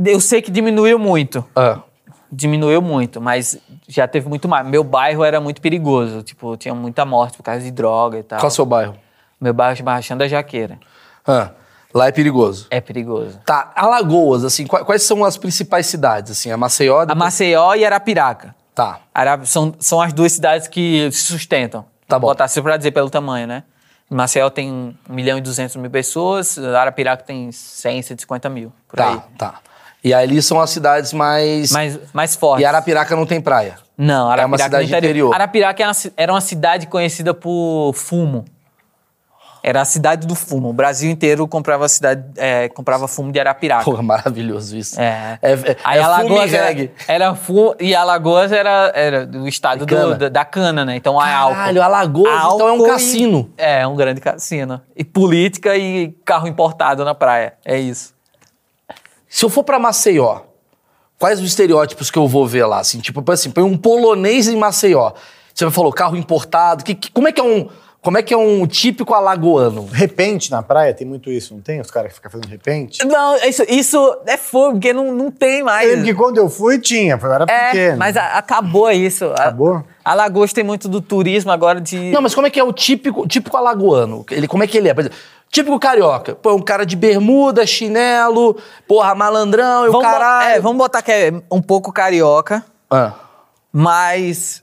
Eu 0.03 0.21
sei 0.21 0.41
que 0.41 0.51
diminuiu 0.51 0.99
muito. 0.99 1.45
Ah. 1.55 1.81
Diminuiu 2.30 2.83
muito, 2.83 3.21
mas 3.21 3.59
já 3.88 4.06
teve 4.09 4.28
muito 4.28 4.49
mais. 4.49 4.66
Meu 4.66 4.83
bairro 4.83 5.23
era 5.25 5.40
muito 5.40 5.61
perigoso. 5.61 6.23
Tipo, 6.23 6.56
tinha 6.56 6.75
muita 6.75 7.04
morte 7.04 7.37
por 7.37 7.42
causa 7.42 7.61
de 7.61 7.71
droga 7.71 8.18
e 8.18 8.23
tal. 8.23 8.38
Qual 8.40 8.49
é 8.49 8.52
o 8.52 8.54
seu 8.54 8.66
bairro? 8.66 8.95
Meu 9.40 9.54
bairro 9.54 9.76
chama 9.76 9.92
Rachão 9.95 10.16
da 10.16 10.26
Jaqueira. 10.26 10.78
Ah, 11.26 11.50
lá 11.95 12.09
é 12.09 12.12
perigoso. 12.12 12.66
É 12.71 12.80
perigoso. 12.80 13.38
Tá, 13.45 13.71
Alagoas, 13.76 14.45
assim, 14.45 14.66
qua- 14.66 14.85
quais 14.85 15.02
são 15.02 15.25
as 15.25 15.37
principais 15.37 15.87
cidades? 15.87 16.33
Assim, 16.33 16.50
a 16.50 16.56
Maceió... 16.56 17.00
A 17.00 17.04
depois- 17.04 17.18
Maceió 17.18 17.75
e 17.75 17.85
Arapiraca. 17.85 18.54
Tá, 18.75 19.00
Ara- 19.14 19.45
São, 19.45 19.75
são 19.78 20.00
as 20.00 20.12
duas 20.12 20.33
cidades 20.33 20.68
que 20.68 21.09
se 21.12 21.23
sustentam. 21.23 21.85
Tá 22.09 22.18
bom. 22.18 22.26
Botar 22.28 22.45
assim 22.45 22.62
pra 22.62 22.76
dizer 22.76 22.90
pelo 22.92 23.09
tamanho, 23.11 23.47
né? 23.47 23.62
Maceió 24.09 24.49
tem 24.50 24.71
1 25.09 25.12
milhão 25.12 25.37
e 25.38 25.40
200 25.40 25.75
mil 25.76 25.90
pessoas, 25.90 26.56
Arapiraca 26.59 27.25
tem 27.25 27.50
100, 27.50 28.02
150 28.02 28.49
mil, 28.49 28.73
por 28.87 29.00
aí. 29.00 29.16
tá, 29.16 29.23
tá. 29.52 29.54
E 30.07 30.15
ali 30.15 30.41
são 30.41 30.61
as 30.61 30.71
cidades 30.71 31.13
mais... 31.13 31.73
Mais, 31.73 31.99
mais 32.13 32.37
fortes. 32.37 32.63
E 32.63 32.65
Arapiraca 32.65 33.17
não 33.17 33.27
tem 33.27 33.41
praia. 33.41 33.75
Não, 33.99 34.29
É 34.31 34.35
Arapiraca 34.35 34.47
uma 34.47 34.59
cidade 34.59 34.91
no 34.93 34.99
interior. 34.99 35.35
Arapiraca 35.35 35.83
era 35.83 35.89
uma, 35.89 35.95
ci- 35.95 36.13
era 36.17 36.33
uma 36.33 36.41
cidade 36.41 36.87
conhecida 36.87 37.35
por 37.35 37.93
fumo. 37.93 38.45
Era 39.65 39.81
a 39.81 39.85
cidade 39.85 40.25
do 40.29 40.37
fumo. 40.37 40.69
O 40.69 40.73
Brasil 40.73 41.11
inteiro 41.11 41.49
comprava 41.49 41.89
cidade, 41.89 42.23
é, 42.37 42.69
comprava 42.69 43.09
fumo 43.09 43.33
de 43.33 43.41
Arapiraca. 43.41 43.85
Porra, 43.85 44.01
maravilhoso 44.01 44.77
isso. 44.77 45.01
É. 45.01 45.41
É, 45.43 45.53
é, 45.55 45.77
Aí 45.83 45.99
é 45.99 46.03
Alagoas 46.03 46.53
e 46.53 46.57
era, 46.57 46.91
era 47.09 47.35
fumo, 47.35 47.75
e 47.81 47.93
Alagoas 47.93 48.53
era, 48.53 48.93
era 48.95 49.27
do 49.27 49.49
estado 49.49 49.85
cana. 49.87 50.15
do- 50.15 50.19
da, 50.21 50.29
da 50.29 50.45
cana, 50.45 50.85
né? 50.85 50.95
Então 50.95 51.19
a 51.19 51.29
álcool. 51.29 51.55
Caralho, 51.57 51.83
Alagoas, 51.83 52.33
então 52.33 52.61
é 52.61 52.65
um 52.65 52.75
Álcool 52.75 52.87
e- 52.87 52.91
cassino. 52.91 53.51
é, 53.59 53.85
um 53.85 53.97
grande 53.97 54.21
cassino. 54.21 54.81
E 54.95 55.03
política 55.03 55.77
e 55.77 56.13
carro 56.25 56.47
importado 56.47 57.05
na 57.05 57.13
praia. 57.13 57.55
É 57.65 57.77
isso. 57.77 58.15
Se 59.28 59.45
eu 59.45 59.49
for 59.49 59.64
pra 59.64 59.78
Maceió, 59.78 60.40
quais 61.18 61.40
os 61.40 61.47
estereótipos 61.47 62.11
que 62.11 62.18
eu 62.18 62.26
vou 62.28 62.47
ver 62.47 62.64
lá? 62.66 62.78
Assim, 62.80 63.00
tipo, 63.00 63.23
assim, 63.33 63.50
põe 63.50 63.64
um 63.64 63.76
polonês 63.76 64.49
em 64.49 64.56
Maceió. 64.56 65.12
Você 65.54 65.64
me 65.64 65.71
falou 65.73 65.92
carro 65.92 66.16
importado. 66.16 66.85
Que, 66.85 66.95
que- 66.95 67.11
como 67.11 67.28
é 67.28 67.33
que 67.33 67.40
é 67.40 67.45
um... 67.45 67.68
Como 68.02 68.18
é 68.18 68.23
que 68.23 68.33
é 68.33 68.37
um 68.37 68.64
típico 68.68 69.12
alagoano? 69.14 69.85
Repente 69.90 70.49
na 70.49 70.62
praia, 70.62 70.95
tem 70.95 71.04
muito 71.04 71.28
isso, 71.28 71.52
não 71.52 71.61
tem? 71.61 71.80
Os 71.80 71.90
caras 71.90 72.11
que 72.11 72.14
ficam 72.14 72.30
fazendo 72.30 72.49
repente? 72.49 73.04
Não, 73.04 73.35
isso, 73.38 73.64
isso 73.68 74.16
é 74.26 74.37
fogo, 74.37 74.75
porque 74.75 74.92
não, 74.92 75.12
não 75.12 75.28
tem 75.28 75.64
mais. 75.64 75.88
Eu 75.88 75.95
lembro 75.97 76.06
que 76.06 76.14
quando 76.14 76.37
eu 76.38 76.49
fui 76.49 76.78
tinha, 76.78 77.18
eu 77.21 77.33
era 77.33 77.47
É, 77.49 77.66
pequeno. 77.73 77.97
mas 77.99 78.16
a- 78.16 78.38
acabou 78.38 78.88
isso. 78.92 79.25
A- 79.25 79.35
Acabou? 79.35 79.83
Alagoas 80.04 80.52
tem 80.52 80.62
muito 80.62 80.88
do 80.88 81.00
turismo 81.00 81.50
agora 81.50 81.80
de. 81.80 82.12
Não, 82.12 82.23
mas 82.23 82.33
como 82.33 82.47
é 82.47 82.50
que 82.50 82.60
é 82.60 82.62
o 82.62 82.73
típico, 82.73 83.26
típico 83.26 83.56
alagoano? 83.56 84.25
Ele, 84.30 84.47
como 84.47 84.62
é 84.62 84.69
que 84.69 84.78
ele 84.78 84.89
é? 84.89 84.95
Por 84.95 85.00
exemplo, 85.00 85.19
típico 85.50 85.78
carioca. 85.78 86.35
Pô, 86.35 86.54
um 86.54 86.63
cara 86.63 86.85
de 86.85 86.97
bermuda, 86.97 87.67
chinelo, 87.67 88.56
porra, 88.87 89.15
malandrão 89.15 89.87
e 89.87 89.89
o 89.89 89.99
caralho. 89.99 90.56
é, 90.56 90.61
vamos 90.61 90.78
botar 90.78 91.02
que 91.02 91.13
é 91.13 91.32
um 91.50 91.63
pouco 91.63 91.93
carioca, 91.93 92.65
Ah, 92.91 93.13
mas. 93.73 94.63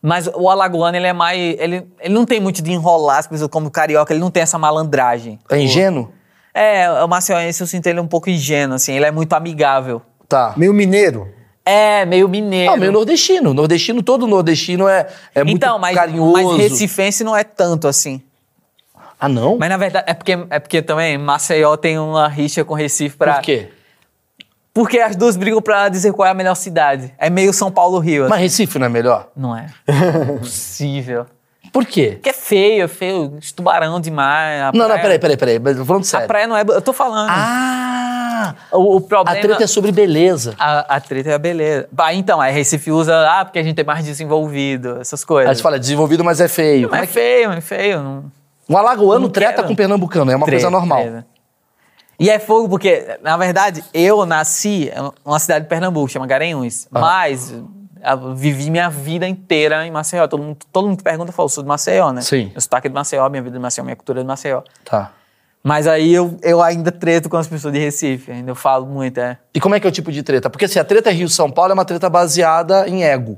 Mas 0.00 0.28
o 0.32 0.48
alagoano, 0.48 0.96
ele 0.96 1.06
é 1.08 1.12
mais. 1.12 1.38
Ele, 1.58 1.84
ele 2.00 2.14
não 2.14 2.24
tem 2.24 2.40
muito 2.40 2.62
de 2.62 2.70
enrolar 2.70 3.18
as 3.18 3.26
coisas 3.26 3.48
como 3.48 3.66
o 3.66 3.70
carioca, 3.70 4.12
ele 4.12 4.20
não 4.20 4.30
tem 4.30 4.42
essa 4.42 4.56
malandragem. 4.58 5.38
é 5.50 5.58
ingênuo? 5.58 6.12
É, 6.54 6.90
o 7.04 7.08
maceiense 7.08 7.60
eu 7.60 7.66
sinto 7.66 7.86
ele 7.86 8.00
um 8.00 8.06
pouco 8.06 8.30
ingênuo, 8.30 8.76
assim, 8.76 8.92
ele 8.92 9.04
é 9.04 9.10
muito 9.10 9.32
amigável. 9.32 10.00
Tá. 10.28 10.54
Meio 10.56 10.72
mineiro. 10.72 11.28
É, 11.64 12.04
meio 12.06 12.28
mineiro. 12.28 12.70
Não, 12.72 12.78
meio 12.78 12.92
nordestino. 12.92 13.52
Nordestino, 13.52 14.02
todo 14.02 14.26
nordestino 14.26 14.88
é, 14.88 15.06
é 15.34 15.44
muito 15.44 15.56
então, 15.56 15.78
mas, 15.78 15.94
carinhoso. 15.94 16.32
mas 16.32 16.56
recifense 16.56 17.22
não 17.22 17.36
é 17.36 17.44
tanto 17.44 17.86
assim. 17.86 18.22
Ah, 19.20 19.28
não? 19.28 19.58
Mas 19.58 19.68
na 19.68 19.76
verdade, 19.76 20.04
é 20.08 20.14
porque, 20.14 20.38
é 20.50 20.58
porque 20.58 20.82
também 20.82 21.18
Maceió 21.18 21.76
tem 21.76 21.98
uma 21.98 22.28
rixa 22.28 22.64
com 22.64 22.74
Recife 22.74 23.16
pra. 23.16 23.34
Por 23.34 23.42
quê? 23.42 23.68
Porque 24.72 24.98
as 25.00 25.16
duas 25.16 25.36
brigam 25.36 25.60
pra 25.60 25.88
dizer 25.88 26.12
qual 26.12 26.26
é 26.28 26.30
a 26.30 26.34
melhor 26.34 26.54
cidade. 26.54 27.12
É 27.18 27.28
meio 27.28 27.52
São 27.52 27.70
Paulo-Rio. 27.70 28.22
assim. 28.24 28.30
Mas 28.30 28.40
Recife 28.40 28.78
não 28.78 28.86
é 28.86 28.88
melhor? 28.88 29.28
Não 29.36 29.56
é. 29.56 29.66
Possível. 30.38 31.26
Por 31.72 31.84
quê? 31.84 32.12
Porque 32.14 32.30
é 32.30 32.32
feio, 32.32 32.84
é 32.84 32.88
feio. 32.88 33.36
Estubarão 33.40 34.00
demais. 34.00 34.62
a 34.62 34.72
Não, 34.72 34.80
não, 34.80 34.86
praia- 34.86 35.02
peraí, 35.02 35.18
peraí, 35.18 35.36
peraí. 35.36 35.58
Mas 35.58 35.86
falando 35.86 36.02
A 36.02 36.06
sério. 36.06 36.26
praia 36.28 36.46
não 36.46 36.56
é. 36.56 36.62
Eu 36.62 36.80
tô 36.80 36.92
falando. 36.92 37.28
Ah! 37.30 38.54
o, 38.72 38.94
o 38.94 38.98
A 38.98 39.00
problema. 39.00 39.40
treta 39.40 39.64
é 39.64 39.66
sobre 39.66 39.90
beleza. 39.90 40.54
a, 40.58 40.96
a 40.96 41.00
treta 41.00 41.30
é 41.30 41.34
a 41.34 41.38
beleza. 41.38 41.88
Ah, 41.98 42.14
então, 42.14 42.40
aí 42.40 42.52
Recife 42.54 42.90
usa, 42.92 43.28
ah, 43.28 43.44
porque 43.44 43.58
a 43.58 43.62
gente 43.62 43.80
é 43.80 43.84
mais 43.84 44.04
desenvolvido, 44.04 44.98
essas 45.00 45.24
coisas. 45.24 45.50
Aí 45.50 45.56
você 45.56 45.62
fala, 45.62 45.76
é 45.76 45.78
desenvolvido, 45.80 46.22
mas 46.24 46.40
é 46.40 46.46
feio. 46.48 46.88
Mas 46.90 47.02
é 47.02 47.06
feio, 47.06 47.50
é 47.52 47.60
feio. 47.60 48.02
Não... 48.02 48.37
Um 48.68 48.76
alagoano 48.76 49.22
Não 49.26 49.28
treta 49.30 49.54
quero. 49.56 49.68
com 49.68 49.74
pernambucano, 49.74 50.30
é 50.30 50.36
uma 50.36 50.44
coisa 50.46 50.58
Treta, 50.66 50.70
normal. 50.70 51.00
treta. 51.02 51.26
E 52.20 52.28
é 52.28 52.38
fogo 52.38 52.68
porque, 52.68 53.18
na 53.22 53.36
verdade, 53.36 53.84
eu 53.94 54.26
nasci 54.26 54.90
em 54.94 55.12
uma 55.24 55.38
cidade 55.38 55.64
de 55.64 55.68
Pernambuco, 55.68 56.08
chama 56.08 56.26
Garanhuns. 56.26 56.88
Mas 56.90 57.54
vivi 58.34 58.70
minha 58.70 58.88
vida 58.90 59.26
inteira 59.26 59.86
em 59.86 59.90
Maceió. 59.90 60.26
Todo 60.26 60.42
mundo, 60.42 60.58
todo 60.72 60.88
mundo 60.88 60.96
que 60.98 61.04
pergunta 61.04 61.30
fala, 61.30 61.44
eu 61.44 61.48
sou 61.48 61.62
de 61.62 61.68
Maceió, 61.68 62.12
né? 62.12 62.20
Sim. 62.20 62.50
Eu 62.54 62.60
sotaque 62.60 62.88
de 62.88 62.94
Maceió, 62.94 63.28
minha 63.28 63.42
vida 63.42 63.54
de 63.56 63.62
Maceió, 63.62 63.84
minha 63.84 63.94
cultura 63.96 64.18
é 64.20 64.22
de 64.22 64.26
Maceió. 64.26 64.62
Tá. 64.84 65.12
Mas 65.62 65.86
aí 65.86 66.12
eu, 66.12 66.36
eu 66.42 66.60
ainda 66.60 66.90
treto 66.90 67.28
com 67.28 67.36
as 67.36 67.46
pessoas 67.46 67.72
de 67.72 67.78
Recife, 67.80 68.32
ainda 68.32 68.50
eu 68.50 68.54
falo 68.56 68.84
muito, 68.86 69.18
é. 69.18 69.38
E 69.54 69.60
como 69.60 69.74
é 69.76 69.80
que 69.80 69.86
é 69.86 69.90
o 69.90 69.92
tipo 69.92 70.10
de 70.10 70.22
treta? 70.22 70.48
Porque 70.50 70.64
assim, 70.64 70.78
a 70.78 70.84
treta 70.84 71.10
Rio-São 71.10 71.50
Paulo 71.50 71.70
é 71.72 71.74
uma 71.74 71.84
treta 71.84 72.08
baseada 72.10 72.88
em 72.88 73.04
ego, 73.04 73.32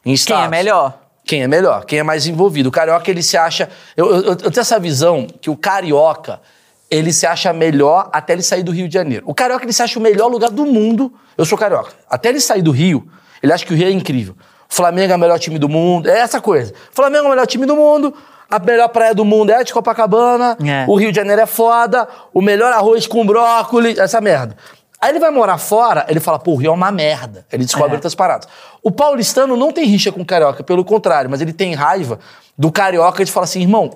em 0.00 0.10
Quem 0.10 0.14
status. 0.14 0.44
é 0.46 0.48
melhor? 0.48 1.05
Quem 1.26 1.42
é 1.42 1.48
melhor, 1.48 1.84
quem 1.84 1.98
é 1.98 2.02
mais 2.04 2.26
envolvido. 2.28 2.68
O 2.68 2.72
carioca, 2.72 3.10
ele 3.10 3.22
se 3.22 3.36
acha... 3.36 3.68
Eu, 3.96 4.06
eu, 4.06 4.22
eu 4.22 4.36
tenho 4.36 4.60
essa 4.60 4.78
visão 4.78 5.26
que 5.40 5.50
o 5.50 5.56
carioca, 5.56 6.40
ele 6.88 7.12
se 7.12 7.26
acha 7.26 7.52
melhor 7.52 8.08
até 8.12 8.32
ele 8.32 8.42
sair 8.42 8.62
do 8.62 8.70
Rio 8.70 8.86
de 8.86 8.94
Janeiro. 8.94 9.24
O 9.26 9.34
carioca, 9.34 9.64
ele 9.64 9.72
se 9.72 9.82
acha 9.82 9.98
o 9.98 10.02
melhor 10.02 10.28
lugar 10.28 10.50
do 10.50 10.64
mundo. 10.64 11.12
Eu 11.36 11.44
sou 11.44 11.58
carioca. 11.58 11.92
Até 12.08 12.28
ele 12.28 12.38
sair 12.38 12.62
do 12.62 12.70
Rio, 12.70 13.08
ele 13.42 13.52
acha 13.52 13.66
que 13.66 13.74
o 13.74 13.76
Rio 13.76 13.88
é 13.88 13.90
incrível. 13.90 14.36
O 14.70 14.74
Flamengo 14.74 15.12
é 15.12 15.16
o 15.16 15.18
melhor 15.18 15.38
time 15.38 15.58
do 15.58 15.68
mundo. 15.68 16.08
É 16.08 16.18
essa 16.18 16.40
coisa. 16.40 16.72
O 16.92 16.94
Flamengo 16.94 17.24
é 17.24 17.26
o 17.26 17.30
melhor 17.30 17.46
time 17.46 17.66
do 17.66 17.74
mundo. 17.74 18.14
A 18.48 18.60
melhor 18.60 18.88
praia 18.88 19.12
do 19.12 19.24
mundo 19.24 19.50
é 19.50 19.56
a 19.56 19.62
de 19.64 19.72
Copacabana. 19.72 20.56
É. 20.64 20.84
O 20.88 20.94
Rio 20.94 21.10
de 21.10 21.16
Janeiro 21.16 21.42
é 21.42 21.46
foda. 21.46 22.06
O 22.32 22.40
melhor 22.40 22.72
arroz 22.72 23.06
com 23.06 23.26
brócolis. 23.26 23.98
Essa 23.98 24.20
merda. 24.20 24.56
Aí 25.00 25.10
ele 25.10 25.18
vai 25.18 25.30
morar 25.30 25.58
fora, 25.58 26.06
ele 26.08 26.20
fala, 26.20 26.38
pô, 26.38 26.52
o 26.52 26.56
Rio 26.56 26.70
é 26.70 26.74
uma 26.74 26.90
merda. 26.90 27.46
Ele 27.52 27.64
descobre 27.64 27.90
É. 27.92 27.94
outras 27.94 28.14
paradas. 28.14 28.48
O 28.82 28.90
paulistano 28.90 29.56
não 29.56 29.70
tem 29.70 29.84
rixa 29.86 30.10
com 30.10 30.22
o 30.22 30.24
carioca, 30.24 30.64
pelo 30.64 30.84
contrário, 30.84 31.30
mas 31.30 31.40
ele 31.40 31.52
tem 31.52 31.74
raiva 31.74 32.18
do 32.56 32.72
carioca 32.72 33.24
de 33.24 33.30
falar 33.30 33.44
assim, 33.44 33.60
irmão, 33.60 33.90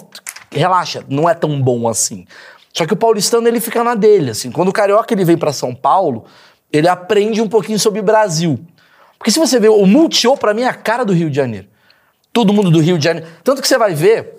relaxa, 0.53 1.03
não 1.09 1.29
é 1.29 1.35
tão 1.35 1.61
bom 1.61 1.89
assim. 1.89 2.27
Só 2.73 2.87
que 2.87 2.93
o 2.93 2.97
paulistano, 2.97 3.49
ele 3.49 3.61
fica 3.61 3.83
na 3.83 3.95
dele, 3.95 4.31
assim. 4.31 4.51
Quando 4.51 4.69
o 4.69 4.73
carioca 4.73 5.13
ele 5.15 5.25
vem 5.25 5.37
pra 5.39 5.53
São 5.53 5.75
Paulo, 5.75 6.25
ele 6.73 6.87
aprende 6.87 7.41
um 7.41 7.49
pouquinho 7.49 7.79
sobre 7.79 8.01
o 8.01 8.03
Brasil. 8.03 8.61
Porque 9.19 9.31
se 9.31 9.39
você 9.39 9.59
vê, 9.59 9.69
o 9.69 9.85
Multishow, 9.87 10.37
pra 10.37 10.55
mim, 10.55 10.63
é 10.63 10.69
a 10.69 10.75
cara 10.75 11.05
do 11.05 11.13
Rio 11.13 11.29
de 11.31 11.37
Janeiro. 11.37 11.67
Todo 12.33 12.53
mundo 12.53 12.71
do 12.71 12.79
Rio 12.81 12.97
de 12.97 13.05
Janeiro. 13.05 13.29
Tanto 13.43 13.61
que 13.61 13.67
você 13.67 13.77
vai 13.77 13.93
ver, 13.95 14.37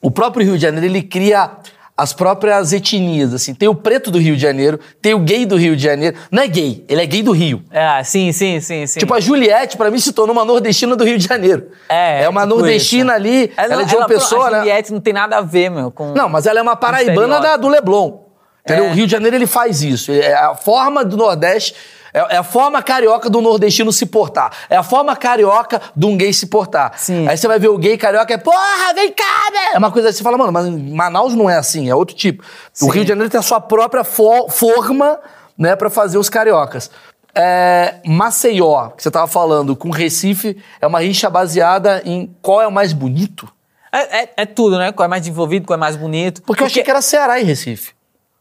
o 0.00 0.10
próprio 0.10 0.44
Rio 0.44 0.56
de 0.56 0.62
Janeiro, 0.62 0.86
ele 0.86 1.02
cria 1.02 1.50
as 1.96 2.12
próprias 2.12 2.72
etnias, 2.72 3.34
assim. 3.34 3.54
Tem 3.54 3.68
o 3.68 3.74
preto 3.74 4.10
do 4.10 4.18
Rio 4.18 4.34
de 4.34 4.40
Janeiro, 4.42 4.80
tem 5.00 5.14
o 5.14 5.18
gay 5.18 5.44
do 5.44 5.56
Rio 5.56 5.76
de 5.76 5.82
Janeiro. 5.82 6.16
Não 6.30 6.42
é 6.42 6.48
gay, 6.48 6.84
ele 6.88 7.02
é 7.02 7.06
gay 7.06 7.22
do 7.22 7.32
Rio. 7.32 7.62
É, 7.70 8.02
sim, 8.02 8.32
sim, 8.32 8.60
sim, 8.60 8.86
sim. 8.86 8.98
Tipo, 8.98 9.14
a 9.14 9.20
Juliette, 9.20 9.76
pra 9.76 9.90
mim, 9.90 9.98
se 9.98 10.12
tornou 10.12 10.34
uma 10.34 10.44
nordestina 10.44 10.96
do 10.96 11.04
Rio 11.04 11.18
de 11.18 11.26
Janeiro. 11.26 11.68
É, 11.88 12.22
É 12.22 12.28
uma 12.28 12.42
tipo 12.42 12.54
nordestina 12.56 13.12
isso. 13.12 13.20
ali, 13.20 13.52
ela, 13.56 13.74
não- 13.76 13.82
é 13.82 13.84
de 13.84 13.94
uma 13.96 14.06
pessoa, 14.06 14.48
a 14.48 14.50
né? 14.50 14.58
Juliette 14.60 14.92
não 14.92 15.00
tem 15.00 15.12
nada 15.12 15.36
a 15.36 15.40
ver, 15.42 15.70
meu, 15.70 15.90
com... 15.90 16.12
Não, 16.14 16.28
mas 16.28 16.46
ela 16.46 16.58
é 16.58 16.62
uma 16.62 16.76
paraibana 16.76 17.40
da, 17.40 17.56
do 17.56 17.68
Leblon. 17.68 18.22
Entendeu? 18.64 18.84
É. 18.86 18.90
O 18.90 18.92
Rio 18.94 19.06
de 19.06 19.12
Janeiro, 19.12 19.36
ele 19.36 19.46
faz 19.46 19.82
isso. 19.82 20.12
É, 20.12 20.32
A 20.34 20.54
forma 20.54 21.04
do 21.04 21.16
Nordeste 21.16 21.74
É, 22.12 22.34
é, 22.34 22.36
a 22.36 22.42
forma 22.42 22.82
carioca 22.82 23.30
do 23.30 23.40
nordestino 23.40 23.92
se 23.92 24.06
portar. 24.06 24.52
É 24.68 24.76
a 24.76 24.82
forma 24.82 25.16
carioca 25.16 25.80
de 25.96 26.06
um 26.06 26.16
gay 26.16 26.32
se 26.32 26.46
portar. 26.46 26.92
Sim. 26.96 27.26
Aí 27.26 27.36
você 27.36 27.48
vai 27.48 27.58
ver 27.58 27.68
o 27.68 27.78
gay 27.78 27.96
carioca 27.96 28.34
é, 28.34 28.38
porra, 28.38 28.92
vem 28.94 29.10
cá, 29.12 29.50
né? 29.52 29.74
É 29.74 29.78
uma 29.78 29.90
coisa 29.90 30.08
assim, 30.08 30.18
você 30.18 30.24
fala, 30.24 30.36
mano, 30.36 30.52
mas 30.52 30.68
Manaus 30.68 31.34
não 31.34 31.48
é 31.48 31.56
assim, 31.56 31.88
é 31.88 31.94
outro 31.94 32.14
tipo. 32.14 32.44
Sim. 32.72 32.86
O 32.86 32.88
Rio 32.88 33.04
de 33.04 33.08
Janeiro 33.08 33.30
tem 33.30 33.40
a 33.40 33.42
sua 33.42 33.60
própria 33.60 34.04
fo 34.04 34.48
forma, 34.48 35.18
né, 35.56 35.74
pra 35.74 35.88
fazer 35.88 36.18
os 36.18 36.28
cariocas. 36.28 36.90
É, 37.34 37.94
Maceió, 38.04 38.90
que 38.90 39.02
você 39.02 39.10
tava 39.10 39.26
falando, 39.26 39.74
com 39.74 39.90
Recife, 39.90 40.62
é 40.80 40.86
uma 40.86 41.00
rixa 41.00 41.30
baseada 41.30 42.02
em 42.04 42.34
qual 42.42 42.60
é 42.60 42.66
o 42.66 42.72
mais 42.72 42.92
bonito? 42.92 43.48
É, 43.90 44.22
é, 44.22 44.32
é 44.38 44.46
tudo, 44.46 44.78
né? 44.78 44.92
Qual 44.92 45.04
é 45.04 45.08
mais 45.08 45.22
desenvolvido, 45.22 45.66
qual 45.66 45.76
é 45.76 45.80
mais 45.80 45.96
bonito. 45.96 46.42
Porque, 46.42 46.46
Porque... 46.46 46.62
eu 46.62 46.66
achei 46.66 46.82
que 46.82 46.90
era 46.90 47.02
Ceará 47.02 47.40
e 47.40 47.44
Recife. 47.44 47.92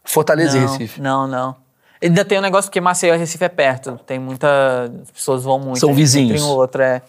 Fortaleza 0.03 0.57
não, 0.57 0.65
e 0.65 0.67
Recife. 0.67 1.01
Não, 1.01 1.27
não. 1.27 1.55
Ainda 2.01 2.25
tem 2.25 2.39
um 2.39 2.41
negócio 2.41 2.71
que 2.71 2.81
Maceió 2.81 3.13
e 3.13 3.17
Recife 3.17 3.43
é 3.43 3.49
perto. 3.49 3.99
Tem 4.05 4.17
muita. 4.17 4.91
As 5.03 5.11
pessoas 5.11 5.43
vão 5.43 5.59
muito. 5.59 5.79
São 5.79 5.93
vizinhos. 5.93 6.31
Entre 6.31 6.43
um 6.43 6.49
outro, 6.55 6.81
é. 6.81 7.01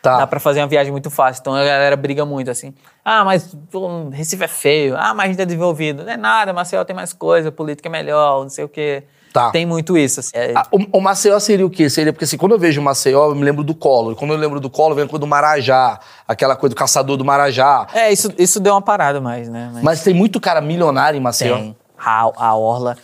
Tá. 0.00 0.18
Dá 0.18 0.26
pra 0.26 0.38
fazer 0.38 0.60
uma 0.60 0.68
viagem 0.68 0.92
muito 0.92 1.10
fácil. 1.10 1.40
Então 1.40 1.54
a 1.54 1.64
galera 1.64 1.96
briga 1.96 2.24
muito 2.24 2.48
assim. 2.48 2.72
Ah, 3.04 3.24
mas 3.24 3.56
pô, 3.72 4.08
Recife 4.10 4.44
é 4.44 4.48
feio. 4.48 4.96
Ah, 4.96 5.12
mas 5.12 5.26
a 5.26 5.28
gente 5.30 5.42
é 5.42 5.44
desenvolvido. 5.44 6.04
Não 6.04 6.12
é 6.12 6.16
nada, 6.16 6.52
Maceió 6.52 6.84
tem 6.84 6.94
mais 6.94 7.12
coisa, 7.12 7.50
política 7.50 7.88
é 7.88 7.90
melhor, 7.90 8.42
não 8.42 8.48
sei 8.48 8.64
o 8.64 8.68
quê. 8.68 9.02
Tá. 9.32 9.50
Tem 9.50 9.66
muito 9.66 9.98
isso. 9.98 10.20
Assim. 10.20 10.30
É... 10.32 10.52
Ah, 10.54 10.66
o, 10.70 10.98
o, 10.98 11.00
Maceió 11.00 11.38
seria 11.40 11.66
o 11.66 11.68
quê? 11.68 11.90
Seria 11.90 12.12
porque 12.12 12.24
assim, 12.24 12.38
quando 12.38 12.52
eu 12.52 12.58
vejo 12.58 12.80
Maceió, 12.80 13.28
eu 13.28 13.34
me 13.34 13.44
lembro 13.44 13.64
do 13.64 13.74
Collor. 13.74 14.14
Quando 14.14 14.32
eu 14.32 14.38
lembro 14.38 14.60
do 14.60 14.70
Collor, 14.70 14.94
vem 14.94 15.04
a 15.04 15.08
coisa 15.08 15.20
do 15.20 15.26
Marajá, 15.26 15.98
aquela 16.26 16.56
coisa 16.56 16.74
do 16.74 16.78
caçador 16.78 17.16
do 17.16 17.24
Marajá. 17.24 17.86
É, 17.92 18.10
isso, 18.12 18.32
isso 18.38 18.60
deu 18.60 18.72
uma 18.72 18.80
parada 18.80 19.20
mais, 19.20 19.48
né? 19.48 19.70
Mas, 19.74 19.82
Mas 19.82 20.02
tem 20.02 20.14
muito 20.14 20.40
cara 20.40 20.60
milionário 20.60 21.18
em 21.18 21.20
Maceió. 21.20 21.56
Tem. 21.56 21.76
A, 21.98 22.30
a 22.34 22.54
Orla. 22.54 22.96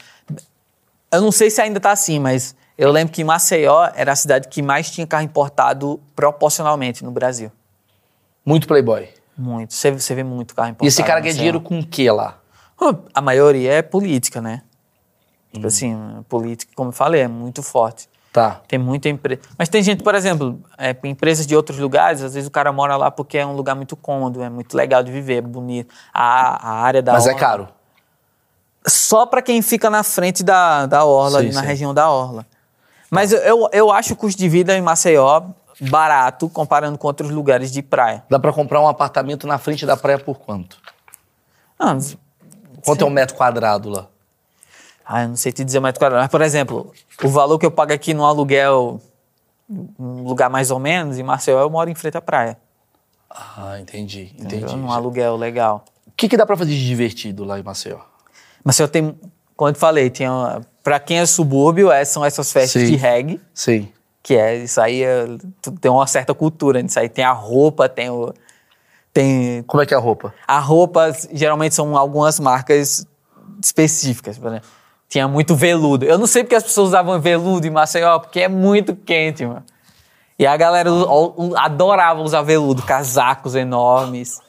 Eu 1.12 1.20
não 1.20 1.30
sei 1.30 1.50
se 1.50 1.60
ainda 1.60 1.78
tá 1.78 1.92
assim, 1.92 2.18
mas 2.18 2.56
eu 2.76 2.90
lembro 2.90 3.12
que 3.12 3.22
Maceió 3.22 3.90
era 3.94 4.12
a 4.12 4.16
cidade 4.16 4.48
que 4.48 4.62
mais 4.62 4.90
tinha 4.90 5.06
carro 5.06 5.22
importado 5.22 6.00
proporcionalmente 6.16 7.04
no 7.04 7.10
Brasil. 7.10 7.52
Muito 8.44 8.66
playboy. 8.66 9.08
Muito. 9.36 9.74
Você, 9.74 9.90
você 9.90 10.14
vê 10.14 10.24
muito 10.24 10.54
carro 10.54 10.70
importado. 10.70 10.86
E 10.86 10.88
esse 10.88 11.02
cara 11.02 11.20
ganha 11.20 11.34
dinheiro 11.34 11.60
com 11.60 11.78
o 11.78 11.86
que 11.86 12.10
lá? 12.10 12.38
A 13.14 13.20
maioria 13.20 13.74
é 13.74 13.82
política, 13.82 14.40
né? 14.40 14.62
Tipo 15.52 15.64
hum. 15.64 15.68
assim, 15.68 16.24
política, 16.28 16.72
como 16.74 16.88
eu 16.88 16.92
falei, 16.94 17.20
é 17.20 17.28
muito 17.28 17.62
forte. 17.62 18.08
Tá. 18.32 18.62
Tem 18.66 18.78
muita 18.78 19.10
empresa. 19.10 19.42
Mas 19.58 19.68
tem 19.68 19.82
gente, 19.82 20.02
por 20.02 20.14
exemplo, 20.14 20.58
é, 20.78 20.96
empresas 21.04 21.46
de 21.46 21.54
outros 21.54 21.78
lugares, 21.78 22.22
às 22.22 22.32
vezes 22.32 22.48
o 22.48 22.50
cara 22.50 22.72
mora 22.72 22.96
lá 22.96 23.10
porque 23.10 23.36
é 23.36 23.44
um 23.44 23.52
lugar 23.52 23.76
muito 23.76 23.94
cômodo, 23.94 24.42
é 24.42 24.48
muito 24.48 24.74
legal 24.74 25.02
de 25.02 25.12
viver, 25.12 25.36
é 25.36 25.40
bonito. 25.42 25.94
A, 26.12 26.70
a 26.70 26.82
área 26.82 27.02
da. 27.02 27.12
Mas 27.12 27.26
é 27.26 27.34
caro 27.34 27.68
só 28.86 29.26
para 29.26 29.42
quem 29.42 29.62
fica 29.62 29.88
na 29.88 30.02
frente 30.02 30.42
da, 30.42 30.86
da 30.86 31.04
Orla, 31.04 31.40
sim, 31.40 31.46
ali 31.46 31.54
na 31.54 31.60
sim. 31.60 31.66
região 31.66 31.94
da 31.94 32.10
Orla. 32.10 32.46
Mas 33.10 33.32
eu, 33.32 33.68
eu 33.72 33.90
acho 33.90 34.14
o 34.14 34.16
custo 34.16 34.38
de 34.38 34.48
vida 34.48 34.76
em 34.76 34.80
Maceió 34.80 35.42
barato 35.80 36.48
comparando 36.48 36.96
com 36.96 37.06
outros 37.06 37.30
lugares 37.30 37.72
de 37.72 37.82
praia. 37.82 38.24
Dá 38.28 38.38
para 38.38 38.52
comprar 38.52 38.80
um 38.80 38.88
apartamento 38.88 39.46
na 39.46 39.58
frente 39.58 39.84
da 39.84 39.96
praia 39.96 40.18
por 40.18 40.38
quanto? 40.38 40.78
Ah, 41.78 41.96
quanto 42.84 43.00
sim. 43.00 43.04
é 43.04 43.06
um 43.06 43.10
metro 43.10 43.36
quadrado 43.36 43.88
lá? 43.90 44.06
Ah, 45.04 45.22
eu 45.22 45.28
não 45.30 45.36
sei 45.36 45.52
te 45.52 45.64
dizer 45.64 45.80
metro 45.80 45.98
quadrado. 45.98 46.22
Mas, 46.22 46.30
por 46.30 46.40
exemplo, 46.40 46.92
o 47.22 47.28
valor 47.28 47.58
que 47.58 47.66
eu 47.66 47.70
pago 47.70 47.92
aqui 47.92 48.14
no 48.14 48.24
aluguel, 48.24 49.00
um 49.68 50.22
lugar 50.22 50.48
mais 50.48 50.70
ou 50.70 50.78
menos, 50.78 51.18
em 51.18 51.22
Maceió, 51.22 51.60
eu 51.60 51.70
moro 51.70 51.90
em 51.90 51.94
frente 51.94 52.16
à 52.16 52.20
praia. 52.20 52.56
Ah, 53.28 53.78
entendi, 53.80 54.34
entendi. 54.38 54.74
Um 54.74 54.92
aluguel 54.92 55.36
legal. 55.36 55.84
O 56.06 56.12
que, 56.12 56.28
que 56.28 56.36
dá 56.36 56.46
para 56.46 56.56
fazer 56.56 56.72
de 56.72 56.86
divertido 56.86 57.44
lá 57.44 57.58
em 57.58 57.62
Maceió? 57.62 57.98
Mas 58.64 58.78
eu 58.78 58.88
tenho, 58.88 59.18
como 59.56 59.70
eu 59.70 59.72
te 59.72 59.78
falei, 59.78 60.10
tinha, 60.10 60.60
pra 60.82 60.98
quem 61.00 61.18
é 61.18 61.26
subúrbio, 61.26 61.90
é, 61.90 62.04
são 62.04 62.24
essas 62.24 62.52
festas 62.52 62.82
Sim. 62.82 62.88
de 62.88 62.96
reggae. 62.96 63.40
Sim. 63.54 63.88
Que 64.22 64.34
é, 64.34 64.56
isso 64.56 64.80
aí 64.80 65.02
é, 65.02 65.26
tem 65.80 65.90
uma 65.90 66.06
certa 66.06 66.32
cultura 66.34 66.80
nisso 66.80 66.98
aí. 66.98 67.08
Tem 67.08 67.24
a 67.24 67.32
roupa, 67.32 67.88
tem 67.88 68.08
o... 68.10 68.32
Tem... 69.12 69.62
Como 69.64 69.82
é 69.82 69.86
que 69.86 69.92
é 69.92 69.96
a 69.96 70.00
roupa? 70.00 70.32
A 70.46 70.58
roupa, 70.58 71.12
geralmente, 71.32 71.74
são 71.74 71.96
algumas 71.96 72.40
marcas 72.40 73.06
específicas, 73.62 74.38
por 74.38 74.48
exemplo. 74.48 74.68
Tinha 75.08 75.28
muito 75.28 75.54
veludo. 75.54 76.06
Eu 76.06 76.16
não 76.16 76.26
sei 76.26 76.42
porque 76.44 76.54
as 76.54 76.62
pessoas 76.62 76.88
usavam 76.88 77.20
veludo 77.20 77.66
em 77.66 77.70
Maceió, 77.70 78.18
porque 78.18 78.40
é 78.40 78.48
muito 78.48 78.96
quente, 78.96 79.44
mano. 79.44 79.64
E 80.38 80.46
a 80.46 80.56
galera 80.56 80.88
adorava 81.56 82.22
usar 82.22 82.42
veludo, 82.42 82.82
casacos 82.82 83.54
enormes 83.54 84.40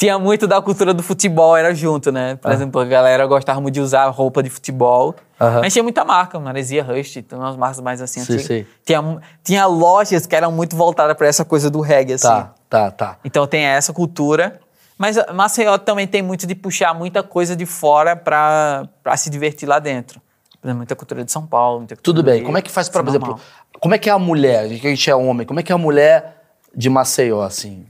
tinha 0.00 0.18
muito 0.18 0.46
da 0.46 0.62
cultura 0.62 0.94
do 0.94 1.02
futebol, 1.02 1.54
era 1.54 1.74
junto, 1.74 2.10
né? 2.10 2.34
Por 2.36 2.50
ah. 2.50 2.54
exemplo, 2.54 2.80
a 2.80 2.86
galera 2.86 3.26
gostava 3.26 3.60
muito 3.60 3.74
de 3.74 3.82
usar 3.82 4.08
roupa 4.08 4.42
de 4.42 4.48
futebol. 4.48 5.14
Mas 5.38 5.74
tinha 5.74 5.82
muita 5.82 6.06
marca, 6.06 6.40
Maresia 6.40 6.82
Rush, 6.82 7.12
tem 7.28 7.38
umas 7.38 7.54
marcas 7.54 7.80
mais 7.80 8.00
assim 8.00 8.24
sim. 8.24 8.38
Sim. 8.38 8.66
Tinha, 8.82 9.20
tinha 9.44 9.66
lojas 9.66 10.24
que 10.24 10.34
eram 10.34 10.50
muito 10.50 10.74
voltadas 10.74 11.14
para 11.14 11.26
essa 11.26 11.44
coisa 11.44 11.68
do 11.68 11.82
reggae, 11.82 12.14
assim. 12.14 12.28
Tá, 12.28 12.54
tá, 12.68 12.90
tá. 12.90 13.16
Então 13.22 13.46
tem 13.46 13.64
essa 13.64 13.92
cultura. 13.92 14.58
Mas 14.96 15.18
Maceió 15.34 15.76
também 15.76 16.06
tem 16.06 16.22
muito 16.22 16.46
de 16.46 16.54
puxar 16.54 16.94
muita 16.94 17.22
coisa 17.22 17.54
de 17.54 17.66
fora 17.66 18.16
para 18.16 18.88
se 19.18 19.28
divertir 19.28 19.68
lá 19.68 19.78
dentro. 19.78 20.18
Por 20.62 20.66
exemplo, 20.66 20.78
muita 20.78 20.96
cultura 20.96 21.22
de 21.22 21.30
São 21.30 21.46
Paulo, 21.46 21.80
muita 21.80 21.96
Tudo 21.96 22.22
bem. 22.22 22.42
Como 22.42 22.56
é 22.56 22.62
que 22.62 22.70
faz 22.70 22.88
para, 22.88 23.02
por 23.02 23.10
exemplo, 23.10 23.38
como 23.78 23.94
é 23.94 23.98
que 23.98 24.08
é 24.08 24.12
a 24.12 24.18
mulher, 24.18 24.66
que 24.78 24.86
a 24.86 24.90
gente 24.90 25.10
é 25.10 25.14
homem, 25.14 25.46
como 25.46 25.60
é 25.60 25.62
que 25.62 25.70
é 25.70 25.74
a 25.74 25.78
mulher 25.78 26.36
de 26.74 26.88
Maceió, 26.88 27.42
assim? 27.42 27.84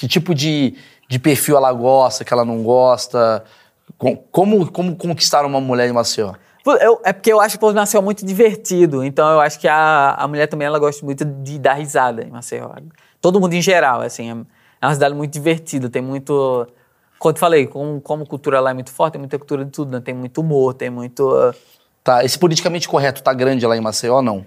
Que 0.00 0.08
tipo 0.08 0.34
de, 0.34 0.74
de 1.10 1.18
perfil 1.18 1.58
ela 1.58 1.70
gosta, 1.74 2.24
que 2.24 2.32
ela 2.32 2.42
não 2.42 2.62
gosta? 2.62 3.44
Como, 4.32 4.72
como 4.72 4.96
conquistar 4.96 5.44
uma 5.44 5.60
mulher 5.60 5.90
em 5.90 5.92
Maceió? 5.92 6.32
Eu, 6.66 7.02
é 7.04 7.12
porque 7.12 7.30
eu 7.30 7.38
acho 7.38 7.58
que 7.58 7.64
o 7.66 7.74
Maceió 7.74 8.00
é 8.00 8.04
muito 8.04 8.24
divertido. 8.24 9.04
Então 9.04 9.30
eu 9.30 9.40
acho 9.42 9.60
que 9.60 9.68
a, 9.68 10.14
a 10.14 10.26
mulher 10.26 10.46
também 10.46 10.66
ela 10.66 10.78
gosta 10.78 11.04
muito 11.04 11.22
de 11.22 11.58
dar 11.58 11.74
risada 11.74 12.22
em 12.22 12.30
Maceió. 12.30 12.70
Todo 13.20 13.38
mundo 13.38 13.52
em 13.52 13.60
geral, 13.60 14.00
assim. 14.00 14.30
É, 14.30 14.36
é 14.80 14.86
uma 14.86 14.94
cidade 14.94 15.14
muito 15.14 15.34
divertida, 15.34 15.90
tem 15.90 16.00
muito. 16.00 16.66
Como 17.18 17.30
eu 17.30 17.34
te 17.34 17.40
falei, 17.40 17.66
como, 17.66 18.00
como 18.00 18.26
cultura 18.26 18.58
lá 18.58 18.70
é 18.70 18.74
muito 18.74 18.90
forte, 18.90 19.12
tem 19.12 19.20
muita 19.20 19.38
cultura 19.38 19.66
de 19.66 19.70
tudo, 19.70 19.92
né? 19.92 20.00
Tem 20.00 20.14
muito 20.14 20.40
humor, 20.40 20.72
tem 20.72 20.88
muito. 20.88 21.54
Tá, 22.02 22.24
esse 22.24 22.38
politicamente 22.38 22.88
correto 22.88 23.22
tá 23.22 23.34
grande 23.34 23.66
lá 23.66 23.76
em 23.76 23.82
Maceió 23.82 24.16
ou 24.16 24.22
não? 24.22 24.46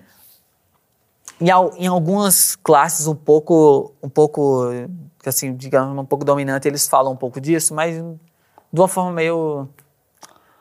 Em, 1.39 1.49
em 1.77 1.85
algumas 1.85 2.55
classes 2.55 3.05
um 3.05 3.13
pouco, 3.13 3.93
um 4.01 4.09
pouco 4.09 4.71
assim, 5.29 5.55
digamos, 5.55 5.97
um 5.97 6.05
pouco 6.05 6.25
dominante, 6.25 6.67
eles 6.67 6.87
falam 6.87 7.13
um 7.13 7.15
pouco 7.15 7.39
disso, 7.39 7.73
mas 7.73 7.95
de 7.95 8.79
uma 8.79 8.87
forma 8.87 9.11
meio 9.11 9.67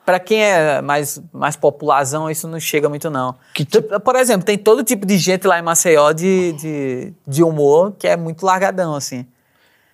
para 0.04 0.18
quem 0.18 0.42
é 0.42 0.82
mais, 0.82 1.22
mais 1.32 1.54
popularzão, 1.56 2.30
isso 2.30 2.48
não 2.48 2.58
chega 2.58 2.88
muito, 2.88 3.08
não. 3.08 3.36
Tipo, 3.54 4.00
por 4.00 4.16
exemplo, 4.16 4.44
tem 4.44 4.58
todo 4.58 4.82
tipo 4.82 5.06
de 5.06 5.16
gente 5.16 5.46
lá 5.46 5.58
em 5.58 5.62
Maceió 5.62 6.12
de, 6.12 6.52
de, 6.54 7.14
de, 7.26 7.42
humor 7.42 7.92
que 7.98 8.08
é 8.08 8.16
muito 8.16 8.44
largadão, 8.44 8.94
assim. 8.94 9.24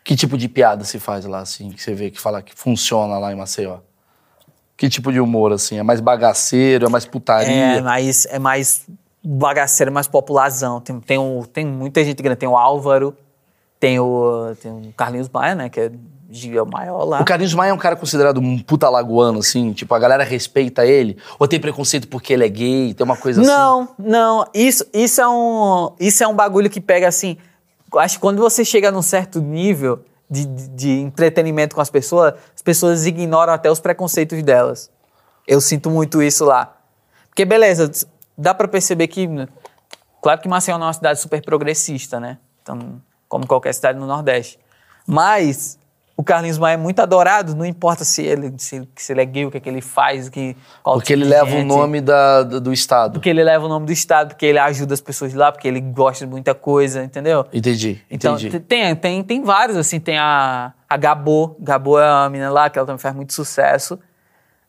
Que 0.02 0.16
tipo 0.16 0.38
de 0.38 0.48
piada 0.48 0.84
se 0.84 0.98
faz 0.98 1.26
lá, 1.26 1.40
assim, 1.40 1.70
que 1.70 1.82
você 1.82 1.92
vê 1.92 2.10
que 2.10 2.18
fala 2.18 2.40
que 2.40 2.54
funciona 2.54 3.18
lá 3.18 3.30
em 3.32 3.36
Maceió? 3.36 3.78
Que 4.76 4.88
tipo 4.88 5.12
de 5.12 5.20
humor, 5.20 5.52
assim? 5.52 5.78
É 5.78 5.82
mais 5.82 6.00
bagaceiro, 6.00 6.86
é 6.86 6.88
mais 6.88 7.04
putaria? 7.04 7.52
É 7.52 7.80
mais, 7.82 8.26
é 8.26 8.38
mais 8.38 8.86
bagaceiro, 9.22 9.92
mais 9.92 10.06
popularzão. 10.06 10.80
Tem, 10.80 10.98
tem, 11.00 11.18
um, 11.18 11.42
tem 11.42 11.66
muita 11.66 12.02
gente 12.04 12.22
grande. 12.22 12.38
Tem 12.38 12.48
o 12.48 12.56
Álvaro, 12.56 13.14
tem 13.78 13.98
o, 14.00 14.54
tem 14.60 14.72
o 14.72 14.92
Carlinhos 14.96 15.28
Maia, 15.28 15.54
né? 15.54 15.68
Que 15.68 15.80
é 15.80 16.62
o 16.62 16.66
maior 16.66 17.04
lá. 17.04 17.20
O 17.20 17.24
Carlinhos 17.24 17.54
Maia 17.54 17.70
é 17.70 17.72
um 17.72 17.78
cara 17.78 17.96
considerado 17.96 18.38
um 18.38 18.58
puta 18.58 18.88
lagoano, 18.88 19.38
assim? 19.38 19.72
Tipo, 19.72 19.94
a 19.94 19.98
galera 19.98 20.24
respeita 20.24 20.84
ele? 20.84 21.16
Ou 21.38 21.48
tem 21.48 21.58
preconceito 21.58 22.06
porque 22.08 22.32
ele 22.32 22.44
é 22.44 22.48
gay? 22.48 22.92
Tem 22.92 23.04
uma 23.04 23.16
coisa 23.16 23.40
não, 23.40 23.82
assim? 23.82 23.94
Não, 23.98 24.08
não. 24.08 24.46
Isso, 24.52 24.84
isso, 24.92 25.20
é 25.20 25.28
um, 25.28 25.92
isso 25.98 26.22
é 26.22 26.28
um 26.28 26.34
bagulho 26.34 26.68
que 26.68 26.80
pega, 26.80 27.08
assim... 27.08 27.38
Acho 27.96 28.16
que 28.16 28.20
quando 28.20 28.38
você 28.40 28.64
chega 28.64 28.90
num 28.90 29.00
certo 29.00 29.40
nível 29.40 30.04
de, 30.28 30.44
de, 30.44 30.68
de 30.68 30.90
entretenimento 31.00 31.74
com 31.74 31.80
as 31.80 31.88
pessoas, 31.88 32.34
as 32.54 32.60
pessoas 32.60 33.06
ignoram 33.06 33.52
até 33.52 33.70
os 33.70 33.80
preconceitos 33.80 34.42
delas. 34.42 34.90
Eu 35.46 35.58
sinto 35.60 35.88
muito 35.88 36.22
isso 36.22 36.44
lá. 36.44 36.76
Porque, 37.30 37.46
beleza, 37.46 37.90
dá 38.36 38.52
para 38.52 38.68
perceber 38.68 39.06
que... 39.06 39.26
Claro 40.20 40.40
que 40.42 40.48
Maceió 40.48 40.76
é 40.76 40.78
uma 40.78 40.92
cidade 40.92 41.18
super 41.18 41.42
progressista, 41.42 42.20
né? 42.20 42.36
Então 42.62 43.00
como 43.28 43.46
qualquer 43.46 43.74
cidade 43.74 43.98
no 43.98 44.06
Nordeste. 44.06 44.58
Mas 45.06 45.78
o 46.18 46.24
Carlinhos 46.24 46.58
Maia 46.58 46.74
é 46.74 46.76
muito 46.76 46.98
adorado, 47.00 47.54
não 47.54 47.64
importa 47.64 48.04
se 48.04 48.24
ele, 48.24 48.52
se, 48.58 48.88
se 48.96 49.12
ele 49.12 49.20
é 49.20 49.24
gay, 49.24 49.46
o 49.46 49.52
que, 49.52 49.58
é 49.58 49.60
que 49.60 49.68
ele 49.68 49.80
faz, 49.80 50.28
que, 50.28 50.56
Porque 50.82 51.12
ele 51.12 51.24
leva 51.24 51.54
o 51.54 51.64
nome 51.64 52.00
da, 52.00 52.42
do, 52.42 52.60
do, 52.60 52.72
Estado. 52.72 53.12
Porque 53.12 53.28
ele 53.28 53.44
leva 53.44 53.64
o 53.64 53.68
nome 53.68 53.86
do 53.86 53.92
Estado, 53.92 54.30
porque 54.30 54.44
ele 54.44 54.58
ajuda 54.58 54.94
as 54.94 55.00
pessoas 55.00 55.32
lá, 55.32 55.52
porque 55.52 55.68
ele 55.68 55.80
gosta 55.80 56.26
de 56.26 56.30
muita 56.32 56.56
coisa, 56.56 57.04
entendeu? 57.04 57.46
Entendi, 57.52 58.02
então, 58.10 58.34
entendi. 58.34 58.58
Tem, 58.58 58.96
tem, 58.96 59.22
tem 59.22 59.44
vários, 59.44 59.76
assim, 59.76 60.00
tem 60.00 60.18
a, 60.18 60.72
a 60.88 60.96
Gabô. 60.96 61.54
Gabô 61.60 62.00
é 62.00 62.10
uma 62.10 62.28
menina 62.28 62.50
lá 62.50 62.68
que 62.68 62.76
ela 62.76 62.86
também 62.86 62.98
faz 62.98 63.14
muito 63.14 63.32
sucesso. 63.32 63.96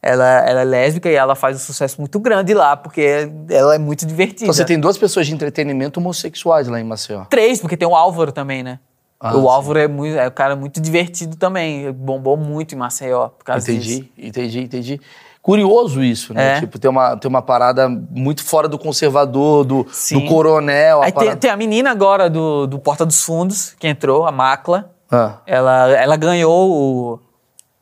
Ela, 0.02 0.48
ela 0.48 0.62
é 0.62 0.64
lésbica 0.64 1.10
e 1.10 1.16
ela 1.16 1.36
faz 1.36 1.58
um 1.58 1.60
sucesso 1.60 2.00
muito 2.00 2.20
grande 2.20 2.54
lá, 2.54 2.78
porque 2.78 3.30
ela 3.50 3.76
é 3.76 3.78
muito 3.78 4.06
divertida. 4.06 4.46
Então 4.46 4.54
você 4.54 4.64
tem 4.64 4.80
duas 4.80 4.98
pessoas 4.98 5.28
de 5.28 5.34
entretenimento 5.34 6.00
homossexuais 6.00 6.70
lá 6.70 6.80
em 6.80 6.86
Maceió. 6.86 7.26
Três, 7.30 7.60
porque 7.60 7.76
tem 7.76 7.88
o 7.88 7.96
Álvaro 7.96 8.32
também, 8.32 8.64
né? 8.64 8.80
Ah, 9.20 9.36
o 9.36 9.50
Álvaro 9.50 9.78
é, 9.78 9.88
muito, 9.88 10.18
é 10.18 10.28
um 10.28 10.32
cara 10.32 10.56
muito 10.56 10.80
divertido 10.80 11.36
também. 11.36 11.92
Bombou 11.92 12.38
muito 12.38 12.74
em 12.74 12.78
Maceió 12.78 13.28
por 13.28 13.44
causa 13.44 13.70
entendi, 13.70 13.88
disso. 13.88 14.10
Entendi, 14.18 14.28
entendi, 14.28 14.60
entendi. 14.62 15.02
Curioso 15.42 16.02
isso, 16.02 16.34
né? 16.34 16.58
É. 16.58 16.60
Tipo, 16.62 16.80
tem 16.80 16.90
uma, 16.90 17.18
tem 17.18 17.28
uma 17.28 17.42
parada 17.42 17.90
muito 17.90 18.44
fora 18.44 18.68
do 18.70 18.78
conservador, 18.78 19.66
do, 19.66 19.86
Sim. 19.92 20.20
do 20.20 20.26
coronel. 20.30 21.02
Aí 21.02 21.12
tem, 21.12 21.36
tem 21.36 21.52
a 21.52 21.58
menina 21.58 21.92
agora 21.92 22.30
do, 22.30 22.68
do 22.68 22.80
Porta 22.80 23.06
dos 23.06 23.24
Fundos, 23.24 23.76
que 23.78 23.88
entrou, 23.88 24.26
a 24.26 24.32
Macla. 24.32 24.92
Ah. 25.12 25.38
Ela, 25.46 25.90
ela 25.90 26.16
ganhou 26.16 26.72
o, 26.72 27.20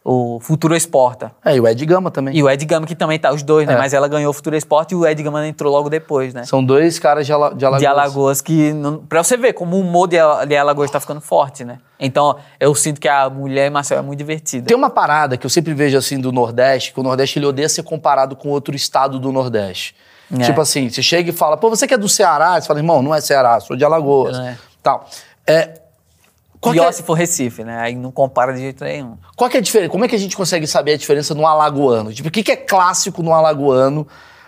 o 0.09 0.39
Futuro 0.39 0.73
Exporta. 0.73 1.33
É, 1.43 1.57
e 1.57 1.59
o 1.59 1.67
Ed 1.67 1.85
Gama 1.85 2.09
também. 2.09 2.33
E 2.33 2.41
o 2.41 2.49
Ed 2.49 2.63
Gama, 2.63 2.87
que 2.87 2.95
também 2.95 3.19
tá, 3.19 3.33
os 3.33 3.43
dois, 3.43 3.67
né? 3.67 3.73
É. 3.73 3.77
Mas 3.77 3.93
ela 3.93 4.07
ganhou 4.07 4.29
o 4.29 4.33
Futuro 4.33 4.55
Esporte 4.55 4.93
e 4.93 4.95
o 4.95 5.05
Ed 5.05 5.21
Gama 5.21 5.45
entrou 5.45 5.69
logo 5.69 5.89
depois, 5.89 6.33
né? 6.33 6.45
São 6.45 6.63
dois 6.63 6.97
caras 6.97 7.25
de, 7.25 7.33
Ala, 7.33 7.53
de 7.53 7.65
Alagoas. 7.65 7.81
De 7.81 7.85
Alagoas, 7.85 8.41
que. 8.41 8.71
Não, 8.71 8.99
pra 8.99 9.21
você 9.21 9.35
ver 9.35 9.51
como 9.51 9.75
o 9.75 9.81
humor 9.81 10.07
de, 10.07 10.15
de 10.47 10.55
Alagoas 10.55 10.89
tá 10.89 11.01
ficando 11.01 11.19
forte, 11.19 11.65
né? 11.65 11.79
Então, 11.99 12.37
eu 12.57 12.73
sinto 12.73 13.01
que 13.01 13.09
a 13.09 13.29
mulher 13.29 13.67
em 13.67 13.69
Marcel 13.69 13.97
é 13.97 14.01
muito 14.01 14.17
divertida. 14.17 14.65
Tem 14.65 14.77
uma 14.77 14.89
parada 14.89 15.35
que 15.35 15.45
eu 15.45 15.49
sempre 15.49 15.73
vejo 15.73 15.97
assim 15.97 16.17
do 16.21 16.31
Nordeste, 16.31 16.93
que 16.93 16.99
o 17.01 17.03
Nordeste 17.03 17.37
ele 17.37 17.45
odeia 17.45 17.67
ser 17.67 17.83
comparado 17.83 18.33
com 18.37 18.47
outro 18.47 18.73
estado 18.73 19.19
do 19.19 19.29
Nordeste. 19.33 19.93
É. 20.31 20.41
Tipo 20.41 20.61
assim, 20.61 20.89
você 20.89 21.01
chega 21.01 21.31
e 21.31 21.33
fala, 21.33 21.57
pô, 21.57 21.69
você 21.69 21.85
que 21.85 21.93
é 21.93 21.97
do 21.97 22.07
Ceará? 22.07 22.61
Você 22.61 22.65
fala, 22.65 22.79
irmão, 22.79 23.01
não 23.01 23.13
é 23.13 23.19
Ceará, 23.19 23.59
sou 23.59 23.75
de 23.75 23.83
Alagoas. 23.83 24.39
É. 24.39 24.57
Tal. 24.81 25.05
É, 25.45 25.81
qual, 26.59 26.73
Pior 26.73 26.89
é, 26.89 26.91
se 26.91 27.03
for 27.03 27.13
Recife, 27.13 27.63
né? 27.63 27.77
Aí 27.79 27.95
não 27.95 28.11
compara 28.11 28.53
de 28.53 28.59
jeito 28.59 28.83
nenhum. 28.83 29.17
qual 29.35 29.49
que 29.49 29.57
é 29.57 29.59
a 29.59 29.63
diferença? 29.63 29.91
Como 29.91 30.03
é 30.05 30.07
que 30.07 30.15
a 30.15 30.19
gente 30.19 30.35
consegue 30.35 30.65
saber 30.65 30.93
a 30.93 30.97
diferença 30.97 31.33
no 31.35 31.45
alagoano? 31.45 32.11
Tipo, 32.13 32.29
o 32.29 32.31
que, 32.31 32.43
que 32.43 32.51
é 32.51 32.55
clássico 32.55 33.21
no 33.21 33.33
alagoano? 33.33 34.07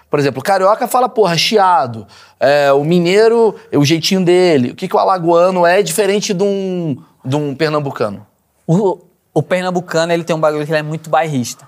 Por 0.10 0.17
exemplo, 0.19 0.39
o 0.39 0.43
carioca 0.43 0.88
fala, 0.88 1.08
porra, 1.08 1.38
chiado. 1.38 2.08
É, 2.39 2.74
o 2.74 2.84
mineiro, 2.84 3.56
é 3.72 3.78
o 3.78 3.86
jeitinho 3.86 4.26
dele. 4.26 4.72
O 4.72 4.76
que, 4.76 4.88
que 4.88 4.95
o 4.95 5.00
alagoano 5.00 5.65
é 5.65 5.84
diferente 5.84 6.34
de 6.34 6.43
um, 6.43 6.98
de 7.24 7.36
um 7.36 7.54
pernambucano? 7.54 8.26
O, 8.65 9.00
o 9.34 9.43
pernambucano, 9.43 10.12
ele 10.12 10.24
tem 10.24 10.36
um 10.36 10.39
bagulho 10.39 10.65
que 10.65 10.72
ele 10.72 10.80
é 10.80 10.84
muito 10.84 11.12
bairrista. 11.12 11.67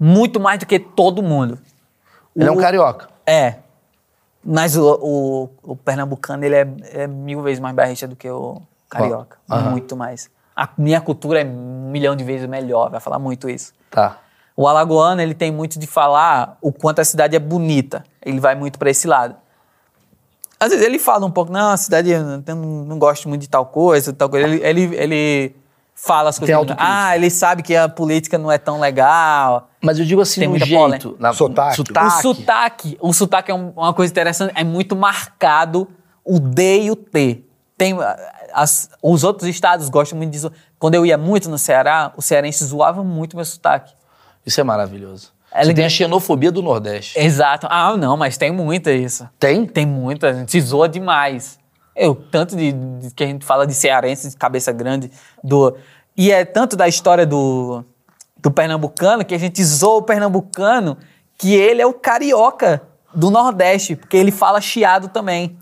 Muito 0.00 0.40
mais 0.40 0.58
do 0.58 0.64
que 0.66 0.78
todo 0.78 1.22
mundo. 1.22 1.58
Ele 2.34 2.48
é 2.48 2.50
um 2.50 2.56
O- 2.56 2.60
carioca. 2.60 3.08
É. 3.26 3.56
Mas 4.42 4.76
o, 4.76 4.98
o, 5.02 5.72
o 5.72 5.76
pernambucano, 5.76 6.44
ele 6.44 6.54
é, 6.54 6.66
é 6.92 7.06
mil 7.06 7.42
vezes 7.42 7.60
mais 7.60 7.74
bairrista 7.74 8.06
do 8.06 8.16
que 8.16 8.30
o 8.30 8.62
carioca. 8.88 9.38
Aham. 9.50 9.70
Muito 9.70 9.96
mais. 9.96 10.30
A 10.54 10.68
minha 10.78 11.00
cultura 11.00 11.42
é 11.42 11.44
um 11.44 11.90
milhão 11.90 12.16
de 12.16 12.24
vezes 12.24 12.48
melhor, 12.48 12.90
vai 12.90 13.00
falar 13.00 13.18
muito 13.18 13.48
isso. 13.48 13.72
Tá. 13.90 14.18
O 14.56 14.66
alagoano, 14.66 15.20
ele 15.20 15.34
tem 15.34 15.52
muito 15.52 15.78
de 15.78 15.86
falar 15.86 16.56
o 16.62 16.72
quanto 16.72 17.00
a 17.00 17.04
cidade 17.04 17.36
é 17.36 17.38
bonita. 17.38 18.04
Ele 18.24 18.40
vai 18.40 18.54
muito 18.54 18.78
pra 18.78 18.88
esse 18.90 19.06
lado. 19.06 19.36
Às 20.58 20.70
vezes 20.70 20.84
ele 20.86 20.98
fala 20.98 21.26
um 21.26 21.30
pouco, 21.30 21.52
não, 21.52 21.70
a 21.70 21.76
cidade, 21.76 22.10
eu 22.10 22.22
não, 22.24 22.54
não 22.86 22.98
gosto 22.98 23.28
muito 23.28 23.42
de 23.42 23.48
tal 23.48 23.66
coisa, 23.66 24.12
tal 24.14 24.30
coisa. 24.30 24.48
Ele, 24.48 24.64
ele, 24.64 24.96
ele 24.96 25.56
fala 25.94 26.30
as 26.30 26.38
coisas. 26.38 26.56
Ah, 26.78 27.14
ele 27.14 27.28
sabe 27.28 27.62
que 27.62 27.76
a 27.76 27.86
política 27.90 28.38
não 28.38 28.50
é 28.50 28.56
tão 28.56 28.80
legal. 28.80 29.68
Mas 29.82 29.98
eu 29.98 30.06
digo 30.06 30.22
assim, 30.22 30.40
Tem 30.40 30.48
no 30.48 30.58
jeito. 30.58 31.16
Na, 31.20 31.34
Sotaque. 31.76 32.06
O 32.06 32.22
sotaque, 32.22 32.98
o 33.00 33.12
sotaque 33.12 33.50
é 33.50 33.54
um- 33.54 33.70
uma 33.76 33.92
coisa 33.92 34.10
interessante, 34.10 34.52
é 34.56 34.64
muito 34.64 34.96
marcado 34.96 35.86
o 36.24 36.40
D 36.40 36.84
e 36.84 36.90
o 36.90 36.96
T. 36.96 37.44
Tem, 37.76 37.92
ah, 38.00 38.16
as- 38.52 38.88
os 39.02 39.22
outros 39.24 39.48
estados 39.48 39.88
gostam 39.88 40.16
muito 40.16 40.30
disso. 40.32 40.50
Quando 40.78 40.94
eu 40.94 41.04
ia 41.04 41.18
muito 41.18 41.48
no 41.48 41.58
Ceará, 41.58 42.12
o 42.16 42.22
cearense 42.22 42.64
zoava 42.64 43.02
muito 43.04 43.36
meu 43.36 43.44
sotaque. 43.44 43.92
Isso 44.44 44.60
é 44.60 44.64
maravilhoso. 44.64 45.32
É 45.52 45.64
Você 45.64 45.74
tem 45.74 45.84
a 45.84 45.88
xenofobia 45.88 46.52
do 46.52 46.62
Nordeste. 46.62 47.18
Exato. 47.18 47.66
Ah, 47.70 47.96
não, 47.96 48.16
mas 48.16 48.36
tem 48.36 48.50
muita 48.50 48.92
isso. 48.92 49.28
Tem? 49.38 49.64
Tem 49.66 49.86
muita, 49.86 50.28
a 50.30 50.32
gente 50.34 50.52
se 50.52 50.60
zoa 50.60 50.88
demais. 50.88 51.58
Eu, 51.94 52.14
tanto 52.14 52.54
de, 52.56 52.72
de 52.72 53.10
que 53.14 53.24
a 53.24 53.26
gente 53.26 53.44
fala 53.44 53.66
de 53.66 53.72
cearense, 53.74 54.28
de 54.28 54.36
cabeça 54.36 54.70
grande, 54.70 55.10
do. 55.42 55.74
E 56.16 56.30
é 56.30 56.44
tanto 56.44 56.76
da 56.76 56.86
história 56.86 57.24
do, 57.24 57.82
do 58.36 58.50
pernambucano 58.50 59.24
que 59.24 59.34
a 59.34 59.38
gente 59.38 59.62
zoa 59.64 59.98
o 59.98 60.02
pernambucano 60.02 60.98
que 61.38 61.54
ele 61.54 61.80
é 61.80 61.86
o 61.86 61.92
carioca 61.94 62.82
do 63.14 63.30
Nordeste, 63.30 63.96
porque 63.96 64.16
ele 64.16 64.30
fala 64.30 64.60
chiado 64.60 65.08
também. 65.08 65.56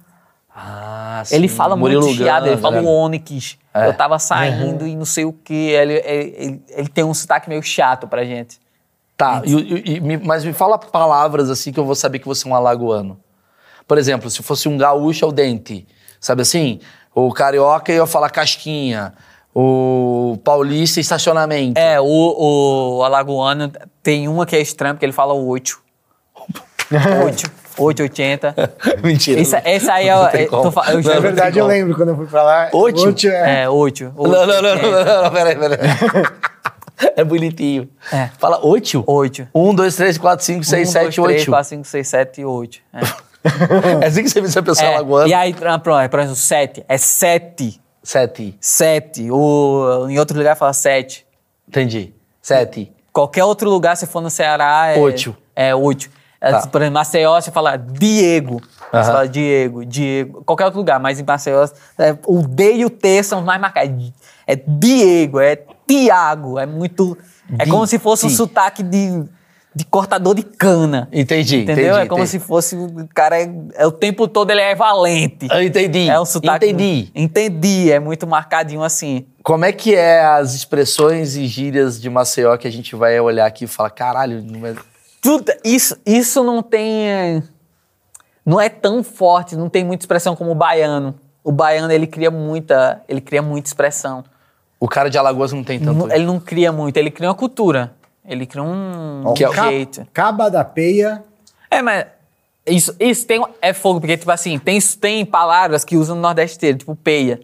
Ah, 0.56 1.22
Ele 1.32 1.48
sim. 1.48 1.56
fala 1.56 1.74
Murilo 1.74 2.02
muito 2.02 2.16
chiado, 2.16 2.46
ele 2.46 2.56
fala 2.56 2.80
né? 2.80 2.82
o 2.82 2.88
Onyx. 2.88 3.58
É. 3.74 3.88
Eu 3.88 3.94
tava 3.94 4.18
saindo 4.20 4.86
e 4.86 4.94
não 4.94 5.04
sei 5.04 5.24
o 5.24 5.32
que. 5.32 5.52
Ele, 5.52 5.94
ele, 5.94 6.34
ele, 6.38 6.62
ele 6.68 6.88
tem 6.88 7.02
um 7.02 7.12
sotaque 7.12 7.48
meio 7.48 7.62
chato 7.62 8.06
pra 8.06 8.24
gente. 8.24 8.60
Tá, 9.16 9.42
e, 9.44 9.52
e- 9.52 9.96
e 9.96 10.00
mas 10.18 10.44
me 10.44 10.52
fala 10.52 10.78
palavras 10.78 11.50
assim 11.50 11.72
que 11.72 11.78
eu 11.80 11.84
vou 11.84 11.94
saber 11.96 12.18
que 12.20 12.26
você 12.26 12.46
é 12.46 12.50
um 12.50 12.54
alagoano. 12.54 13.18
Por 13.86 13.98
exemplo, 13.98 14.30
se 14.30 14.42
fosse 14.42 14.68
um 14.68 14.76
gaúcho, 14.78 15.24
é 15.24 15.28
o 15.28 15.32
dente. 15.32 15.86
Sabe 16.20 16.42
assim? 16.42 16.78
O 17.14 17.32
carioca 17.32 17.92
ia 17.92 18.06
falar 18.06 18.30
casquinha. 18.30 19.12
O 19.52 20.38
paulista, 20.44 20.98
estacionamento. 21.00 21.78
É, 21.78 22.00
o, 22.00 22.96
o 22.98 23.02
alagoano 23.04 23.70
tem 24.02 24.26
uma 24.28 24.46
que 24.46 24.56
é 24.56 24.60
estranha, 24.60 24.94
porque 24.94 25.04
ele 25.06 25.12
fala 25.12 25.32
o 25.32 25.46
8. 25.46 25.80
8, 27.76 28.02
880. 28.02 28.54
Mentira. 29.02 29.40
Essa, 29.40 29.62
essa 29.64 29.92
aí 29.94 30.08
é. 30.08 30.14
Não 30.14 30.26
é- 30.26 30.30
tem 30.30 30.46
como. 30.46 30.72
tô 30.72 30.80
eu 30.84 30.94
Não, 30.94 31.02
já- 31.02 31.08
Na 31.10 31.14
não 31.16 31.22
verdade, 31.22 31.52
tem 31.52 31.60
eu 31.60 31.64
como. 31.66 31.76
lembro 31.78 31.96
quando 31.96 32.08
eu 32.10 32.16
fui 32.16 32.26
pra 32.26 32.42
lá. 32.42 32.68
Oito? 32.72 33.00
Oito 33.02 33.26
é. 33.28 33.62
É, 33.62 33.68
8. 33.68 34.12
Não, 34.16 34.24
não, 34.24 34.46
não, 34.46 34.62
não, 34.62 34.76
não, 35.04 35.22
não, 35.24 35.30
peraí, 35.30 35.56
peraí. 35.56 35.78
É 37.16 37.24
bonitinho. 37.24 37.88
É. 38.12 38.30
Fala 38.38 38.64
oito? 38.64 39.02
8. 39.06 39.48
Um, 39.52 39.74
dois, 39.74 39.96
três, 39.96 40.16
quatro, 40.16 40.44
cinco, 40.44 40.62
seis, 40.64 40.88
sete, 40.90 41.16
3, 41.20 41.38
oito. 41.40 41.50
4, 41.50 41.68
5, 41.70 41.84
6, 41.84 42.08
7 42.08 42.40
e 42.40 42.44
8. 42.44 42.78
É. 42.92 43.00
É 44.00 44.06
assim 44.06 44.22
que 44.22 44.30
você 44.30 44.40
vê 44.40 44.58
a 44.58 44.62
pessoa 44.62 44.88
É, 44.88 44.94
alagoana. 44.94 45.28
E 45.28 45.34
aí, 45.34 45.52
pra- 45.52 45.78
pronto, 45.78 46.08
por 46.08 46.18
exemplo, 46.20 46.36
7. 46.36 46.84
É 46.88 46.96
7. 46.96 47.78
Sete. 48.02 48.56
7. 48.60 49.30
O, 49.30 50.06
em 50.08 50.18
outro 50.18 50.38
lugar 50.38 50.56
fala 50.56 50.72
7. 50.72 51.26
Entendi. 51.68 52.14
Sete. 52.40 52.90
Qualquer 53.12 53.44
outro 53.44 53.68
lugar, 53.68 53.96
se 53.96 54.06
for 54.06 54.22
no 54.22 54.30
Ceará, 54.30 54.92
é. 54.94 54.98
Oito. 54.98 55.36
É 55.54 55.74
8. 55.74 56.08
Tá. 56.50 56.66
Por 56.66 56.80
exemplo, 56.80 56.94
Maceió, 56.94 57.40
você 57.40 57.50
fala 57.50 57.76
Diego. 57.76 58.60
Você 58.92 59.04
fala 59.10 59.28
Diego, 59.28 59.84
Diego. 59.84 60.42
Qualquer 60.44 60.64
outro 60.66 60.78
lugar, 60.78 61.00
mas 61.00 61.18
em 61.18 61.24
Maceió, 61.24 61.66
é, 61.98 62.16
o 62.26 62.42
D 62.46 62.74
e 62.76 62.84
o 62.84 62.90
T 62.90 63.22
são 63.22 63.40
os 63.40 63.44
mais 63.44 63.60
marcados. 63.60 64.12
É 64.46 64.54
Diego, 64.56 65.40
é 65.40 65.56
Tiago. 65.86 66.58
É 66.58 66.66
muito. 66.66 67.16
É 67.58 67.64
Di- 67.64 67.70
como 67.70 67.86
se 67.86 67.98
fosse 67.98 68.26
um 68.26 68.30
sotaque 68.30 68.82
de, 68.82 69.24
de 69.74 69.84
cortador 69.84 70.34
de 70.34 70.42
cana. 70.42 71.08
Entendi, 71.12 71.62
Entendeu? 71.62 71.84
entendi, 71.86 72.00
é 72.04 72.06
como 72.06 72.22
entendi. 72.22 72.30
se 72.30 72.38
fosse. 72.38 72.76
O 72.76 73.08
cara 73.14 73.40
é, 73.40 73.50
é 73.74 73.86
o 73.86 73.92
tempo 73.92 74.28
todo 74.28 74.50
ele 74.50 74.60
é 74.60 74.74
valente. 74.74 75.48
Eu 75.50 75.62
entendi. 75.62 76.08
É 76.08 76.20
um 76.20 76.24
sotaque. 76.24 76.66
Entendi. 76.66 77.10
Entendi. 77.14 77.90
É 77.90 77.98
muito 77.98 78.26
marcadinho 78.26 78.82
assim. 78.82 79.26
Como 79.42 79.64
é 79.64 79.72
que 79.72 79.94
é 79.94 80.24
as 80.24 80.54
expressões 80.54 81.36
e 81.36 81.46
gírias 81.46 82.00
de 82.00 82.08
Maceió 82.08 82.56
que 82.56 82.66
a 82.68 82.72
gente 82.72 82.94
vai 82.96 83.18
olhar 83.20 83.46
aqui 83.46 83.64
e 83.64 83.68
falar, 83.68 83.90
caralho, 83.90 84.42
não 84.42 84.66
é... 84.66 84.74
Tudo, 85.24 85.50
isso, 85.64 85.96
isso 86.04 86.44
não 86.44 86.62
tem. 86.62 87.08
é, 87.08 87.42
Não 88.44 88.60
é 88.60 88.68
tão 88.68 89.02
forte, 89.02 89.56
não 89.56 89.70
tem 89.70 89.82
muita 89.82 90.02
expressão 90.02 90.36
como 90.36 90.50
o 90.50 90.54
baiano. 90.54 91.14
O 91.42 91.50
baiano 91.50 91.90
ele 91.90 92.06
cria 92.06 92.30
muita, 92.30 93.02
ele 93.08 93.22
cria 93.22 93.40
muita 93.40 93.66
expressão. 93.66 94.22
O 94.78 94.86
cara 94.86 95.08
de 95.08 95.16
Alagoas 95.16 95.50
não 95.50 95.64
tem 95.64 95.80
tanto. 95.80 96.12
Ele 96.12 96.26
não 96.26 96.38
cria 96.38 96.70
muito, 96.70 96.98
ele 96.98 97.10
cria 97.10 97.30
uma 97.30 97.34
cultura. 97.34 97.94
Ele 98.22 98.44
cria 98.44 98.62
um 98.62 99.22
Ó, 99.24 99.32
Que 99.32 99.46
é 99.46 99.50
jeito. 99.50 100.06
Caba 100.12 100.50
da 100.50 100.62
Peia. 100.62 101.24
É, 101.70 101.80
mas 101.80 102.04
isso, 102.66 102.94
isso 103.00 103.26
tem, 103.26 103.42
é 103.62 103.72
fogo, 103.72 104.00
porque, 104.00 104.18
tipo 104.18 104.30
assim, 104.30 104.58
tem, 104.58 104.78
tem 105.00 105.24
palavras 105.24 105.86
que 105.86 105.96
usam 105.96 106.16
no 106.16 106.20
Nordeste 106.20 106.58
inteiro, 106.58 106.78
tipo 106.78 106.94
peia. 106.94 107.40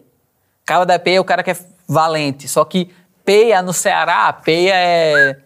Cabo 0.63 0.85
da 0.85 0.99
peia 0.99 1.17
é 1.17 1.19
o 1.19 1.25
cara 1.25 1.41
que 1.41 1.49
é 1.49 1.57
valente. 1.87 2.47
Só 2.47 2.63
que 2.63 2.91
peia 3.25 3.63
no 3.63 3.73
Ceará, 3.73 4.31
peia 4.33 4.73
é. 4.75 5.37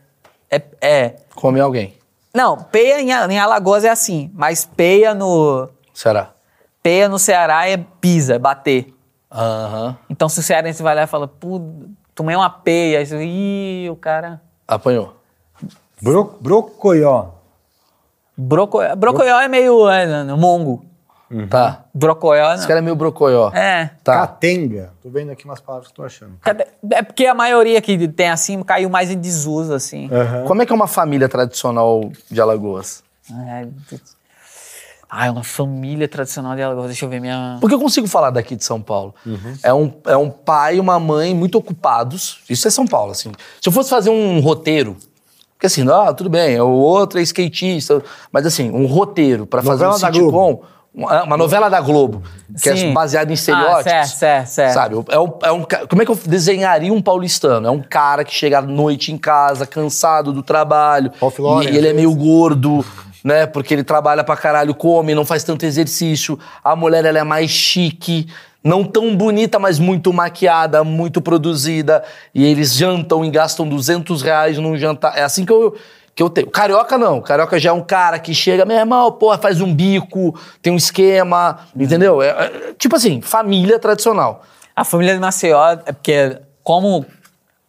É. 0.52 0.62
é 0.82 1.16
Come 1.34 1.62
alguém. 1.62 1.94
Não, 2.36 2.58
peia 2.58 3.02
em, 3.02 3.12
em 3.34 3.40
Alagoas 3.40 3.86
é 3.86 3.90
assim, 3.90 4.30
mas 4.34 4.66
peia 4.66 5.14
no. 5.14 5.70
Será? 5.94 6.32
Peia 6.84 7.08
no 7.08 7.18
Ceará 7.18 7.68
é 7.68 7.78
pisa, 7.78 8.36
é 8.36 8.40
bater. 8.40 8.94
Aham. 9.32 9.98
Então 10.10 10.28
se 10.28 10.40
o 10.42 10.44
cearense 10.44 10.84
vai 10.84 10.94
lá 10.94 11.04
e 11.04 11.08
fala, 11.08 11.30
pô, 11.30 11.62
tomei 12.14 12.36
uma 12.36 12.50
peia, 12.50 13.00
aí 13.00 13.06
você, 13.06 13.24
ih, 13.24 13.90
o 13.90 13.96
cara. 13.96 14.42
Apanhou. 14.68 15.16
Bro, 16.02 16.38
brocoió. 16.42 17.28
Brocoió, 18.38 18.96
brocoió 18.98 19.40
é 19.40 19.48
meio 19.48 19.90
é, 19.90 20.24
no 20.26 20.38
mongo. 21.30 21.48
Tá. 21.48 21.86
Brocoió 21.94 22.54
Esse 22.54 22.62
não. 22.62 22.68
cara 22.68 22.80
é 22.80 22.82
meio 22.82 22.96
brocoió. 22.96 23.50
É. 23.54 23.92
Tá. 24.04 24.14
Catenga. 24.20 24.94
Tô 25.02 25.10
vendo 25.10 25.32
aqui 25.32 25.46
umas 25.46 25.60
palavras 25.60 25.88
que 25.88 25.94
eu 25.94 25.96
tô 25.96 26.04
achando. 26.04 26.34
É 26.92 27.02
porque 27.02 27.26
a 27.26 27.34
maioria 27.34 27.82
que 27.82 28.08
tem 28.08 28.30
assim 28.30 28.62
caiu 28.64 28.90
mais 28.90 29.10
em 29.12 29.18
desuso, 29.20 29.74
assim. 29.74 30.10
Aham. 30.12 30.46
Como 30.46 30.62
é 30.62 30.66
que 30.66 30.72
é 30.72 30.76
uma 30.76 30.88
família 30.88 31.28
tradicional 31.30 32.12
de 32.30 32.40
Alagoas? 32.40 33.04
Ai, 33.32 33.68
putz. 33.90 34.16
Ai, 35.10 35.30
uma 35.30 35.44
família 35.44 36.08
tradicional 36.08 36.56
de 36.56 36.62
Alagoas. 36.62 36.88
Deixa 36.88 37.06
eu 37.06 37.10
ver 37.10 37.22
minha. 37.22 37.58
Porque 37.62 37.74
eu 37.76 37.80
consigo 37.80 38.08
falar 38.08 38.32
daqui 38.32 38.56
de 38.56 38.64
São 38.66 38.82
Paulo. 38.82 39.14
É, 39.64 39.74
um, 39.74 39.94
é 40.06 40.18
um 40.18 40.30
pai 40.30 40.78
e 40.78 40.80
uma 40.80 41.00
mãe 41.00 41.34
muito 41.34 41.58
ocupados. 41.58 42.42
Isso 42.50 42.68
é 42.68 42.72
São 42.72 42.86
Paulo, 42.86 43.12
assim. 43.12 43.32
Se 43.62 43.70
eu 43.70 43.74
fosse 43.74 43.90
fazer 43.90 44.10
um 44.10 44.40
roteiro, 44.42 44.98
porque 45.54 45.68
assim, 45.68 45.88
ah, 45.90 46.14
tudo 46.14 46.30
bem, 46.30 46.60
o 46.60 46.68
outro 46.70 47.20
é 47.20 47.22
skatista, 47.22 48.04
mas 48.32 48.46
assim, 48.46 48.70
um 48.72 48.86
roteiro 48.86 49.46
pra 49.46 49.64
fazer 49.64 49.88
um 49.88 49.94
sitcom, 49.94 50.52
Uma, 50.54 50.60
uma 50.96 51.36
novela 51.36 51.70
da 51.70 51.82
Globo, 51.82 52.24
que 52.62 52.70
é 52.70 52.76
Sim. 52.76 52.94
baseada 52.94 53.30
em 53.30 53.34
Ah, 53.34 53.36
estereótipos. 53.36 53.84
certo, 53.84 54.16
certo, 54.18 54.48
certo. 54.48 54.74
Sabe? 54.74 54.96
É 55.10 55.20
um, 55.20 55.34
é 55.44 55.52
um 55.52 55.66
como 55.90 56.02
é 56.02 56.06
que 56.06 56.12
eu 56.12 56.20
desenharia 56.26 56.94
um 56.94 57.02
paulistano? 57.02 57.68
É 57.68 57.72
um 57.72 57.82
cara 57.82 58.24
que 58.24 58.34
chega 58.34 58.60
à 58.60 58.62
noite 58.62 59.12
em 59.12 59.18
casa, 59.18 59.66
cansado 59.66 60.32
do 60.32 60.42
trabalho. 60.42 61.12
Lauren, 61.38 61.70
e 61.70 61.78
ele 61.78 61.90
é 61.90 61.94
meio 61.94 62.16
gordo, 62.16 62.86
né? 63.24 63.46
Porque 63.46 63.74
ele 63.74 63.84
trabalha 63.84 64.24
pra 64.24 64.38
caralho, 64.38 64.74
come, 64.74 65.14
não 65.14 65.26
faz 65.26 65.44
tanto 65.44 65.66
exercício. 65.66 66.40
A 66.64 66.76
mulher, 66.76 67.04
ela 67.04 67.20
é 67.20 67.24
mais 67.24 67.52
chique. 67.52 68.28
Não 68.64 68.84
tão 68.84 69.16
bonita, 69.16 69.60
mas 69.60 69.78
muito 69.78 70.12
maquiada, 70.12 70.84
muito 70.84 71.22
produzida. 71.22 72.04
E 72.34 72.44
eles 72.44 72.74
jantam 72.74 73.24
e 73.24 73.30
gastam 73.30 73.68
200 73.70 74.24
reais 74.24 74.58
num 74.58 74.76
jantar. 74.76 75.16
É 75.16 75.22
assim 75.24 75.46
que 75.46 75.52
eu, 75.54 75.76
que 76.16 76.24
eu 76.24 76.30
tenho. 76.30 76.50
Carioca 76.50 76.98
não. 76.98 77.22
Carioca 77.22 77.60
já 77.60 77.70
é 77.72 77.74
um 77.74 77.82
cara 77.84 78.18
que 78.18 78.34
chega, 78.34 78.64
meu 78.66 78.78
irmão, 78.78 79.12
porra, 79.12 79.38
faz 79.38 79.60
um 79.60 79.74
bico, 79.76 80.34
tem 80.62 80.72
um 80.72 80.78
esquema, 80.78 81.60
entendeu? 81.76 82.22
É, 82.22 82.30
é, 82.30 82.74
tipo 82.80 82.96
assim, 82.96 83.22
família 83.22 83.78
tradicional. 83.78 84.42
A 84.76 84.84
família 84.86 85.14
de 85.14 85.20
Maceió 85.20 85.72
é 85.86 85.92
porque, 85.92 86.40
como 86.64 87.06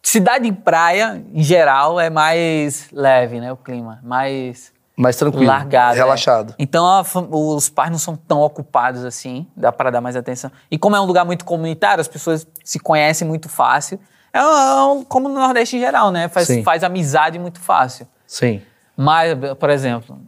cidade 0.01 0.47
em 0.47 0.53
praia, 0.53 1.21
em 1.33 1.43
geral, 1.43 1.99
é 1.99 2.09
mais 2.09 2.87
leve, 2.93 3.39
né? 3.41 3.51
O 3.51 3.57
clima. 3.57 3.99
Mais 4.01 4.71
Mais 4.95 5.17
tranquilo. 5.17 5.45
largado. 5.45 5.95
é. 5.95 5.97
Relaxado. 5.97 6.55
Então 6.57 6.87
a 6.87 7.03
fam- 7.03 7.27
os 7.29 7.67
pais 7.69 7.91
não 7.91 7.99
são 7.99 8.15
tão 8.15 8.39
ocupados 8.39 9.03
assim, 9.03 9.45
dá 9.57 9.71
para 9.73 9.89
dar 9.91 9.99
mais 10.01 10.15
atenção. 10.15 10.49
E 10.71 10.77
como 10.77 10.95
é 10.95 11.01
um 11.01 11.05
lugar 11.05 11.25
muito 11.25 11.43
comunitário, 11.43 11.99
as 11.99 12.07
pessoas 12.07 12.47
se 12.63 12.79
conhecem 12.79 13.27
muito 13.27 13.49
fácil. 13.49 13.99
É 14.33 14.41
um- 14.41 15.03
como 15.03 15.27
no 15.27 15.35
Nordeste 15.35 15.75
em 15.75 15.79
geral, 15.79 16.11
né? 16.11 16.27
Faz, 16.29 16.47
Sim. 16.47 16.63
faz 16.63 16.83
amizade 16.83 17.37
muito 17.39 17.59
fácil. 17.59 18.07
Sim. 18.27 18.61
Mas, 18.95 19.33
por 19.57 19.69
exemplo, 19.69 20.19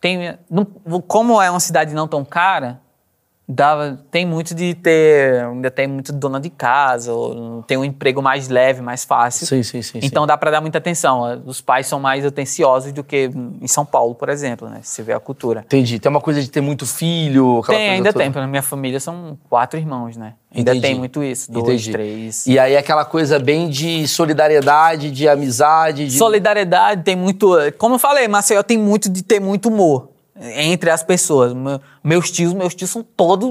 tem, 0.00 0.38
como 1.06 1.40
é 1.40 1.50
uma 1.50 1.60
cidade 1.60 1.94
não 1.94 2.08
tão 2.08 2.24
cara, 2.24 2.80
dava, 3.48 3.98
tem 4.10 4.26
muito 4.26 4.54
de 4.54 4.74
ter, 4.74 5.42
ainda 5.42 5.70
tem 5.70 5.86
muito 5.86 6.12
dona 6.12 6.38
de 6.38 6.50
casa, 6.50 7.12
ou 7.14 7.62
tem 7.62 7.78
um 7.78 7.84
emprego 7.84 8.20
mais 8.20 8.48
leve, 8.48 8.82
mais 8.82 9.04
fácil. 9.04 9.46
Sim, 9.46 9.62
sim, 9.62 9.80
sim. 9.80 10.00
Então 10.02 10.26
dá 10.26 10.36
para 10.36 10.50
dar 10.50 10.60
muita 10.60 10.76
atenção. 10.76 11.42
Os 11.46 11.60
pais 11.60 11.86
são 11.86 11.98
mais 11.98 12.26
atenciosos 12.26 12.92
do 12.92 13.02
que 13.02 13.30
em 13.62 13.66
São 13.66 13.86
Paulo, 13.86 14.14
por 14.14 14.28
exemplo, 14.28 14.68
né? 14.68 14.80
Se 14.82 15.02
vê 15.02 15.14
a 15.14 15.20
cultura. 15.20 15.60
Entendi. 15.60 15.98
Tem 15.98 16.10
uma 16.10 16.20
coisa 16.20 16.42
de 16.42 16.50
ter 16.50 16.60
muito 16.60 16.84
filho. 16.84 17.60
aquela 17.60 17.78
Tem, 17.78 17.86
coisa 17.86 17.94
ainda 17.94 18.12
toda. 18.12 18.24
tem. 18.24 18.32
Na 18.42 18.46
minha 18.46 18.62
família 18.62 19.00
são 19.00 19.38
quatro 19.48 19.78
irmãos, 19.78 20.16
né? 20.16 20.34
Ainda 20.54 20.72
Entendi. 20.72 20.86
tem 20.86 20.98
muito 20.98 21.22
isso. 21.22 21.50
Dois, 21.50 21.66
Entendi. 21.66 21.92
três. 21.92 22.46
E 22.46 22.58
aí 22.58 22.76
aquela 22.76 23.04
coisa 23.04 23.38
bem 23.38 23.68
de 23.68 24.06
solidariedade, 24.06 25.10
de 25.10 25.28
amizade, 25.28 26.06
de. 26.06 26.18
Solidariedade 26.18 27.02
tem 27.02 27.16
muito. 27.16 27.54
Como 27.78 27.94
eu 27.94 27.98
falei, 27.98 28.28
Maceió 28.28 28.62
tem 28.62 28.76
muito 28.76 29.08
de 29.08 29.22
ter 29.22 29.40
muito 29.40 29.68
humor 29.68 30.17
entre 30.40 30.90
as 30.90 31.02
pessoas. 31.02 31.52
Me- 31.52 31.80
Meus 32.02 32.30
tios, 32.30 32.52
meus 32.54 32.74
tios 32.74 32.90
são 32.90 33.02
todos 33.02 33.48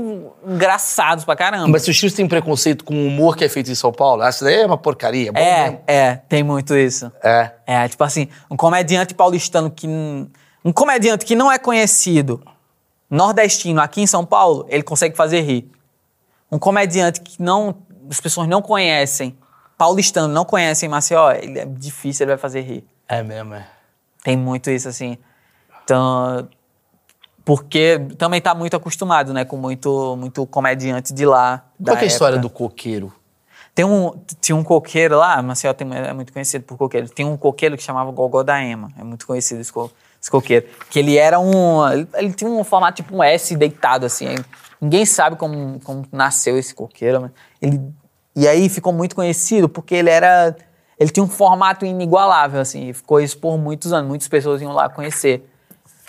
engraçados 0.48 1.26
pra 1.26 1.36
caramba. 1.36 1.68
Mas 1.68 1.84
seus 1.84 1.98
tios 1.98 2.14
têm 2.14 2.28
preconceito 2.28 2.84
com 2.84 2.94
o 2.94 3.08
humor 3.08 3.36
que 3.36 3.44
é 3.46 3.50
feito 3.50 3.70
em 3.72 3.76
São 3.76 3.92
Paulo? 3.92 4.24
Essa 4.24 4.46
daí 4.46 4.62
é 4.62 4.66
uma 4.66 4.78
porcaria. 4.78 5.32
é, 5.36 5.64
mesmo. 5.64 5.80
é, 5.88 6.16
tem 6.30 6.44
muito 6.44 6.76
isso. 6.76 7.12
É. 7.24 7.52
É, 7.66 7.88
tipo 7.88 8.04
assim, 8.04 8.28
um 8.50 8.56
comediante 8.58 9.14
paulistano 9.14 9.70
que. 9.70 9.88
Um 10.66 10.74
comediante 10.74 11.26
que 11.26 11.36
não 11.36 11.52
é 11.52 11.58
conhecido, 11.58 12.42
nordestino, 13.10 13.80
aqui 13.82 14.02
em 14.02 14.08
São 14.08 14.26
Paulo, 14.26 14.66
ele 14.70 14.84
consegue 14.84 15.16
fazer 15.16 15.42
rir. 15.42 15.70
Um 16.52 16.58
comediante 16.60 17.22
que 17.22 17.42
não. 17.42 17.76
As 18.10 18.20
pessoas 18.22 18.48
não 18.48 18.62
conhecem, 18.62 19.38
paulistano, 19.78 20.34
não 20.34 20.46
conhecem 20.46 20.88
Maceió, 20.88 21.32
ele 21.32 21.60
é 21.60 21.66
difícil, 21.66 22.24
ele 22.24 22.32
vai 22.32 22.38
fazer 22.38 22.62
rir. 22.62 22.86
É 23.08 23.22
mesmo, 23.22 23.54
é. 23.54 23.68
Tem 24.24 24.36
muito 24.38 24.70
isso, 24.70 24.88
assim. 24.88 25.18
Então. 25.84 26.48
Porque 27.48 27.98
também 28.18 28.42
tá 28.42 28.54
muito 28.54 28.76
acostumado, 28.76 29.34
né? 29.34 29.46
Com 29.46 29.56
muito, 29.56 30.18
muito 30.18 30.46
comediante 30.48 31.14
de 31.14 31.26
lá. 31.26 31.64
da 31.80 31.94
Qual 31.94 32.02
é 32.02 32.04
a 32.04 32.06
história 32.06 32.38
do 32.38 32.50
coqueiro? 32.50 33.14
Tem 33.74 33.86
um, 33.86 34.12
tinha 34.42 34.54
um 34.54 34.66
coqueiro 34.66 35.18
lá, 35.18 35.42
Maceió 35.42 35.72
tem, 35.74 35.88
é 35.96 36.12
muito 36.12 36.34
conhecido 36.34 36.66
por 36.66 36.78
coqueiro. 36.78 37.08
Tem 37.08 37.26
um 37.26 37.38
coqueiro 37.38 37.78
que 37.78 37.84
chamava 37.84 38.12
Gogó 38.12 38.44
da 38.44 38.62
Ema. 38.62 38.90
É 39.00 39.04
muito 39.04 39.26
conhecido 39.26 39.62
esse, 39.62 39.72
co- 39.72 39.90
esse 40.22 40.30
coqueiro. 40.30 40.66
Que 40.90 41.00
ele 41.00 41.16
era 41.16 41.40
um. 41.40 41.88
Ele, 41.90 42.08
ele 42.16 42.34
tinha 42.34 42.50
um 42.52 42.66
formato 42.66 42.98
tipo 43.02 43.16
um 43.16 43.24
S 43.24 43.56
deitado, 43.56 44.06
assim. 44.06 44.28
Aí 44.28 44.38
Ninguém 44.82 45.06
sabe 45.06 45.38
como, 45.38 45.80
como 45.86 46.06
nasceu 46.12 46.58
esse 46.58 46.76
coqueiro. 46.76 47.32
Ele, 47.62 47.82
e 48.36 48.46
aí 48.46 48.68
ficou 48.68 48.92
muito 48.92 49.16
conhecido 49.16 49.70
porque 49.70 49.96
ele 49.96 50.10
era. 50.10 50.54
Ele 51.00 51.12
tinha 51.12 51.24
um 51.24 51.30
formato 51.30 51.86
inigualável, 51.86 52.60
assim. 52.60 52.90
E 52.90 52.94
ficou 52.94 53.22
isso 53.22 53.38
por 53.38 53.58
muitos 53.58 53.94
anos. 53.94 54.10
Muitas 54.10 54.28
pessoas 54.28 54.62
iam 54.62 54.74
lá 54.74 54.90
conhecer. 54.90 55.48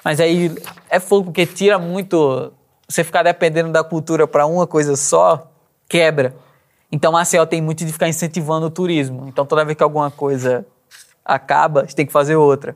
Mas 0.09 0.21
aí 0.21 0.51
é 0.89 0.99
fogo 0.99 1.25
porque 1.25 1.45
tira 1.45 1.79
muito. 1.79 2.51
Você 2.89 3.05
ficar 3.05 3.23
dependendo 3.23 3.71
da 3.71 3.85
cultura 3.85 4.27
para 4.27 4.47
uma 4.47 4.67
coisa 4.67 4.97
só, 4.97 5.53
quebra. 5.87 6.35
Então 6.91 7.13
Maceió 7.13 7.45
tem 7.45 7.61
muito 7.61 7.85
de 7.85 7.93
ficar 7.93 8.09
incentivando 8.09 8.65
o 8.65 8.71
turismo. 8.71 9.29
Então 9.29 9.45
toda 9.45 9.67
vez 9.67 9.77
que 9.77 9.83
alguma 9.83 10.11
coisa 10.11 10.65
acaba, 11.23 11.81
a 11.81 11.83
gente 11.83 11.95
tem 11.95 12.07
que 12.07 12.13
fazer 12.13 12.37
outra. 12.37 12.75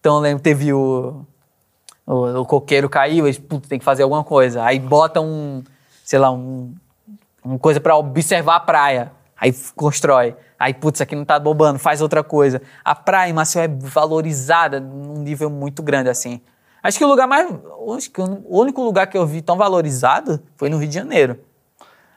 Então 0.00 0.14
eu 0.14 0.20
lembro 0.22 0.42
teve 0.42 0.72
o. 0.72 1.26
O, 2.06 2.40
o 2.40 2.46
coqueiro 2.46 2.88
caiu, 2.88 3.26
eles 3.26 3.36
putz, 3.36 3.68
tem 3.68 3.78
que 3.78 3.84
fazer 3.84 4.02
alguma 4.02 4.24
coisa. 4.24 4.64
Aí 4.64 4.80
bota 4.80 5.20
um, 5.20 5.62
sei 6.02 6.18
lá, 6.18 6.30
um, 6.30 6.74
uma 7.44 7.58
coisa 7.58 7.78
para 7.78 7.94
observar 7.94 8.56
a 8.56 8.60
praia. 8.60 9.12
Aí 9.36 9.54
constrói. 9.76 10.34
Aí, 10.58 10.72
putz, 10.72 11.02
aqui 11.02 11.14
não 11.14 11.26
tá 11.26 11.38
bobando, 11.38 11.78
faz 11.78 12.00
outra 12.00 12.24
coisa. 12.24 12.62
A 12.82 12.94
praia 12.94 13.28
em 13.28 13.34
Maceió 13.34 13.62
é 13.64 13.68
valorizada 13.68 14.80
num 14.80 15.18
nível 15.18 15.50
muito 15.50 15.82
grande, 15.82 16.08
assim. 16.08 16.40
Acho 16.84 16.98
que 16.98 17.04
o 17.04 17.08
lugar 17.08 17.26
mais. 17.26 17.48
Acho 17.96 18.10
que 18.10 18.20
o 18.20 18.42
único 18.60 18.82
lugar 18.82 19.06
que 19.06 19.16
eu 19.16 19.26
vi 19.26 19.40
tão 19.40 19.56
valorizado 19.56 20.38
foi 20.56 20.68
no 20.68 20.76
Rio 20.78 20.86
de 20.88 20.94
Janeiro. 20.94 21.40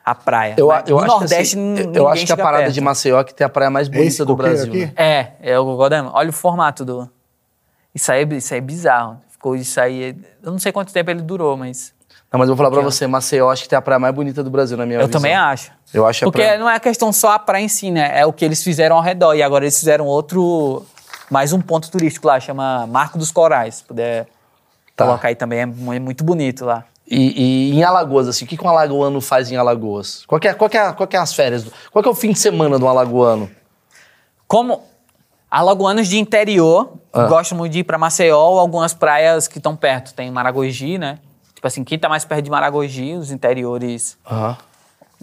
A 0.06 0.14
praia. 0.14 0.56
Eu, 0.58 0.70
eu 0.86 0.96
no 0.98 1.00
acho 1.00 1.08
Nordeste, 1.08 1.56
que, 1.56 1.62
assim, 1.62 1.80
eu- 1.80 1.94
eu 1.94 2.08
acho 2.08 2.26
que 2.26 2.32
a 2.32 2.38
parada 2.38 2.64
perto. 2.64 2.74
de 2.74 2.82
Maceió 2.82 3.20
é 3.20 3.24
que 3.24 3.34
tem 3.34 3.46
a 3.46 3.50
praia 3.50 3.70
mais 3.70 3.88
esse 3.88 3.98
bonita 3.98 4.26
do 4.26 4.36
coqueiro 4.38 4.56
Brasil. 4.56 4.74
aqui? 4.74 4.86
né? 4.86 4.94
É, 5.42 5.52
é 5.54 5.60
o 5.60 5.66
Gogodama. 5.66 6.12
Olha 6.14 6.30
o 6.30 6.34
formato 6.34 6.86
do. 6.86 7.10
Isso 7.96 8.12
aí, 8.12 8.24
é- 8.24 8.36
isso 8.36 8.54
aí 8.54 8.58
é 8.60 8.62
bizarro. 8.62 9.20
Ficou 9.30 9.56
isso 9.56 9.80
aí. 9.82 10.16
Eu 10.44 10.52
não 10.52 10.60
sei 10.60 10.72
quanto 10.72 10.92
tempo 10.94 11.10
ele 11.12 11.22
durou, 11.22 11.56
mas. 11.58 11.94
Não, 12.32 12.40
mas 12.40 12.50
eu 12.50 12.56
vou 12.56 12.66
falar 12.66 12.76
pra 12.76 12.84
você, 12.90 13.08
Maceió 13.08 13.50
acho 13.50 13.64
que 13.64 13.70
tem 13.70 13.78
a 13.78 13.82
praia 13.82 14.00
mais 14.00 14.14
bonita 14.14 14.44
do 14.44 14.50
Brasil, 14.50 14.76
na 14.78 14.86
minha 14.86 15.00
Eu 15.00 15.08
visão. 15.08 15.20
também 15.22 15.34
acho. 15.36 15.72
Eu 15.94 16.06
acho 16.06 16.24
a 16.24 16.28
Porque 16.28 16.42
praia- 16.42 16.58
não 16.60 16.70
é 16.70 16.78
questão 16.80 17.12
só 17.14 17.32
a 17.32 17.40
praia 17.40 17.64
em 17.64 17.70
si, 17.70 17.90
né? 17.92 18.12
É 18.20 18.26
o 18.26 18.32
que 18.34 18.44
eles 18.44 18.62
fizeram 18.64 18.96
ao 18.98 19.02
redor. 19.02 19.34
E 19.34 19.42
agora 19.44 19.64
eles 19.66 19.78
fizeram 19.80 20.06
outro. 20.06 20.86
Mais 21.30 21.52
um 21.52 21.60
ponto 21.62 21.90
turístico 21.92 22.28
lá, 22.28 22.40
chama 22.40 22.86
Marco 22.88 23.18
dos 23.18 23.32
Corais. 23.32 23.76
Se 23.76 23.84
puder 23.84 24.28
Tá. 24.98 25.06
colocar 25.06 25.28
aí 25.30 25.36
também, 25.36 25.60
é 25.60 25.64
é 25.64 26.00
muito 26.00 26.24
bonito 26.24 26.66
lá. 26.66 26.84
E, 27.10 27.72
e 27.72 27.80
em 27.80 27.84
Alagoas, 27.84 28.28
assim, 28.28 28.44
o 28.44 28.48
que, 28.48 28.58
que 28.58 28.66
um 28.66 28.70
alagoano 28.70 29.22
faz 29.22 29.50
em 29.50 29.56
Alagoas? 29.56 30.26
Qual 30.26 30.42
que 30.42 30.48
é, 30.48 30.54
qual 30.54 30.70
que 30.70 30.78
é, 30.78 30.92
qual 30.92 31.08
que 31.08 31.16
é 31.16 31.20
as 31.20 31.34
férias? 31.34 31.66
Qual 31.92 32.04
que 32.04 32.10
é 32.10 32.12
o 32.12 32.16
fim 32.16 32.34
de 32.34 32.40
semana 32.40 32.78
do 32.78 32.86
alagoano? 32.86 33.50
Como 34.48 34.82
alagoanos 35.50 36.08
de 36.08 36.18
interior 36.20 36.94
Ah. 37.14 37.26
gostam 37.28 37.58
muito 37.58 37.72
de 37.74 37.80
ir 37.80 37.84
para 37.86 37.98
Maceió 37.98 38.38
ou 38.40 38.60
algumas 38.60 38.94
praias 38.94 39.48
que 39.48 39.58
estão 39.60 39.76
perto. 39.76 40.14
Tem 40.14 40.30
Maragogi, 40.30 40.98
né? 40.98 41.20
Tipo 41.56 41.66
assim, 41.68 41.84
quem 41.84 41.98
tá 41.98 42.10
mais 42.10 42.26
perto 42.26 42.44
de 42.44 42.52
Maragogi, 42.52 43.14
os 43.14 43.32
interiores, 43.32 44.18
Aham. 44.30 44.58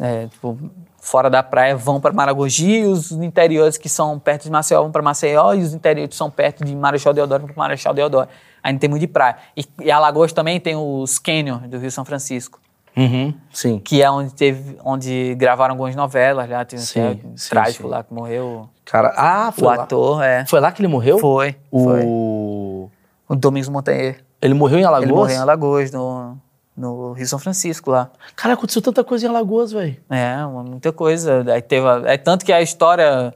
é, 0.01 0.27
tipo, 0.27 0.59
fora 1.01 1.29
da 1.29 1.43
praia 1.43 1.77
vão 1.77 2.01
para 2.01 2.13
Maragogi, 2.13 2.79
e 2.79 2.85
os 2.87 3.13
interiores 3.13 3.77
que 3.77 3.89
são 3.89 4.19
perto 4.19 4.45
de 4.45 4.51
Maceió 4.51 4.83
vão 4.83 4.91
para 4.91 5.03
Maceió, 5.03 5.53
e 5.55 5.61
os 5.63 5.75
interiores 5.75 6.11
que 6.11 6.17
são 6.17 6.31
perto 6.31 6.65
de 6.65 6.75
Marechal 6.75 7.13
Deodoro 7.13 7.43
vão 7.43 7.55
para 7.55 7.63
Marechal 7.63 7.93
Deodoro. 7.95 8.29
Ainda 8.64 8.81
tem 8.81 8.88
muito 8.88 9.03
de 9.03 9.07
praia. 9.07 9.37
E, 9.57 9.64
e 9.83 9.90
Alagoas 9.90 10.33
também 10.33 10.59
tem 10.59 10.74
os 10.74 11.18
canyons 11.18 11.68
do 11.68 11.79
Rio 11.79 11.90
São 11.90 12.05
Francisco, 12.05 12.59
Uhum. 12.96 13.35
Sim. 13.53 13.81
que 13.81 14.00
é 14.03 14.09
onde 14.11 14.33
teve, 14.33 14.79
onde 14.85 15.35
gravaram 15.35 15.72
algumas 15.72 15.94
novelas, 15.96 16.48
já 16.48 16.64
tem 16.64 16.79
Sim, 16.79 17.20
um 17.24 17.37
sim, 17.37 17.50
trágico 17.50 17.83
sim. 17.85 17.90
lá 17.90 18.05
que 18.05 18.14
morreu. 18.14 18.68
Cara, 18.85 19.12
ah, 19.16 19.53
foi 19.53 19.64
O 19.64 19.66
lá. 19.66 19.83
ator, 19.83 20.22
é. 20.22 20.46
Foi 20.46 20.61
lá 20.61 20.70
que 20.72 20.81
ele 20.81 20.88
morreu? 20.88 21.18
Foi, 21.18 21.57
foi. 21.70 22.03
O... 22.05 22.88
O 23.29 23.35
Domingos 23.35 23.68
Montanher. 23.68 24.22
Ele 24.40 24.55
morreu 24.55 24.79
em 24.79 24.85
Alagoas? 24.85 25.09
Ele 25.09 25.12
morreu 25.16 25.37
em 25.37 25.40
Alagoas, 25.40 25.90
no, 25.90 26.37
no 26.77 27.12
Rio 27.14 27.27
São 27.27 27.38
Francisco 27.38 27.90
lá. 27.90 28.11
Cara, 28.37 28.55
aconteceu 28.55 28.81
tanta 28.81 29.03
coisa 29.03 29.27
em 29.27 29.29
Alagoas, 29.29 29.72
velho. 29.72 29.96
É, 30.09 30.37
muita 30.46 30.92
coisa. 30.92 31.44
Aí 31.53 31.62
teve, 31.62 31.87
é 32.05 32.16
tanto 32.16 32.44
que 32.44 32.53
a 32.53 32.62
história 32.62 33.35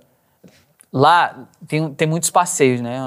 lá 0.93 1.47
tem, 1.67 1.93
tem 1.95 2.07
muitos 2.07 2.31
passeios, 2.31 2.81
né? 2.81 2.99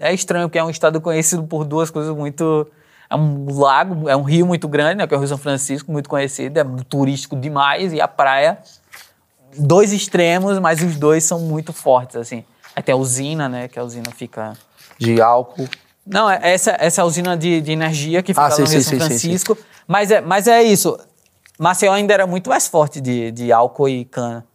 É 0.00 0.12
estranho 0.12 0.48
porque 0.48 0.58
é 0.58 0.64
um 0.64 0.70
estado 0.70 1.00
conhecido 1.00 1.42
por 1.44 1.64
duas 1.64 1.90
coisas 1.90 2.14
muito 2.14 2.66
é 3.08 3.16
um 3.16 3.58
lago, 3.58 4.08
é 4.08 4.16
um 4.16 4.22
rio 4.22 4.46
muito 4.46 4.68
grande, 4.68 4.94
né, 4.98 5.06
que 5.06 5.12
é 5.12 5.16
o 5.16 5.20
Rio 5.20 5.28
São 5.28 5.36
Francisco, 5.38 5.90
muito 5.90 6.08
conhecido, 6.08 6.58
é 6.60 6.64
turístico 6.88 7.34
demais 7.34 7.92
e 7.92 8.00
a 8.00 8.06
praia 8.06 8.58
dois 9.58 9.92
extremos, 9.92 10.58
mas 10.60 10.80
os 10.80 10.96
dois 10.96 11.24
são 11.24 11.40
muito 11.40 11.72
fortes 11.72 12.16
assim. 12.16 12.44
Tem 12.84 12.92
a 12.94 12.96
usina, 12.96 13.48
né, 13.48 13.66
que 13.68 13.78
a 13.78 13.84
usina 13.84 14.10
fica 14.16 14.52
De 14.96 15.20
álcool. 15.20 15.68
não, 16.06 16.30
é- 16.30 16.38
essa, 16.42 16.76
essa 16.78 17.00
é 17.00 17.02
a 17.02 17.04
usina 17.04 17.36
de, 17.36 17.60
de 17.60 17.72
energia 17.72 18.22
que 18.22 18.32
fica 18.32 18.46
Ah, 18.46 18.48
lá 18.48 18.54
sim, 18.54 18.62
no 18.62 18.68
Rio 18.68 18.80
sim, 18.80 18.84
São 18.84 18.92
sim, 18.92 18.98
sim, 19.00 19.06
Francisco. 19.08 19.58
Mas, 19.88 20.10
é, 20.12 20.20
mas 20.20 20.46
é 20.46 20.62
isso. 20.62 20.96
Maceió 21.58 21.92
ainda 21.92 22.14
era 22.14 22.26
muito 22.26 22.48
mais 22.48 22.68
forte 22.68 23.00
de, 23.00 23.32
de 23.32 23.52
álcool 23.52 23.88
e 23.88 24.04
cana. 24.04 24.46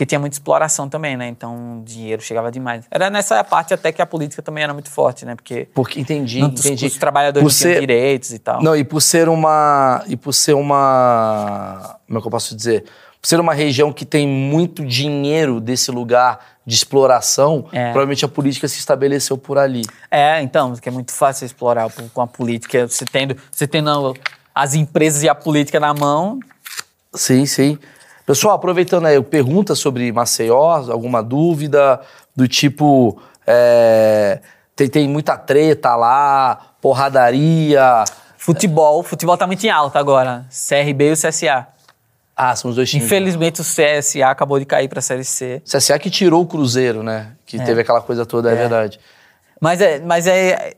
Porque 0.00 0.06
tinha 0.06 0.18
muita 0.18 0.34
exploração 0.34 0.88
também, 0.88 1.14
né? 1.14 1.28
Então 1.28 1.80
o 1.80 1.84
dinheiro 1.84 2.22
chegava 2.22 2.50
demais. 2.50 2.86
Era 2.90 3.10
nessa 3.10 3.44
parte 3.44 3.74
até 3.74 3.92
que 3.92 4.00
a 4.00 4.06
política 4.06 4.40
também 4.40 4.64
era 4.64 4.72
muito 4.72 4.88
forte, 4.88 5.26
né? 5.26 5.34
Porque. 5.34 5.68
Porque 5.74 6.00
entendi, 6.00 6.40
não, 6.40 6.48
entendi. 6.48 6.86
Os, 6.86 6.92
os 6.94 6.98
trabalhadores 6.98 7.44
Por 7.46 7.50
ser- 7.52 7.80
direitos 7.80 8.32
e 8.32 8.38
tal. 8.38 8.62
Não, 8.62 8.74
e 8.74 8.82
por 8.82 9.02
ser 9.02 9.28
uma. 9.28 10.02
E 10.06 10.16
por 10.16 10.32
ser 10.32 10.54
uma. 10.54 11.98
Como 12.06 12.18
é 12.18 12.22
que 12.22 12.26
eu 12.26 12.30
posso 12.30 12.56
dizer? 12.56 12.84
Por 13.20 13.28
ser 13.28 13.38
uma 13.38 13.52
região 13.52 13.92
que 13.92 14.06
tem 14.06 14.26
muito 14.26 14.86
dinheiro 14.86 15.60
desse 15.60 15.90
lugar 15.90 16.40
de 16.64 16.74
exploração, 16.74 17.66
É. 17.70 17.90
provavelmente 17.90 18.24
a 18.24 18.28
política 18.28 18.66
se 18.68 18.78
estabeleceu 18.78 19.36
por 19.36 19.58
ali. 19.58 19.82
É, 20.10 20.40
então, 20.40 20.74
que 20.76 20.88
é 20.88 20.92
muito 20.92 21.12
fácil 21.12 21.44
explorar 21.44 21.90
com- 21.92 22.08
com 22.08 22.22
a 22.22 22.26
política. 22.26 22.88
Você 22.88 23.04
tendo, 23.04 23.36
você 23.52 23.66
tendo 23.66 24.14
as 24.54 24.72
empresas 24.74 25.22
e 25.22 25.28
a 25.28 25.34
política 25.34 25.78
na 25.78 25.92
mão. 25.92 26.40
Sim, 27.12 27.44
sim. 27.44 27.78
Pessoal, 28.30 28.54
aproveitando 28.54 29.06
aí, 29.06 29.20
pergunta 29.20 29.74
sobre 29.74 30.12
Maceió, 30.12 30.88
alguma 30.88 31.20
dúvida 31.20 32.00
do 32.36 32.46
tipo. 32.46 33.20
é, 33.44 34.38
tem, 34.76 34.88
tem 34.88 35.08
muita 35.08 35.36
treta 35.36 35.96
lá, 35.96 36.74
porradaria. 36.80 38.04
Futebol, 38.38 39.02
futebol 39.02 39.36
tá 39.36 39.48
muito 39.48 39.66
em 39.66 39.68
alta 39.68 39.98
agora. 39.98 40.46
CRB 40.48 41.08
e 41.08 41.12
o 41.12 41.16
CSA. 41.16 41.66
Ah, 42.36 42.54
são 42.54 42.70
os 42.70 42.76
dois 42.76 42.88
times. 42.88 43.04
Infelizmente 43.04 43.62
o 43.62 43.64
CSA 43.64 44.28
acabou 44.28 44.60
de 44.60 44.64
cair 44.64 44.88
pra 44.88 45.00
Série 45.00 45.24
C. 45.24 45.60
CSA 45.64 45.98
que 45.98 46.08
tirou 46.08 46.42
o 46.42 46.46
Cruzeiro, 46.46 47.02
né? 47.02 47.32
Que 47.44 47.58
teve 47.58 47.80
aquela 47.80 48.00
coisa 48.00 48.24
toda, 48.24 48.52
é, 48.52 48.54
verdade. 48.54 49.00
Mas 49.60 49.80
é, 49.80 49.98
mas 49.98 50.28
é. 50.28 50.74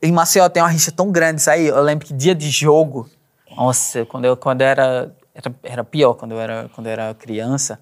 Em 0.00 0.12
Maceió 0.12 0.48
tem 0.48 0.62
uma 0.62 0.68
rixa 0.68 0.92
tão 0.92 1.10
grande 1.10 1.40
isso 1.40 1.50
aí. 1.50 1.66
Eu 1.66 1.82
lembro 1.82 2.06
que 2.06 2.14
dia 2.14 2.32
de 2.32 2.48
jogo. 2.48 3.10
Nossa, 3.56 4.04
quando 4.04 4.24
eu 4.24 4.36
quando 4.36 4.62
era, 4.62 5.12
era. 5.34 5.54
Era 5.62 5.84
pior 5.84 6.14
quando 6.14 6.32
eu 6.32 6.40
era, 6.40 6.68
quando 6.74 6.86
eu 6.86 6.92
era 6.92 7.14
criança. 7.14 7.80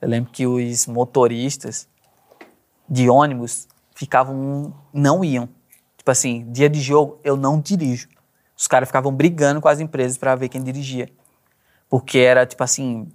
Eu 0.00 0.08
lembro 0.08 0.30
que 0.30 0.46
os 0.46 0.86
motoristas 0.86 1.88
de 2.88 3.08
ônibus 3.08 3.68
ficavam. 3.94 4.74
não 4.92 5.24
iam. 5.24 5.48
Tipo 5.96 6.10
assim, 6.10 6.50
dia 6.50 6.68
de 6.68 6.80
jogo 6.80 7.20
eu 7.24 7.36
não 7.36 7.60
dirijo. 7.60 8.08
Os 8.56 8.66
caras 8.66 8.88
ficavam 8.88 9.12
brigando 9.12 9.60
com 9.60 9.68
as 9.68 9.80
empresas 9.80 10.16
pra 10.16 10.34
ver 10.34 10.48
quem 10.48 10.62
dirigia. 10.62 11.08
Porque 11.88 12.18
era 12.18 12.46
tipo 12.46 12.62
assim. 12.62 13.08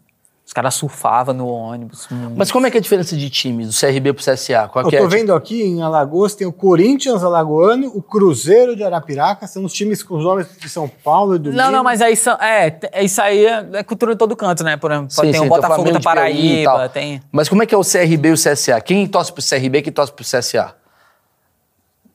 Os 0.46 0.52
caras 0.52 0.74
surfavam 0.76 1.34
no 1.34 1.48
ônibus. 1.48 2.06
hum, 2.12 2.34
Mas 2.36 2.52
como 2.52 2.68
é 2.68 2.70
que 2.72 2.76
é 2.76 2.80
a 2.80 2.82
diferença 2.82 3.16
de 3.16 3.30
time, 3.30 3.66
do 3.66 3.72
CRB 3.72 4.12
pro 4.12 4.22
CSA? 4.24 4.68
Qual 4.68 4.84
Eu 4.84 4.92
é? 5.00 5.02
tô 5.02 5.08
vendo 5.08 5.34
aqui 5.34 5.64
em 5.64 5.82
Alagoas 5.82 6.36
tem 6.36 6.46
o 6.46 6.52
Corinthians 6.52 7.24
Alagoano, 7.24 7.88
o 7.96 8.02
Cruzeiro 8.02 8.76
de 8.76 8.84
Arapiraca, 8.84 9.48
são 9.48 9.64
os 9.64 9.72
times 9.72 10.04
com 10.04 10.18
os 10.18 10.24
nomes 10.24 10.48
de 10.60 10.68
São 10.68 10.88
Paulo 10.88 11.36
e 11.36 11.40
do 11.40 11.54
Não, 11.54 11.64
Rio. 11.66 11.72
não, 11.72 11.84
mas 11.84 12.02
aí 12.02 12.16
são, 12.18 12.34
é, 12.42 12.70
t- 12.72 12.90
isso 13.04 13.22
aí 13.22 13.46
é, 13.46 13.66
é 13.72 13.84
cultura 13.84 14.12
de 14.12 14.18
todo 14.20 14.36
canto, 14.36 14.66
né? 14.66 14.76
Por 14.76 14.92
exemplo, 14.92 15.12
Sim, 15.12 15.22
tem 15.22 15.34
sim, 15.34 15.40
o 15.46 15.50
Botafogo 15.50 15.90
da 15.92 16.02
Paraíba, 16.02 16.72
tal. 16.72 16.90
tem. 16.90 17.22
Mas 17.32 17.48
como 17.48 17.64
é 17.64 17.66
que 17.66 17.74
é 17.74 17.78
o 17.78 17.82
CRB 17.84 18.28
e 18.30 18.32
o 18.34 18.36
CSA? 18.36 18.82
Quem 18.82 19.08
torce 19.08 19.32
pro 19.32 19.42
CRB 19.42 19.78
e 19.78 19.82
quem 19.82 19.94
torce 19.94 20.12
pro 20.12 20.26
CSA? 20.26 20.76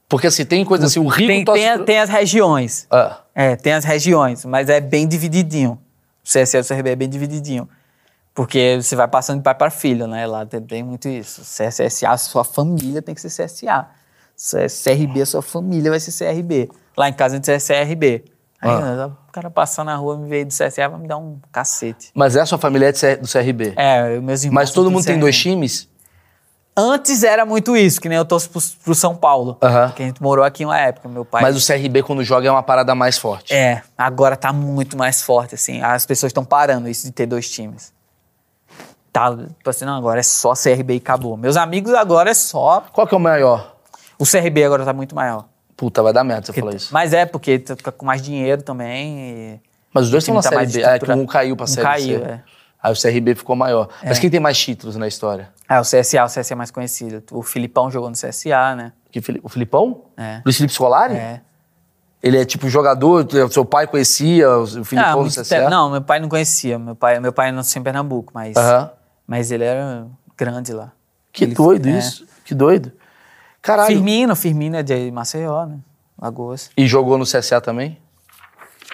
Porque 0.07 0.27
assim, 0.27 0.45
tem 0.45 0.65
coisa 0.67 0.87
assim, 0.87 1.01
o 1.01 1.07
Rio 1.07 1.27
Tem, 1.29 1.45
torce 1.45 1.63
tem, 1.63 1.75
pro... 1.77 1.85
tem 1.85 1.99
as 1.99 2.09
regiões. 2.11 2.87
Ah, 2.91 3.21
É, 3.35 3.57
tem 3.57 3.73
as 3.73 3.85
regiões, 3.85 4.45
mas 4.45 4.69
é 4.69 4.81
bem 4.81 5.07
divididinho. 5.09 5.79
O 6.23 6.29
CSA 6.29 6.59
e 6.59 6.61
o 6.61 6.65
CRB 6.65 6.91
é 6.91 6.97
bem 6.97 7.09
divididinho. 7.09 7.67
Porque 8.39 8.79
você 8.81 8.95
vai 8.95 9.09
passando 9.09 9.39
de 9.39 9.43
pai 9.43 9.53
para 9.53 9.69
filho, 9.69 10.07
né? 10.07 10.25
Lá 10.25 10.47
tem, 10.47 10.61
tem 10.61 10.81
muito 10.85 11.09
isso. 11.09 11.41
CSA, 11.43 12.17
sua 12.19 12.45
família 12.45 13.03
tem 13.03 13.13
que 13.13 13.21
ser 13.21 13.31
CSA. 13.31 13.89
CRB, 14.85 15.27
sua 15.27 15.43
família 15.43 15.91
vai 15.91 15.99
ser 15.99 16.13
CRB. 16.13 16.71
Lá 16.97 17.09
em 17.09 17.13
casa 17.13 17.35
a 17.35 17.37
gente 17.39 17.51
é 17.51 17.59
CRB. 17.59 18.25
Aí 18.63 18.71
Ah. 18.71 19.11
o 19.29 19.33
cara 19.33 19.51
passar 19.51 19.83
na 19.85 19.97
rua, 19.97 20.17
me 20.17 20.29
veio 20.29 20.47
do 20.47 20.53
CSA, 20.53 20.89
vai 20.89 21.01
me 21.01 21.09
dar 21.09 21.17
um 21.17 21.41
cacete. 21.51 22.13
mas 22.15 22.37
é 22.37 22.41
a 22.41 22.47
sua 22.47 22.59
família 22.59 22.93
é 23.03 23.17
do 23.17 23.27
CRB? 23.27 23.75
É, 23.77 24.21
meus 24.21 24.45
irmãos. 24.45 24.55
Mas 24.55 24.71
todo 24.71 24.89
mundo 24.89 25.05
tem 25.05 25.19
dois 25.19 25.37
times? 25.37 25.89
Antes 26.77 27.25
era 27.25 27.45
muito 27.45 27.77
isso, 27.77 28.01
que 28.01 28.09
nem 28.09 28.17
eu 28.19 28.25
torço 28.25 28.49
pro, 28.51 28.61
pro 28.85 28.95
São 28.95 29.17
Paulo. 29.17 29.59
Aham. 29.61 29.91
Que 29.97 30.05
a 30.05 30.07
gente 30.07 30.23
morou 30.23 30.45
aqui 30.45 30.65
uma 30.65 30.79
época, 30.79 31.09
meu 31.09 31.25
pai. 31.25 31.43
Mas 31.43 31.57
o 31.61 31.67
CRB, 31.67 32.05
quando 32.05 32.23
joga, 32.23 32.47
é 32.47 32.51
uma 32.53 32.63
parada 32.63 32.95
mais 32.95 33.19
forte. 33.19 33.53
É, 33.53 33.83
agora 33.99 34.37
tá 34.37 34.53
muito 34.53 34.97
mais 34.97 35.21
forte, 35.23 35.57
assim. 35.57 35.83
As 35.83 36.07
pessoas 36.07 36.31
estão 36.31 36.45
parando 36.45 36.89
isso 36.89 37.05
de 37.05 37.11
ter 37.13 37.27
dois 37.27 37.51
times. 37.51 37.98
Tá, 39.19 39.37
tipo 39.37 39.71
assim, 39.71 39.85
não, 39.85 39.97
agora 39.97 40.21
é 40.21 40.23
só 40.23 40.53
CRB 40.55 40.95
e 40.95 40.97
acabou. 40.99 41.37
Meus 41.37 41.57
amigos 41.57 41.93
agora 41.95 42.31
é 42.31 42.35
só. 42.35 42.85
Qual 42.93 43.07
que 43.07 43.15
é 43.15 43.17
o 43.17 43.21
maior? 43.21 43.75
O 44.19 44.25
CRB 44.25 44.65
agora 44.65 44.85
tá 44.85 44.93
muito 44.93 45.15
maior. 45.15 45.45
Puta, 45.77 46.03
vai 46.03 46.13
dar 46.13 46.25
merda 46.25 46.43
você 46.47 46.53
Porque- 46.53 46.61
falar 46.61 46.75
isso. 46.75 46.89
Mas 46.93 47.13
é, 47.13 47.25
porque 47.27 47.59
tu 47.59 47.77
fica 47.77 47.93
com 47.93 48.05
mais 48.05 48.21
dinheiro 48.23 48.63
também. 48.63 49.61
Mas 49.93 50.05
os 50.07 50.11
dois 50.11 50.23
estão 50.25 50.35
na 50.35 50.43
tá 50.43 50.51
mais 50.53 50.71
Série 50.73 50.85
B. 50.85 50.91
É 50.91 50.99
que 50.99 51.13
um 51.13 51.27
caiu 51.27 51.57
pra 51.57 51.65
Um 51.65 51.67
Série 51.69 51.87
caiu, 51.87 52.19
C. 52.21 52.25
é. 52.25 52.41
Aí 52.83 52.93
o 52.93 52.97
CRB 53.01 53.35
ficou 53.35 53.57
maior. 53.57 53.89
Mas 54.05 54.19
quem 54.19 54.31
tem 54.31 54.39
mais 54.41 54.59
títulos 54.59 54.97
na 54.97 55.09
história? 55.09 55.51
É, 55.69 55.79
o 55.81 55.83
CSA, 55.83 56.25
o 56.25 56.27
CSA 56.29 56.53
é 56.53 56.57
mais 56.57 56.71
conhecido. 56.71 57.23
O 57.33 57.43
Filipão 57.43 57.91
jogou 57.91 58.09
no 58.09 58.15
CSA, 58.17 58.75
né? 58.77 58.93
Que 59.11 59.21
O 59.43 59.49
Filipão? 59.49 60.03
É. 60.17 60.41
Luiz 60.45 60.57
Felipe 60.57 60.73
Scolari? 60.75 61.15
É. 61.15 61.41
Ele 62.23 62.37
é 62.41 62.45
tipo 62.45 62.69
jogador, 62.69 63.27
seu 63.51 63.65
pai 63.65 63.87
conhecia 63.87 64.51
o 64.59 64.67
Filipão 64.85 65.21
Ah, 65.21 65.25
do 65.25 65.29
CSA? 65.31 65.45
tempo. 65.45 65.71
Não, 65.71 65.91
meu 65.91 66.03
pai 66.03 66.19
não 66.19 66.29
conhecia. 66.29 66.77
Meu 66.79 66.97
pai, 66.97 67.21
meu 67.21 67.33
pai 67.33 67.53
nasceu 67.53 67.79
em 67.81 67.83
Pernambuco, 67.85 68.33
mas, 68.35 68.57
Aham. 68.57 68.91
Mas 69.29 69.53
ele 69.53 69.63
era 69.65 70.07
grande 70.37 70.73
lá. 70.73 70.91
Que 71.31 71.45
Ele- 71.45 71.55
doido 71.55 71.87
é. 71.89 71.99
isso. 71.99 72.27
Que 72.45 72.55
doido. 72.55 72.91
Caralho. 73.61 73.89
Firmino, 73.89 74.35
Firmino 74.35 74.77
é 74.77 74.83
de 74.83 75.11
Maceió, 75.11 75.67
né? 75.67 75.79
Lagoas. 76.21 76.71
E 76.77 76.87
jogou 76.87 77.19
no 77.19 77.25
CSA 77.25 77.61
também? 77.61 77.99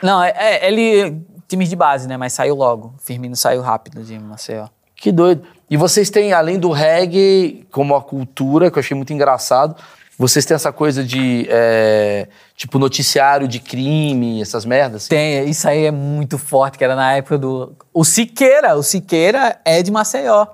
Não, 0.02 0.20
é, 0.22 0.30
é, 0.36 0.68
ele. 0.68 1.22
Times 1.46 1.68
de 1.68 1.76
base, 1.76 2.08
né? 2.08 2.16
Mas 2.16 2.32
saiu 2.32 2.56
logo. 2.56 2.94
Firmino 2.98 3.36
saiu 3.36 3.62
rápido 3.62 4.02
de 4.02 4.18
Maceió. 4.18 4.66
Que 4.96 5.12
doido. 5.12 5.46
E 5.70 5.76
vocês 5.76 6.10
têm, 6.10 6.32
além 6.32 6.58
do 6.58 6.70
reggae, 6.70 7.66
como 7.70 7.94
a 7.94 8.02
cultura, 8.02 8.70
que 8.70 8.78
eu 8.78 8.80
achei 8.80 8.96
muito 8.96 9.12
engraçado, 9.12 9.76
vocês 10.18 10.44
têm 10.44 10.54
essa 10.54 10.72
coisa 10.72 11.02
de, 11.02 11.46
é, 11.50 12.28
tipo, 12.56 12.78
noticiário 12.78 13.48
de 13.48 13.58
crime, 13.58 14.40
essas 14.40 14.64
merdas? 14.64 15.08
Tem, 15.08 15.48
isso 15.48 15.68
aí 15.68 15.86
é 15.86 15.90
muito 15.90 16.38
forte, 16.38 16.78
que 16.78 16.84
era 16.84 16.94
na 16.94 17.14
época 17.14 17.38
do. 17.38 17.74
O 17.92 18.04
Siqueira, 18.04 18.76
o 18.76 18.82
Siqueira 18.82 19.58
é 19.64 19.82
de 19.82 19.90
Maceió. 19.90 20.46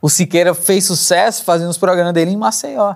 O 0.00 0.10
Siqueira 0.10 0.52
fez 0.52 0.84
sucesso 0.84 1.44
fazendo 1.44 1.70
os 1.70 1.78
programas 1.78 2.12
dele 2.12 2.32
em 2.32 2.36
Maceió. 2.36 2.94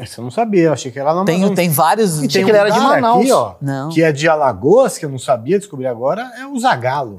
Isso 0.00 0.20
eu 0.20 0.24
não 0.24 0.30
sabia, 0.30 0.64
eu 0.64 0.72
achei 0.72 0.90
que 0.90 0.98
era 0.98 1.12
lá 1.12 1.20
no 1.20 1.26
Tem, 1.26 1.54
tem 1.54 1.68
vários. 1.68 2.22
E 2.22 2.28
Tem 2.28 2.44
que 2.44 2.50
ele 2.50 2.56
era 2.56 2.70
de 2.70 2.80
Manaus. 2.80 3.20
Aqui, 3.20 3.32
ó, 3.32 3.54
Não. 3.60 3.90
Que 3.90 4.02
é 4.02 4.10
de 4.10 4.26
Alagoas, 4.26 4.96
que 4.96 5.04
eu 5.04 5.10
não 5.10 5.18
sabia, 5.18 5.58
descobri 5.58 5.86
agora, 5.86 6.32
é 6.38 6.46
o 6.46 6.58
Zagalo. 6.58 7.18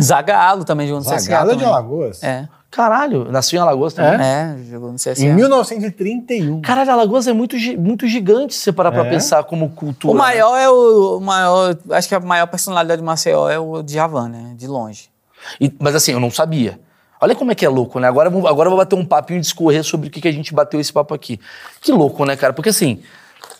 Zagalo 0.00 0.64
também 0.64 0.86
jogou 0.88 1.02
no 1.02 1.10
CSA. 1.10 1.20
Zagalo 1.20 1.50
é 1.50 1.54
de 1.54 1.60
também. 1.60 1.74
Alagoas. 1.74 2.22
É. 2.22 2.48
Caralho, 2.70 3.30
nasceu 3.30 3.58
em 3.58 3.62
Alagoas 3.62 3.94
também? 3.94 4.26
É, 4.26 4.56
jogou 4.68 4.90
no 4.92 4.96
CSA. 4.98 5.24
Em 5.24 5.32
1931. 5.34 6.60
Caralho, 6.60 6.90
Alagoas 6.90 7.26
é 7.26 7.32
muito, 7.32 7.56
muito 7.78 8.06
gigante 8.06 8.54
se 8.54 8.60
você 8.60 8.72
parar 8.72 8.92
pra 8.92 9.06
É. 9.06 9.10
pensar 9.10 9.44
como 9.44 9.70
cultura. 9.70 10.12
O 10.12 10.16
né? 10.16 10.22
maior 10.22 10.56
é 10.58 10.68
o, 10.68 11.16
o 11.16 11.20
maior. 11.20 11.76
Acho 11.90 12.08
que 12.08 12.14
a 12.14 12.20
maior 12.20 12.46
personalidade 12.48 13.00
de 13.00 13.04
Maceió 13.06 13.48
é 13.48 13.58
o 13.58 13.82
Djavan, 13.82 14.28
né? 14.28 14.54
De 14.56 14.66
longe. 14.66 15.08
E- 15.60 15.72
mas 15.78 15.94
assim, 15.94 16.12
eu 16.12 16.20
não 16.20 16.30
sabia. 16.30 16.78
Olha 17.20 17.34
como 17.34 17.50
é 17.50 17.54
que 17.54 17.64
é 17.64 17.68
louco, 17.68 17.98
né? 17.98 18.08
Agora, 18.08 18.28
eu 18.28 18.32
vou- 18.32 18.46
agora 18.46 18.66
eu 18.66 18.70
vou 18.72 18.78
bater 18.78 18.94
um 18.94 19.04
papinho 19.06 19.38
e 19.38 19.40
discorrer 19.40 19.82
sobre 19.82 20.08
o 20.08 20.10
que, 20.10 20.20
que 20.20 20.28
a 20.28 20.32
gente 20.32 20.52
bateu 20.52 20.78
esse 20.78 20.92
papo 20.92 21.14
aqui. 21.14 21.40
Que 21.80 21.90
louco, 21.92 22.26
né, 22.26 22.36
cara? 22.36 22.52
Porque 22.52 22.68
assim, 22.68 23.00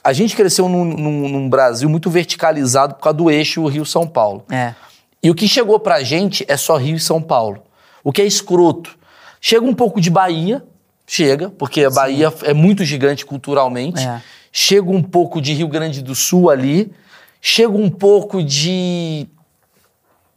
a 0.04 0.12
gente 0.12 0.36
cresceu 0.36 0.68
num, 0.68 0.84
num- 0.84 1.28
num 1.28 1.48
Brasil 1.48 1.88
muito 1.88 2.10
verticalizado 2.10 2.96
por 2.96 3.00
causa 3.02 3.16
do 3.16 3.30
eixo 3.30 3.64
Rio-São 3.66 4.06
Paulo. 4.06 4.44
É. 4.50 4.74
E 5.22 5.30
o 5.30 5.34
que 5.34 5.48
chegou 5.48 5.80
pra 5.80 6.02
gente 6.02 6.44
é 6.48 6.56
só 6.56 6.76
Rio 6.76 6.96
e 6.96 7.00
São 7.00 7.22
Paulo. 7.22 7.62
O 8.06 8.12
que 8.12 8.22
é 8.22 8.24
escroto. 8.24 8.96
Chega 9.40 9.66
um 9.66 9.74
pouco 9.74 10.00
de 10.00 10.10
Bahia, 10.10 10.64
chega, 11.04 11.50
porque 11.50 11.82
a 11.82 11.90
Bahia 11.90 12.32
é 12.44 12.54
muito 12.54 12.84
gigante 12.84 13.26
culturalmente. 13.26 14.00
É. 14.00 14.22
Chega 14.52 14.88
um 14.92 15.02
pouco 15.02 15.42
de 15.42 15.52
Rio 15.52 15.66
Grande 15.66 16.00
do 16.00 16.14
Sul 16.14 16.48
ali. 16.48 16.92
Chega 17.40 17.76
um 17.76 17.90
pouco 17.90 18.44
de 18.44 19.26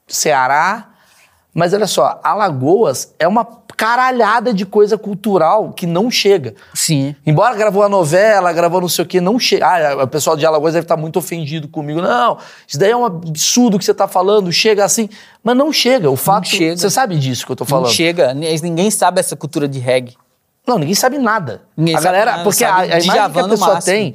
Ceará. 0.07 0.89
Mas 1.53 1.71
olha 1.71 1.85
só, 1.85 2.19
Alagoas 2.23 3.13
é 3.19 3.27
uma 3.27 3.45
caralhada 3.79 4.53
de 4.53 4.65
coisa 4.65 4.97
cultural 4.97 5.71
que 5.71 5.85
não 5.87 6.11
chega. 6.11 6.53
Sim. 6.73 7.15
Embora 7.25 7.55
gravou 7.55 7.81
a 7.81 7.87
novela, 7.87 8.51
gravou 8.51 8.81
não 8.81 8.89
sei 8.89 9.05
o 9.05 9.07
que, 9.07 9.21
não 9.21 9.39
chega. 9.39 9.65
Ah, 9.65 10.03
o 10.03 10.07
pessoal 10.07 10.35
de 10.35 10.45
Alagoas 10.45 10.73
deve 10.73 10.83
estar 10.83 10.97
muito 10.97 11.17
ofendido 11.17 11.65
comigo. 11.69 12.01
Não, 12.01 12.37
isso 12.67 12.77
daí 12.77 12.91
é 12.91 12.97
um 12.97 13.05
absurdo 13.05 13.79
que 13.79 13.85
você 13.85 13.91
está 13.91 14.05
falando, 14.05 14.51
chega 14.51 14.83
assim. 14.83 15.07
Mas 15.41 15.55
não 15.55 15.71
chega. 15.71 16.11
O 16.11 16.17
fato. 16.17 16.45
chega. 16.49 16.75
Você 16.75 16.89
sabe 16.89 17.17
disso 17.17 17.45
que 17.45 17.53
eu 17.53 17.55
tô 17.55 17.63
Não 17.63 17.69
falando? 17.69 17.89
chega. 17.93 18.33
Ni- 18.33 18.53
Ninguém 18.61 18.91
sabe 18.91 19.21
essa 19.21 19.37
cultura 19.37 19.65
de 19.65 19.79
reggae. 19.79 20.17
Não, 20.67 20.77
ninguém 20.77 20.93
sabe 20.93 21.17
nada. 21.17 21.61
Ninguém 21.77 21.95
a 21.95 21.99
sabe 21.99 22.11
galera. 22.17 22.31
nada, 22.31 22.43
porque 22.43 22.65
a, 22.65 22.67
sabe 22.67 22.81
a 22.81 22.99
imagem 22.99 23.31
que 23.31 23.39
a 23.39 23.47
pessoa 23.47 23.81
tem. 23.81 24.13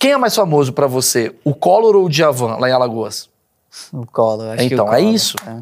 Quem 0.00 0.10
é 0.10 0.16
mais 0.16 0.34
famoso 0.34 0.72
pra 0.72 0.88
você? 0.88 1.32
O 1.44 1.54
Collor 1.54 1.94
ou 1.94 2.06
o 2.06 2.08
Djavan 2.10 2.56
lá 2.56 2.68
em 2.68 2.72
Alagoas? 2.72 3.28
O 3.92 4.04
Collor. 4.04 4.48
Acho 4.54 4.66
que 4.68 4.74
Então, 4.74 4.86
o 4.86 4.92
é 4.92 4.96
Collor, 4.98 5.14
isso. 5.14 5.36
é. 5.46 5.56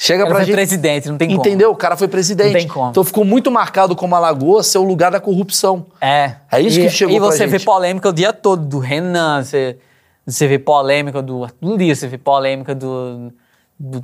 Chega 0.00 0.24
pra 0.24 0.36
foi 0.36 0.44
gente. 0.44 0.54
presidente, 0.54 1.08
não 1.08 1.18
tem 1.18 1.28
como. 1.28 1.40
Entendeu? 1.40 1.72
O 1.72 1.76
cara 1.76 1.96
foi 1.96 2.06
presidente. 2.06 2.52
Não 2.52 2.60
tem 2.60 2.68
como. 2.68 2.90
Então 2.90 3.02
ficou 3.02 3.24
muito 3.24 3.50
marcado 3.50 3.96
como 3.96 4.14
Alagoas 4.14 4.68
ser 4.68 4.78
o 4.78 4.84
lugar 4.84 5.10
da 5.10 5.18
corrupção. 5.18 5.86
É. 6.00 6.36
É 6.52 6.60
isso 6.60 6.78
e, 6.78 6.84
que 6.84 6.90
chegou 6.90 7.16
E 7.16 7.18
você 7.18 7.48
vê 7.48 7.58
polêmica 7.58 8.08
o 8.08 8.12
dia 8.12 8.32
todo 8.32 8.64
do 8.64 8.78
Renan, 8.78 9.42
você, 9.42 9.76
você 10.24 10.46
vê 10.46 10.56
polêmica 10.56 11.20
do 11.20 11.42
Arthur 11.42 11.76
Lira, 11.76 11.96
você 11.96 12.06
vê 12.06 12.16
polêmica 12.16 12.76
do, 12.76 13.32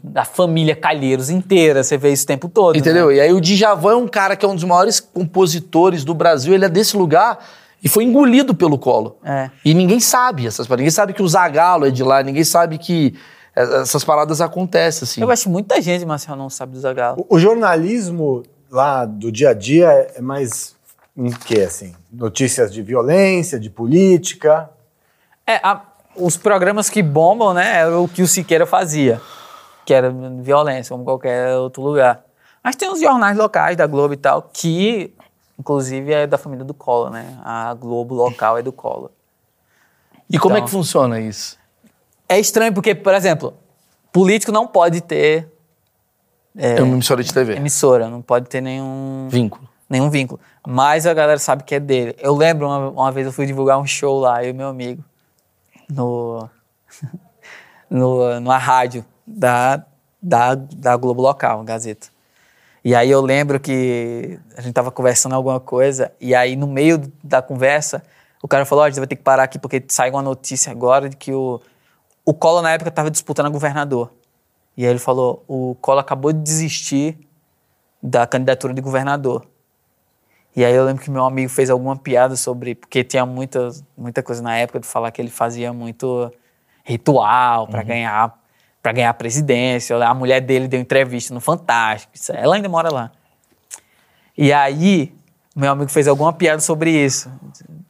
da 0.03 0.25
família 0.25 0.75
Calheiros 0.75 1.31
inteira, 1.31 1.85
você 1.85 1.97
vê 1.97 2.13
isso 2.13 2.25
o 2.25 2.27
tempo 2.27 2.49
todo. 2.49 2.77
Entendeu? 2.77 3.11
Né? 3.11 3.15
E 3.15 3.21
aí 3.21 3.33
o 3.33 3.41
Djavan 3.41 3.93
é 3.93 3.97
um 3.97 4.09
cara 4.09 4.35
que 4.35 4.45
é 4.45 4.49
um 4.49 4.57
dos 4.57 4.65
maiores 4.65 4.99
compositores 4.99 6.03
do 6.03 6.13
Brasil, 6.13 6.53
ele 6.53 6.65
é 6.65 6.69
desse 6.69 6.97
lugar 6.97 7.39
e 7.81 7.89
foi 7.89 8.03
engolido 8.03 8.53
pelo 8.53 8.77
colo. 8.79 9.17
É. 9.25 9.49
E 9.65 9.73
ninguém 9.73 10.01
sabe 10.01 10.45
essas. 10.45 10.67
Ninguém 10.67 10.91
sabe 10.91 11.13
que 11.13 11.23
o 11.23 11.29
Zagalo 11.29 11.87
é 11.87 11.91
de 11.91 12.03
lá, 12.03 12.21
ninguém 12.21 12.43
sabe 12.43 12.79
que 12.79 13.15
essas 13.55 14.03
paradas 14.05 14.41
acontecem, 14.41 15.05
assim. 15.05 15.21
Eu 15.23 15.31
acho 15.31 15.45
que 15.45 15.49
muita 15.49 15.81
gente, 15.81 16.05
Marcelo, 16.05 16.37
não 16.39 16.51
sabe 16.51 16.73
do 16.73 16.81
Zagalo. 16.81 17.25
O, 17.29 17.37
o 17.37 17.39
jornalismo 17.39 18.43
lá 18.71 19.05
do 19.05 19.31
dia 19.31 19.51
a 19.51 19.55
dia 19.55 20.11
é 20.15 20.21
mais 20.21 20.75
em 21.17 21.31
que, 21.31 21.61
assim? 21.63 21.95
Notícias 22.13 22.73
de 22.73 22.83
violência, 22.83 23.59
de 23.61 23.71
política? 23.71 24.69
É, 25.47 25.57
a- 25.63 25.83
os 26.17 26.37
programas 26.37 26.89
que 26.91 27.03
bombam, 27.03 27.55
né, 27.55 27.77
era 27.81 27.99
o 27.99 28.09
que 28.09 28.23
o 28.23 28.27
Siqueira 28.29 28.67
fazia, 28.67 29.21
que 29.85 29.93
era 29.95 30.11
violência, 30.41 30.93
como 30.93 31.05
qualquer 31.05 31.55
outro 31.57 31.83
lugar. 31.83 32.25
Mas 32.63 32.75
tem 32.77 32.91
os 32.91 33.01
jornais 33.01 33.37
locais 33.37 33.77
da 33.77 33.87
Globo 33.87 34.15
e 34.15 34.17
tal, 34.17 34.43
que, 34.53 35.15
inclusive, 35.59 36.13
é 36.13 36.27
da 36.27 36.39
família 36.39 36.65
do 36.65 36.73
Collor, 36.75 37.11
né? 37.11 37.39
A 37.45 37.75
Globo 37.75 38.15
local 38.15 38.57
é 38.59 38.63
do 38.63 38.73
Collor. 38.73 39.11
E 40.31 40.39
como 40.39 40.55
é 40.55 40.59
Então- 40.59 40.67
que 40.67 40.71
funciona 40.73 41.21
isso? 41.21 41.59
É 42.35 42.41
estranho 42.41 42.73
porque, 42.73 42.95
por 42.95 43.15
exemplo, 43.15 43.55
político 44.13 44.51
não 44.53 44.67
pode 44.67 45.01
ter 45.01 45.49
É, 46.57 46.81
uma 46.83 46.95
emissora 46.95 47.23
de 47.23 47.33
TV. 47.33 47.55
emissora, 47.57 48.09
não 48.09 48.23
pode 48.23 48.49
ter 48.49 48.61
nenhum, 48.61 49.29
Vínculo. 49.31 49.69
nenhum 49.89 50.09
vínculo. 50.11 50.41
Mas 50.67 51.07
a 51.07 51.15
galera 51.15 51.39
sabe 51.39 51.63
que 51.65 51.75
é 51.75 51.81
dele. 51.81 52.15
Eu 52.19 52.35
lembro, 52.35 52.67
uma, 52.67 52.91
uma 52.91 53.13
vez 53.13 53.27
eu 53.27 53.33
fui 53.33 53.47
divulgar 53.47 53.79
um 53.79 53.87
show 53.87 54.19
lá, 54.21 54.43
eu 54.43 54.51
e 54.51 54.53
meu 54.53 54.69
amigo, 54.69 55.05
no, 55.91 56.49
no, 57.91 58.41
numa 58.41 58.59
rádio 58.59 59.05
da, 59.27 59.85
da, 60.23 60.55
da 60.55 60.97
Globo 60.97 61.23
Local, 61.23 61.63
Gazeta. 61.65 62.09
E 62.85 62.95
aí 62.95 63.11
eu 63.11 63.21
lembro 63.23 63.59
que 63.59 64.39
a 64.57 64.61
gente 64.61 64.75
tava 64.75 64.91
conversando 64.91 65.35
alguma 65.35 65.59
coisa, 65.59 66.13
e 66.21 66.35
aí 66.35 66.55
no 66.55 66.67
meio 66.67 67.11
da 67.23 67.41
conversa, 67.41 68.03
o 68.43 68.49
cara 68.49 68.67
falou, 68.67 68.85
ó, 68.85 68.91
você 68.91 69.01
vai 69.01 69.07
ter 69.07 69.17
que 69.17 69.23
parar 69.23 69.45
aqui 69.45 69.59
porque 69.59 69.83
saiu 69.89 70.13
uma 70.15 70.23
notícia 70.23 70.71
agora 70.71 71.09
de 71.09 71.17
que 71.17 71.33
o, 71.33 71.61
o 72.25 72.33
Collor 72.35 72.63
na 72.63 72.73
época 72.73 72.91
tava 72.91 73.11
disputando 73.11 73.47
a 73.47 73.51
governador. 73.51 74.13
E 74.77 74.85
aí 74.85 74.91
ele 74.91 74.99
falou, 74.99 75.45
o 75.47 75.77
Collor 75.81 76.01
acabou 76.01 76.33
de 76.33 76.41
desistir 76.41 77.19
da 78.03 78.27
candidatura 78.27 78.75
de 78.75 78.81
governador. 78.81 79.47
E 80.57 80.65
aí 80.65 80.75
eu 80.75 80.85
lembro 80.85 81.03
que 81.03 81.11
meu 81.11 81.25
amigo 81.25 81.51
fez 81.51 81.69
alguma 81.69 81.97
piada 81.97 82.37
sobre, 82.37 82.75
porque 82.75 83.03
tinha 83.03 83.27
muita, 83.27 83.71
muita 83.97 84.23
coisa 84.23 84.43
na 84.43 84.57
época 84.57 84.79
de 84.81 84.87
falar 84.87 85.11
que 85.11 85.21
ele 85.21 85.31
fazia 85.31 85.73
muito 85.73 86.33
ritual 86.85 87.67
para 87.67 87.83
ganhar 87.83 88.43
para 88.83 88.93
ganhar 88.93 89.09
a 89.09 89.15
presidência. 89.15 89.97
A 89.97 90.13
mulher 90.13 90.43
dele 90.43 90.69
deu 90.69 90.79
entrevista 90.79 91.33
no 91.33 91.41
Fantástico, 91.41 92.13
isso- 92.15 92.33
ela 92.33 92.55
ainda 92.55 92.69
mora 92.69 92.93
lá. 92.93 93.11
E 94.37 94.53
aí 94.53 95.15
meu 95.57 95.73
amigo 95.73 95.91
fez 95.91 96.07
alguma 96.07 96.33
piada 96.33 96.61
sobre 96.61 96.91
isso. 96.91 97.33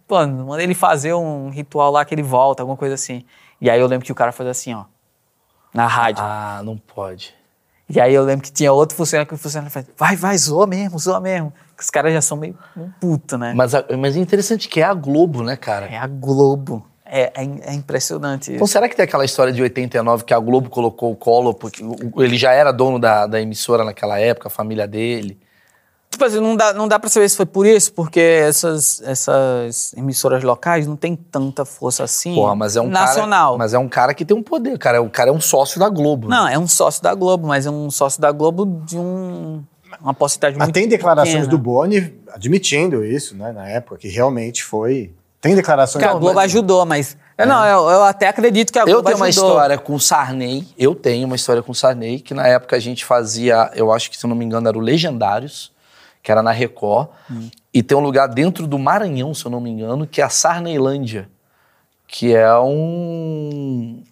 Pô, 0.07 0.25
manda 0.27 0.63
ele 0.63 0.75
fazer 0.75 1.13
um 1.15 1.51
ritual 1.51 1.91
lá 1.91 2.05
que 2.05 2.15
ele 2.15 2.23
volta, 2.23 2.63
alguma 2.63 2.77
coisa 2.77 2.95
assim. 2.95 3.25
E 3.65 3.71
aí 3.71 3.81
eu 3.81 3.87
lembro 3.87 4.05
que 4.05 4.13
o 4.13 4.15
cara 4.15 4.31
fazia 4.31 4.51
assim, 4.51 4.75
ó, 4.75 4.85
na 5.73 5.87
rádio. 5.87 6.23
Ah, 6.23 6.61
não 6.63 6.77
pode. 6.77 7.33
E 7.89 7.99
aí 7.99 8.13
eu 8.13 8.23
lembro 8.23 8.45
que 8.45 8.53
tinha 8.53 8.71
outro 8.71 8.95
funcionário 8.95 9.27
que 9.27 9.35
o 9.35 9.39
funcionário 9.39 9.73
fazia, 9.73 9.91
vai, 9.97 10.15
vai, 10.17 10.37
zoa 10.37 10.67
mesmo, 10.67 10.99
zoa 10.99 11.19
mesmo. 11.19 11.51
Que 11.75 11.83
os 11.83 11.89
caras 11.89 12.13
já 12.13 12.21
são 12.21 12.37
meio 12.37 12.59
puto, 13.01 13.39
né? 13.39 13.55
Mas, 13.57 13.75
a- 13.75 13.83
mas 13.99 14.19
é 14.19 14.21
interessante 14.21 14.69
que 14.69 14.81
é 14.81 14.85
a 14.85 14.93
Globo, 14.93 15.43
né, 15.43 15.57
cara? 15.57 15.87
É 15.87 15.97
a 15.97 16.07
Globo. 16.07 16.87
É, 17.07 17.33
é, 17.43 17.45
é 17.71 17.73
impressionante 17.73 18.53
Então 18.53 18.65
isso. 18.67 18.73
será 18.73 18.87
que 18.87 18.95
tem 18.97 19.05
aquela 19.05 19.25
história 19.25 19.51
de 19.53 19.63
89 19.63 20.25
que 20.25 20.35
a 20.35 20.39
Globo 20.39 20.69
colocou 20.69 21.11
o 21.11 21.17
Collor 21.17 21.55
porque 21.55 21.83
ele 22.19 22.37
já 22.37 22.53
era 22.53 22.71
dono 22.71 22.99
da, 22.99 23.27
da 23.27 23.41
emissora 23.41 23.83
naquela 23.83 24.19
época, 24.19 24.49
a 24.49 24.51
família 24.51 24.87
dele? 24.87 25.39
Tipo 26.15 26.25
assim, 26.27 26.41
não 26.41 26.55
dá, 26.57 26.73
não 26.73 26.87
dá 26.87 26.99
pra 26.99 27.11
saber 27.11 27.29
se 27.29 27.37
foi 27.37 27.45
por 27.47 27.67
isso, 27.67 27.93
porque 27.93 28.21
essas, 28.21 29.03
essas 29.05 29.93
emissoras 29.97 30.45
locais 30.45 30.87
não 30.87 30.95
tem 30.97 31.17
tanta 31.17 31.65
força 31.65 32.05
assim. 32.05 32.35
Porra, 32.35 32.55
mas 32.55 32.77
é 32.77 32.81
um 32.81 32.89
nacional. 32.89 33.47
cara, 33.53 33.59
mas 33.59 33.75
é 33.75 33.79
um 33.79 33.89
cara 33.89 34.15
que 34.15 34.25
tem 34.25 34.37
um 34.37 34.43
poder, 34.43 34.79
cara. 34.79 35.03
O 35.03 35.11
cara 35.11 35.31
é 35.31 35.33
um 35.33 35.41
sócio 35.41 35.81
da 35.81 35.89
Globo. 35.89 36.29
Não, 36.29 36.47
é 36.47 36.57
um 36.59 36.69
sócio 36.69 37.03
da 37.03 37.13
Globo, 37.15 37.49
mas 37.49 37.67
é 37.67 37.71
um 37.71 37.91
sócio 37.91 38.21
da 38.21 38.31
Globo 38.31 38.83
de 38.87 38.97
um, 38.97 39.63
uma 40.01 40.15
porcentagem 40.15 40.57
Mas 40.57 40.67
muito 40.69 40.75
tem 40.75 40.87
declarações 40.89 41.35
pequena. 41.35 41.51
do 41.51 41.59
Boni 41.59 42.15
admitindo 42.33 43.05
isso, 43.05 43.37
né, 43.37 43.51
na 43.53 43.69
época, 43.69 43.97
que 43.97 44.09
realmente 44.09 44.63
foi. 44.63 45.13
Tem 45.41 45.55
declarações 45.57 46.03
Que 46.03 46.09
a 46.09 46.13
Globo 46.15 46.35
Boni. 46.35 46.45
ajudou, 46.47 46.87
mas... 46.87 47.17
Eu, 47.37 47.47
não, 47.49 47.67
eu, 47.67 47.91
eu 47.91 48.05
até 48.05 48.29
acredito 48.29 48.73
que 48.73 48.79
a 48.79 48.83
Eu 48.83 48.87
Globo 48.87 49.07
tenho 49.07 49.17
uma 49.17 49.27
ajudou. 49.27 49.51
história 49.51 49.77
com 49.79 49.95
o 49.97 50.01
Sarney, 50.01 50.67
eu 50.79 50.95
tenho 50.95 51.27
uma 51.27 51.35
história 51.35 51.61
com 51.63 51.73
o 51.73 51.75
Sarney, 51.75 52.21
que 52.21 52.33
na 52.33 52.47
época 52.47 52.77
a 52.77 52.79
gente 52.79 53.05
fazia, 53.05 53.73
eu 53.75 53.93
acho 53.93 54.09
que 54.11 54.17
se 54.17 54.25
eu 54.25 54.29
não 54.29 54.37
me 54.37 54.45
engano 54.45 54.69
era 54.69 54.79
o 54.79 54.81
Legendários, 54.81 55.74
que 56.25 56.33
era 56.33 56.43
na 56.43 56.51
Record, 56.51 57.09
Hum. 57.31 57.51
e 57.73 57.83
tem 57.83 57.97
um 57.97 58.01
lugar 58.01 58.27
dentro 58.29 58.67
do 58.67 58.79
Maranhão, 58.79 59.33
se 59.35 59.45
eu 59.45 59.51
não 59.51 59.61
me 59.61 59.71
engano, 59.71 60.07
que 60.07 60.21
é 60.23 60.25
a 60.25 60.29
Sarneilândia, 60.31 61.29
que 62.09 62.35
é 62.35 62.53
um, 62.59 64.03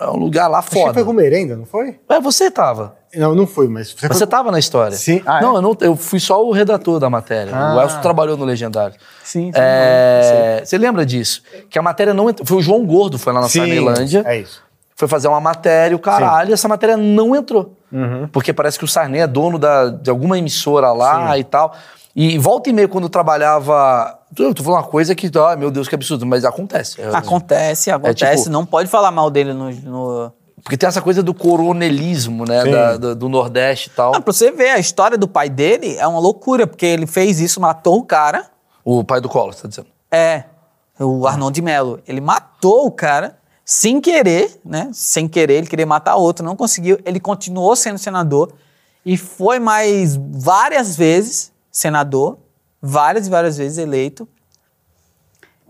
é 0.00 0.08
um 0.08 0.16
lugar 0.16 0.46
lá 0.48 0.62
que 0.62 0.70
foda. 0.70 0.94
foi 0.94 1.04
com 1.04 1.12
merenda, 1.12 1.56
não 1.56 1.66
foi? 1.66 1.98
É, 2.08 2.20
você 2.20 2.50
tava. 2.50 2.96
Não, 3.14 3.34
não 3.34 3.46
fui, 3.46 3.66
mas 3.66 3.92
você, 3.92 4.06
Você 4.08 4.18
foi... 4.18 4.26
tava 4.26 4.52
na 4.52 4.58
história. 4.58 4.96
Sim. 4.96 5.22
Ah, 5.26 5.38
é? 5.38 5.42
não, 5.42 5.56
eu 5.56 5.62
não, 5.62 5.76
eu 5.80 5.96
fui 5.96 6.20
só 6.20 6.44
o 6.44 6.52
redator 6.52 7.00
da 7.00 7.08
matéria. 7.08 7.52
Ah. 7.56 7.74
O 7.74 7.80
Elcio 7.80 8.00
trabalhou 8.02 8.36
no 8.36 8.44
Legendário. 8.44 8.94
Sim, 9.24 9.46
sim. 9.46 9.52
É, 9.54 10.60
você 10.64 10.76
lembra 10.76 11.04
disso? 11.06 11.42
Que 11.70 11.78
a 11.78 11.82
matéria 11.82 12.12
não 12.12 12.28
entrou. 12.28 12.46
Foi 12.46 12.58
o 12.58 12.62
João 12.62 12.84
Gordo, 12.84 13.18
foi 13.18 13.32
lá 13.32 13.40
na 13.40 13.48
Sim, 13.48 13.60
Sarneilândia. 13.60 14.22
É 14.26 14.38
isso. 14.40 14.62
Foi 14.96 15.06
fazer 15.06 15.28
uma 15.28 15.40
matéria, 15.40 15.94
o 15.94 16.00
caralho, 16.00 16.50
e 16.50 16.52
essa 16.54 16.66
matéria 16.66 16.96
não 16.96 17.36
entrou. 17.36 17.76
Uhum. 17.92 18.28
Porque 18.32 18.52
parece 18.52 18.78
que 18.78 18.84
o 18.84 18.88
Sarney 18.88 19.20
é 19.20 19.26
dono 19.26 19.58
da, 19.58 19.90
de 19.90 20.08
alguma 20.10 20.38
emissora 20.38 20.90
lá 20.92 21.36
e 21.38 21.44
tal. 21.44 21.74
E 22.14 22.38
volta 22.38 22.70
e 22.70 22.72
meia, 22.72 22.88
quando 22.88 23.04
eu 23.04 23.10
trabalhava. 23.10 24.18
Eu 24.38 24.54
tô 24.54 24.62
falando 24.62 24.80
uma 24.80 24.88
coisa 24.88 25.14
que, 25.14 25.30
ai 25.38 25.56
meu 25.56 25.70
Deus, 25.70 25.86
que 25.86 25.94
absurdo, 25.94 26.24
mas 26.24 26.44
acontece. 26.46 27.00
É, 27.00 27.08
Acontece, 27.14 27.90
acontece. 27.90 28.44
tipo- 28.44 28.50
não 28.50 28.64
pode 28.64 28.88
falar 28.88 29.10
mal 29.10 29.30
dele 29.30 29.52
no... 29.52 29.70
no... 29.70 30.32
Porque 30.62 30.76
tem 30.76 30.88
essa 30.88 31.00
coisa 31.02 31.22
do 31.22 31.32
coronelismo, 31.34 32.44
né? 32.44 32.62
Sim. 32.62 32.70
da- 32.70 33.14
do, 33.14 33.28
Nordeste 33.28 33.88
e 33.88 33.92
tal. 33.92 34.14
Ah, 34.16 34.20
pra 34.20 34.32
você 34.32 34.50
ver, 34.50 34.70
a 34.70 34.78
história 34.78 35.16
do 35.18 35.28
pai 35.28 35.48
dele 35.50 35.96
é 35.96 36.06
uma 36.06 36.18
loucura, 36.18 36.66
porque 36.66 36.86
ele 36.86 37.06
fez 37.06 37.38
isso, 37.38 37.60
matou 37.60 37.98
o 37.98 38.02
cara. 38.02 38.46
O 38.82 39.04
pai 39.04 39.20
do 39.20 39.28
Collor, 39.28 39.52
você 39.52 39.62
tá 39.62 39.68
dizendo. 39.68 39.88
É, 40.10 40.44
o 40.98 41.26
Arnaldo 41.26 41.54
de 41.54 41.62
Mello. 41.62 42.00
Ele 42.08 42.20
matou 42.20 42.86
o 42.86 42.90
cara 42.90 43.36
sem 43.68 44.00
querer, 44.00 44.60
né? 44.64 44.88
Sem 44.92 45.26
querer, 45.26 45.54
ele 45.54 45.66
queria 45.66 45.84
matar 45.84 46.14
outro, 46.14 46.44
não 46.46 46.54
conseguiu. 46.54 47.00
Ele 47.04 47.18
continuou 47.18 47.74
sendo 47.74 47.98
senador 47.98 48.52
e 49.04 49.16
foi 49.16 49.58
mais 49.58 50.14
várias 50.16 50.96
vezes 50.96 51.50
senador, 51.70 52.38
várias 52.80 53.26
e 53.26 53.30
várias 53.30 53.56
vezes 53.56 53.76
eleito. 53.78 54.26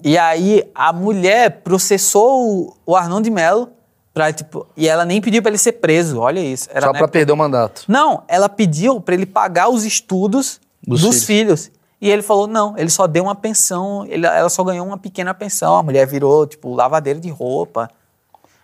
E 0.04 0.18
aí 0.18 0.62
a 0.74 0.92
mulher 0.92 1.62
processou 1.62 2.76
o- 2.84 2.94
Arnaldo 2.94 3.24
de 3.24 3.30
Mello 3.30 3.70
pra, 4.12 4.30
tipo, 4.30 4.66
e 4.76 4.86
ela 4.86 5.06
nem 5.06 5.20
pediu 5.22 5.40
pra 5.40 5.50
ele 5.50 5.58
ser 5.58 5.72
preso, 5.72 6.20
olha 6.20 6.38
isso. 6.40 6.68
Era 6.70 6.86
Só 6.88 6.92
na 6.92 6.98
pra 6.98 7.08
perder 7.08 7.32
o 7.32 7.36
mandato. 7.36 7.82
não, 7.88 8.22
ela 8.28 8.48
pediu 8.48 9.00
pra 9.00 9.14
ele 9.14 9.24
pagar 9.26 9.68
os 9.70 9.84
estudos 9.84 10.60
Dos 10.86 11.00
dos, 11.00 11.24
filhos. 11.24 11.70
E 12.00 12.10
ele 12.10 12.22
falou: 12.22 12.46
não, 12.46 12.76
ele 12.76 12.90
só 12.90 13.06
deu 13.06 13.24
uma 13.24 13.34
pensão, 13.34 14.04
ele- 14.06 14.26
ela 14.26 14.48
só 14.48 14.62
ganhou 14.62 14.86
uma 14.86 14.98
pequena 14.98 15.32
pensão. 15.32 15.76
A 15.76 15.82
mulher 15.82 16.06
virou, 16.06 16.46
tipo, 16.46 16.74
lavadeira 16.74 17.18
de 17.18 17.30
roupa. 17.30 17.88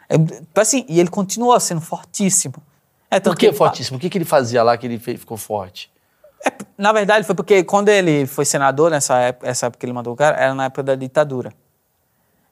É, 0.08 0.18
tipo 0.18 0.60
assim, 0.60 0.84
e 0.88 1.00
ele 1.00 1.08
continuou 1.08 1.58
sendo 1.58 1.80
fortíssimo. 1.80 2.54
É, 3.10 3.18
Por 3.20 3.36
que 3.36 3.50
fa- 3.52 3.66
fortíssimo? 3.66 3.96
O 3.96 4.00
que, 4.00 4.10
que 4.10 4.18
ele 4.18 4.24
fazia 4.24 4.62
lá 4.62 4.76
que 4.76 4.86
ele 4.86 4.98
ficou 4.98 5.36
forte? 5.36 5.90
É, 6.44 6.50
na 6.76 6.92
verdade, 6.92 7.24
foi 7.26 7.34
porque 7.34 7.62
quando 7.64 7.88
ele 7.88 8.26
foi 8.26 8.44
senador, 8.44 8.90
nessa 8.90 9.16
época, 9.18 9.48
essa 9.48 9.66
época 9.66 9.80
que 9.80 9.86
ele 9.86 9.92
mandou 9.92 10.12
o 10.12 10.16
cara, 10.16 10.36
era 10.36 10.54
na 10.54 10.64
época 10.66 10.82
da 10.82 10.94
ditadura. 10.94 11.52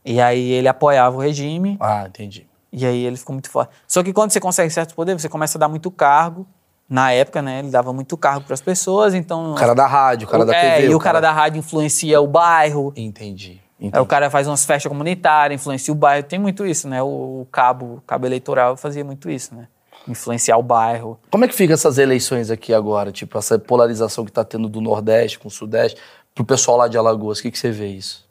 E 0.05 0.21
aí 0.21 0.53
ele 0.53 0.69
apoiava 0.69 1.17
o 1.17 1.21
regime, 1.21 1.77
Ah, 1.81 2.07
entendi. 2.09 2.47
E 2.73 2.87
aí 2.87 3.05
ele 3.05 3.17
ficou 3.17 3.33
muito 3.35 3.51
forte. 3.51 3.73
Só 3.87 4.03
que 4.03 4.13
quando 4.13 4.31
você 4.31 4.41
consegue 4.41 4.71
certo 4.73 4.95
poder, 4.95 5.19
você 5.19 5.29
começa 5.29 5.59
a 5.59 5.61
dar 5.61 5.69
muito 5.69 5.91
cargo. 5.91 6.47
Na 6.91 7.13
época, 7.13 7.41
né? 7.41 7.61
Ele 7.61 7.71
dava 7.71 7.93
muito 7.93 8.17
cargo 8.17 8.45
para 8.45 8.55
as 8.55 8.61
pessoas, 8.61 9.15
então. 9.15 9.53
O 9.53 9.55
cara 9.55 9.75
da 9.75 9.87
rádio, 9.87 10.27
o 10.27 10.31
cara 10.31 10.45
da 10.45 10.53
é, 10.53 10.77
TV. 10.77 10.89
E 10.89 10.95
o 10.95 10.99
cara 10.99 11.21
da 11.21 11.31
rádio 11.31 11.61
influencia 11.61 12.21
o 12.21 12.27
bairro. 12.27 12.93
Entendi. 12.97 13.61
Aí 13.81 13.87
entendi. 13.87 14.03
o 14.03 14.07
cara 14.07 14.29
faz 14.29 14.49
umas 14.49 14.65
festas 14.65 14.91
comunitárias, 14.91 15.61
influencia 15.61 15.93
o 15.93 15.97
bairro. 15.97 16.25
Tem 16.25 16.39
muito 16.39 16.67
isso, 16.67 16.89
né? 16.89 17.01
O, 17.01 17.43
o 17.43 17.49
cabo, 17.53 17.99
o 17.99 18.01
cabo 18.01 18.27
eleitoral 18.27 18.77
fazia 18.77 19.05
muito 19.05 19.31
isso, 19.31 19.55
né? 19.55 19.69
Influenciar 20.09 20.57
o 20.57 20.63
bairro. 20.65 21.17
Como 21.31 21.45
é 21.45 21.49
que 21.49 21.55
fica 21.55 21.75
essas 21.75 21.97
eleições 21.97 22.51
aqui 22.51 22.75
agora? 22.75 23.13
Tipo, 23.13 23.39
essa 23.39 23.57
polarização 23.57 24.25
que 24.25 24.33
tá 24.33 24.43
tendo 24.43 24.69
do 24.69 24.81
Nordeste 24.81 25.39
com 25.39 25.47
o 25.47 25.51
Sudeste, 25.51 26.01
pro 26.35 26.45
pessoal 26.45 26.77
lá 26.77 26.89
de 26.89 26.99
Alagoas, 26.99 27.39
o 27.39 27.43
que, 27.43 27.53
que 27.53 27.59
você 27.59 27.71
vê 27.71 27.87
isso? 27.87 28.29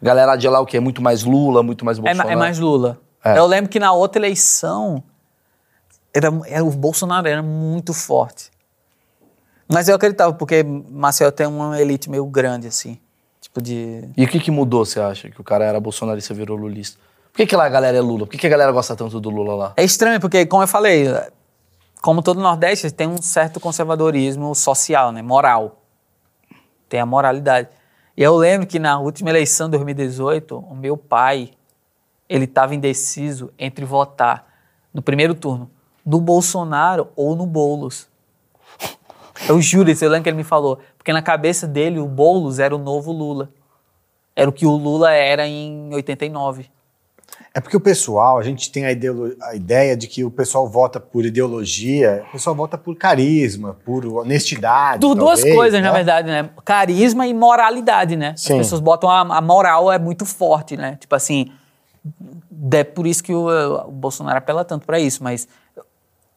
Galera 0.00 0.28
lá 0.28 0.36
de 0.36 0.48
lá 0.48 0.60
o 0.60 0.66
quê? 0.66 0.76
É 0.76 0.80
muito 0.80 1.02
mais 1.02 1.24
Lula, 1.24 1.62
muito 1.62 1.84
mais 1.84 1.98
É, 1.98 2.00
ma- 2.00 2.06
Bolsonaro? 2.08 2.30
é 2.32 2.36
mais 2.36 2.58
Lula. 2.58 2.98
É. 3.24 3.36
Eu 3.38 3.46
lembro 3.46 3.68
que 3.70 3.80
na 3.80 3.92
outra 3.92 4.20
eleição, 4.20 5.02
era, 6.14 6.28
era- 6.46 6.64
o 6.64 6.70
Bolsonaro 6.70 7.26
era 7.28 7.42
muito 7.42 7.92
forte. 7.92 8.50
Mas 9.68 9.88
eu 9.88 9.96
acreditava, 9.96 10.32
porque 10.32 10.62
Marcel 10.62 11.32
tem 11.32 11.46
uma 11.46 11.80
elite 11.80 12.08
meio 12.08 12.24
grande, 12.26 12.68
assim. 12.68 12.98
Tipo 13.40 13.60
de. 13.60 14.08
E 14.16 14.24
o 14.24 14.28
que, 14.28 14.38
que 14.38 14.50
mudou, 14.50 14.84
você 14.84 15.00
acha? 15.00 15.30
Que 15.30 15.40
o 15.40 15.44
cara 15.44 15.64
era 15.64 15.80
bolsonarista 15.80 16.32
e 16.32 16.36
virou 16.36 16.56
lulista? 16.56 16.98
Por 17.32 17.38
que, 17.38 17.46
que 17.46 17.56
lá 17.56 17.64
a 17.64 17.68
galera 17.68 17.96
é 17.96 18.00
Lula? 18.00 18.26
Por 18.26 18.30
que, 18.32 18.38
que 18.38 18.46
a 18.46 18.50
galera 18.50 18.70
gosta 18.70 18.94
tanto 18.94 19.20
do 19.20 19.28
Lula 19.28 19.54
lá? 19.54 19.72
É 19.76 19.82
estranho, 19.82 20.20
porque, 20.20 20.46
como 20.46 20.62
eu 20.62 20.68
falei, 20.68 21.06
como 22.00 22.22
todo 22.22 22.40
Nordeste, 22.40 22.92
tem 22.92 23.08
um 23.08 23.20
certo 23.20 23.58
conservadorismo 23.58 24.54
social, 24.54 25.10
né? 25.10 25.20
Moral. 25.20 25.82
Tem 26.88 27.00
a 27.00 27.06
moralidade. 27.06 27.68
E 28.16 28.22
eu 28.22 28.36
lembro 28.36 28.68
que 28.68 28.78
na 28.78 29.00
última 29.00 29.30
eleição 29.30 29.66
de 29.66 29.72
2018, 29.72 30.56
o 30.56 30.76
meu 30.76 30.96
pai, 30.96 31.50
ele 32.28 32.44
estava 32.44 32.72
indeciso 32.72 33.52
entre 33.58 33.84
votar 33.84 34.46
no 34.92 35.02
primeiro 35.02 35.34
turno 35.34 35.68
no 36.04 36.20
Bolsonaro 36.20 37.08
ou 37.16 37.34
no 37.34 37.46
Boulos. 37.46 38.08
Eu 39.48 39.60
juro 39.60 39.90
eu 39.90 40.10
lembro 40.10 40.22
que 40.22 40.28
ele 40.28 40.36
me 40.36 40.44
falou. 40.44 40.78
Porque 40.96 41.12
na 41.12 41.22
cabeça 41.22 41.66
dele, 41.66 41.98
o 41.98 42.06
Boulos 42.06 42.58
era 42.58 42.74
o 42.74 42.78
novo 42.78 43.12
Lula. 43.12 43.50
Era 44.34 44.48
o 44.48 44.52
que 44.52 44.66
o 44.66 44.76
Lula 44.76 45.12
era 45.12 45.46
em 45.46 45.92
89. 45.92 46.70
É 47.52 47.60
porque 47.60 47.76
o 47.76 47.80
pessoal, 47.80 48.38
a 48.38 48.42
gente 48.42 48.70
tem 48.70 48.84
a, 48.84 48.88
a, 49.42 49.54
ideia 49.54 49.96
de 49.96 50.08
que 50.08 50.24
o 50.24 50.30
pessoal 50.30 50.68
vota 50.68 50.98
por 50.98 51.24
ideologia, 51.24 52.24
o 52.28 52.32
pessoal 52.32 52.54
vota 52.54 52.76
por 52.76 52.96
carisma, 52.96 53.76
por 53.84 54.04
honestidade. 54.04 55.00
Por 55.00 55.14
duas 55.14 55.40
coisas, 55.40 55.80
né? 55.80 55.86
na 55.86 55.92
verdade, 55.92 56.26
né? 56.26 56.50
Carisma 56.64 57.26
e 57.26 57.34
moralidade, 57.34 58.16
né? 58.16 58.34
Sim. 58.36 58.54
As 58.54 58.58
pessoas 58.58 58.80
botam 58.80 59.08
a, 59.08 59.20
a, 59.20 59.40
moral 59.40 59.90
é 59.90 59.98
muito 59.98 60.26
forte, 60.26 60.76
né? 60.76 60.96
Tipo 61.00 61.14
assim, 61.14 61.52
é 62.72 62.82
por 62.82 63.06
isso 63.06 63.22
que 63.22 63.32
o, 63.32 63.46
o 63.86 63.92
Bolsonaro 63.92 64.38
apela 64.38 64.64
tanto 64.64 64.84
para 64.84 64.98
isso, 64.98 65.22
mas 65.22 65.46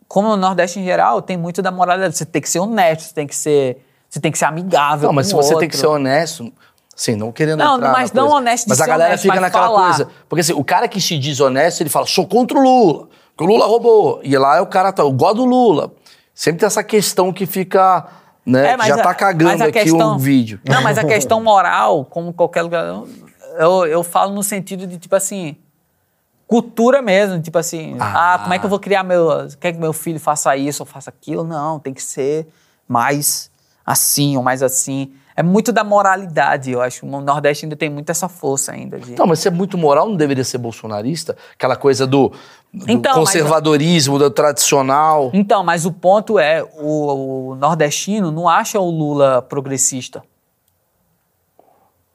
como 0.08 0.30
no 0.30 0.38
Nordeste 0.38 0.80
em 0.80 0.84
geral, 0.86 1.22
tem 1.22 1.36
muito 1.38 1.62
da 1.62 1.72
moralidade. 1.72 2.18
Você 2.18 2.26
tem 2.26 2.42
que 2.42 2.50
ser 2.50 2.60
honesto, 2.60 3.02
você 3.08 3.14
tem 3.14 3.28
que 3.28 3.36
ser, 3.36 3.84
você 4.10 4.20
tem 4.20 4.32
que 4.32 4.38
ser 4.38 4.46
amigável. 4.46 5.08
Não, 5.08 5.14
mas 5.14 5.28
se 5.28 5.34
você 5.34 5.50
outro. 5.50 5.60
tem 5.60 5.70
que 5.70 5.78
ser 5.78 5.88
honesto, 5.88 6.52
Sim, 6.96 7.16
não 7.16 7.32
querendo 7.32 7.60
não, 7.60 7.76
entrar 7.76 7.92
mas 7.92 8.12
não 8.12 8.28
honesto 8.28 8.64
de 8.64 8.70
Mas 8.70 8.82
a 8.82 8.88
galera 8.88 9.10
honesto, 9.12 9.22
fica 9.24 9.40
naquela 9.40 9.68
falar. 9.68 9.88
coisa. 9.90 10.10
Porque 10.28 10.42
assim, 10.42 10.54
o 10.54 10.64
cara 10.64 10.88
que 10.88 11.00
se 11.00 11.16
diz 11.20 11.40
honesto, 11.40 11.82
ele 11.82 11.92
fala, 11.92 12.08
sou 12.08 12.26
contra 12.26 12.58
o 12.58 12.62
Lula, 12.64 13.08
que 13.38 13.44
o 13.44 13.48
Lula 13.48 13.68
roubou. 13.68 14.20
E 14.24 14.36
lá 14.36 14.58
é 14.58 14.62
o 14.62 14.66
cara, 14.66 14.92
tá, 14.92 15.04
eu 15.04 15.12
gosto 15.12 15.36
do 15.36 15.46
Lula. 15.46 15.92
Sempre 16.34 16.62
tem 16.62 16.66
essa 16.68 16.84
questão 16.84 17.32
que 17.32 17.46
fica, 17.46 18.08
né, 18.44 18.72
É, 18.72 18.78
que 18.78 18.88
já 18.88 18.96
a- 18.96 19.04
tá 19.04 19.14
cagando 19.14 19.64
aqui 19.64 19.74
questão- 19.74 20.16
o 20.16 20.18
vídeo. 20.18 20.60
Não, 20.68 20.82
mas 20.82 20.98
a 20.98 21.04
questão 21.06 21.40
moral, 21.44 22.04
como 22.04 22.34
qualquer 22.34 22.64
lugar, 22.64 22.84
eu, 23.60 23.86
eu 23.86 24.04
falo 24.04 24.34
no 24.34 24.42
sentido 24.42 24.88
de, 24.88 24.98
tipo 24.98 25.16
assim, 25.16 25.56
cultura 26.48 27.02
mesmo, 27.02 27.42
tipo 27.42 27.58
assim, 27.58 27.98
Ah. 28.00 28.36
ah, 28.36 28.40
como 28.40 28.54
é 28.54 28.60
que 28.60 28.66
eu 28.66 28.70
vou 28.70 28.80
criar 28.80 29.04
meu, 29.04 29.28
quer 29.60 29.74
que 29.74 29.80
meu 29.80 29.92
filho 29.94 30.20
faça 30.20 30.56
isso 30.56 30.82
ou 30.82 30.88
faça 30.88 31.10
aquilo? 31.10 31.44
Não, 31.44 31.78
tem 31.80 31.94
que 31.94 32.02
ser 32.02 32.48
mais 32.88 33.52
assim 33.86 34.38
ou 34.38 34.44
mais 34.44 34.64
assim. 34.64 35.12
É 35.36 35.44
muito 35.44 35.72
da 35.72 35.84
moralidade, 35.84 36.72
eu 36.72 36.82
acho. 36.82 37.06
O 37.06 37.22
Nordeste 37.22 37.66
ainda 37.66 37.76
tem 37.76 37.90
muito 37.92 38.10
essa 38.10 38.28
força 38.28 38.72
ainda. 38.72 38.98
De... 39.00 39.12
Não, 39.16 39.28
mas 39.28 39.40
se 39.40 39.48
é 39.48 39.52
muito 39.52 39.78
moral, 39.78 40.10
não 40.10 40.16
deveria 40.16 40.44
ser 40.44 40.58
bolsonarista? 40.58 41.38
Aquela 41.54 41.76
coisa 41.76 42.08
do, 42.08 42.32
do 42.74 42.90
Então, 42.90 43.18
mas- 43.18 43.26
conservadorismo, 43.28 44.18
do 44.18 44.32
tradicional. 44.32 45.30
Então, 45.34 45.64
mas 45.64 45.86
o 45.86 45.92
ponto 45.92 46.40
é, 46.40 46.64
o, 46.80 47.52
o 47.52 47.56
nordestino 47.56 48.32
não 48.32 48.50
acha 48.50 48.80
o 48.80 48.90
Lula 48.90 49.42
progressista. 49.44 50.24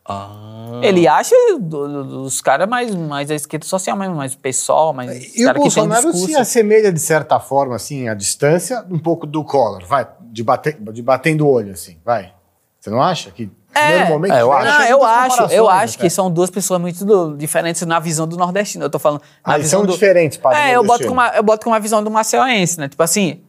Ah. 0.04 0.80
Ele 0.82 1.06
acha 1.06 1.34
dos 1.60 2.40
caras 2.40 2.68
mais, 2.68 2.92
mais 2.94 3.30
à 3.30 3.34
esquerda 3.34 3.64
social 3.64 3.96
mesmo, 3.96 4.16
mais 4.16 4.34
pessoal, 4.34 4.92
mais 4.92 5.36
E 5.36 5.46
o 5.46 5.54
Bolsonaro 5.54 6.12
se 6.12 6.34
assemelha, 6.34 6.92
de 6.92 6.98
certa 7.00 7.38
forma, 7.38 7.76
assim, 7.76 8.08
à 8.08 8.14
distância, 8.14 8.84
um 8.90 8.98
pouco 8.98 9.26
do 9.26 9.44
Collor, 9.44 9.84
vai, 9.86 10.06
de, 10.20 10.42
bater, 10.42 10.76
de 10.92 11.02
batendo 11.02 11.46
o 11.46 11.50
olho, 11.50 11.72
assim, 11.72 11.98
vai. 12.04 12.32
Você 12.80 12.90
não 12.90 13.00
acha? 13.00 13.30
Que 13.30 13.48
É. 13.72 14.00
normalmente... 14.00 14.32
É, 14.34 14.42
eu 14.42 14.52
acho. 14.52 14.66
Não, 14.66 14.82
eu 14.86 14.98
muitas 14.98 15.38
acho, 15.40 15.52
eu 15.54 15.70
acho 15.70 15.94
até. 15.94 16.02
que 16.04 16.10
são 16.10 16.28
duas 16.28 16.50
pessoas 16.50 16.80
muito 16.80 17.04
do- 17.04 17.36
diferentes 17.36 17.80
na 17.82 18.00
visão 18.00 18.26
do 18.26 18.36
nordestino. 18.36 18.84
Eu 18.84 18.90
tô 18.90 18.98
falando 18.98 19.20
na 19.46 19.54
Ah, 19.54 19.58
visão 19.58 19.80
são 19.80 19.86
do... 19.86 19.92
diferentes, 19.92 20.36
padre 20.36 20.58
É, 20.58 20.74
eu 20.74 20.82
boto, 20.84 21.06
com 21.06 21.12
uma, 21.12 21.28
eu 21.28 21.44
boto 21.44 21.62
com 21.62 21.70
uma 21.70 21.78
visão 21.78 22.02
do 22.02 22.10
maceiense, 22.10 22.76
né? 22.80 22.88
Tipo 22.88 23.04
assim, 23.04 23.40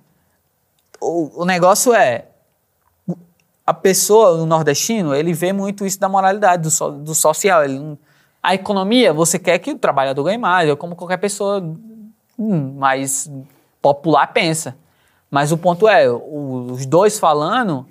o, 1.01 1.41
o 1.41 1.45
negócio 1.45 1.95
é 1.95 2.25
a 3.65 3.73
pessoa, 3.73 4.31
o 4.41 4.45
nordestino, 4.45 5.15
ele 5.15 5.33
vê 5.33 5.53
muito 5.53 5.85
isso 5.85 5.99
da 5.99 6.09
moralidade, 6.09 6.63
do, 6.63 6.71
so- 6.71 6.91
do 6.91 7.15
social. 7.15 7.63
Ele 7.63 7.97
a 8.41 8.53
economia, 8.53 9.13
você 9.13 9.39
quer 9.39 9.57
que 9.59 9.71
o 9.71 9.77
trabalhador 9.77 10.23
ganhe 10.25 10.37
mais, 10.37 10.69
é 10.69 10.75
como 10.75 10.97
qualquer 10.97 11.15
pessoa 11.17 11.61
hum, 12.37 12.73
mais 12.77 13.31
popular 13.81 14.27
pensa. 14.27 14.75
Mas 15.31 15.51
o 15.53 15.57
ponto 15.57 15.87
é, 15.87 16.09
os 16.11 16.85
dois 16.85 17.17
falando, 17.17 17.85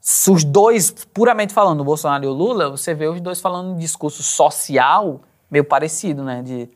os 0.00 0.42
dois, 0.42 0.90
puramente 1.12 1.52
falando, 1.52 1.80
o 1.80 1.84
Bolsonaro 1.84 2.24
e 2.24 2.26
o 2.26 2.32
Lula, 2.32 2.70
você 2.70 2.94
vê 2.94 3.06
os 3.08 3.20
dois 3.20 3.40
falando 3.40 3.72
um 3.72 3.76
discurso 3.76 4.22
social 4.22 5.20
meio 5.50 5.64
parecido, 5.64 6.24
né? 6.24 6.42
De, 6.42 6.68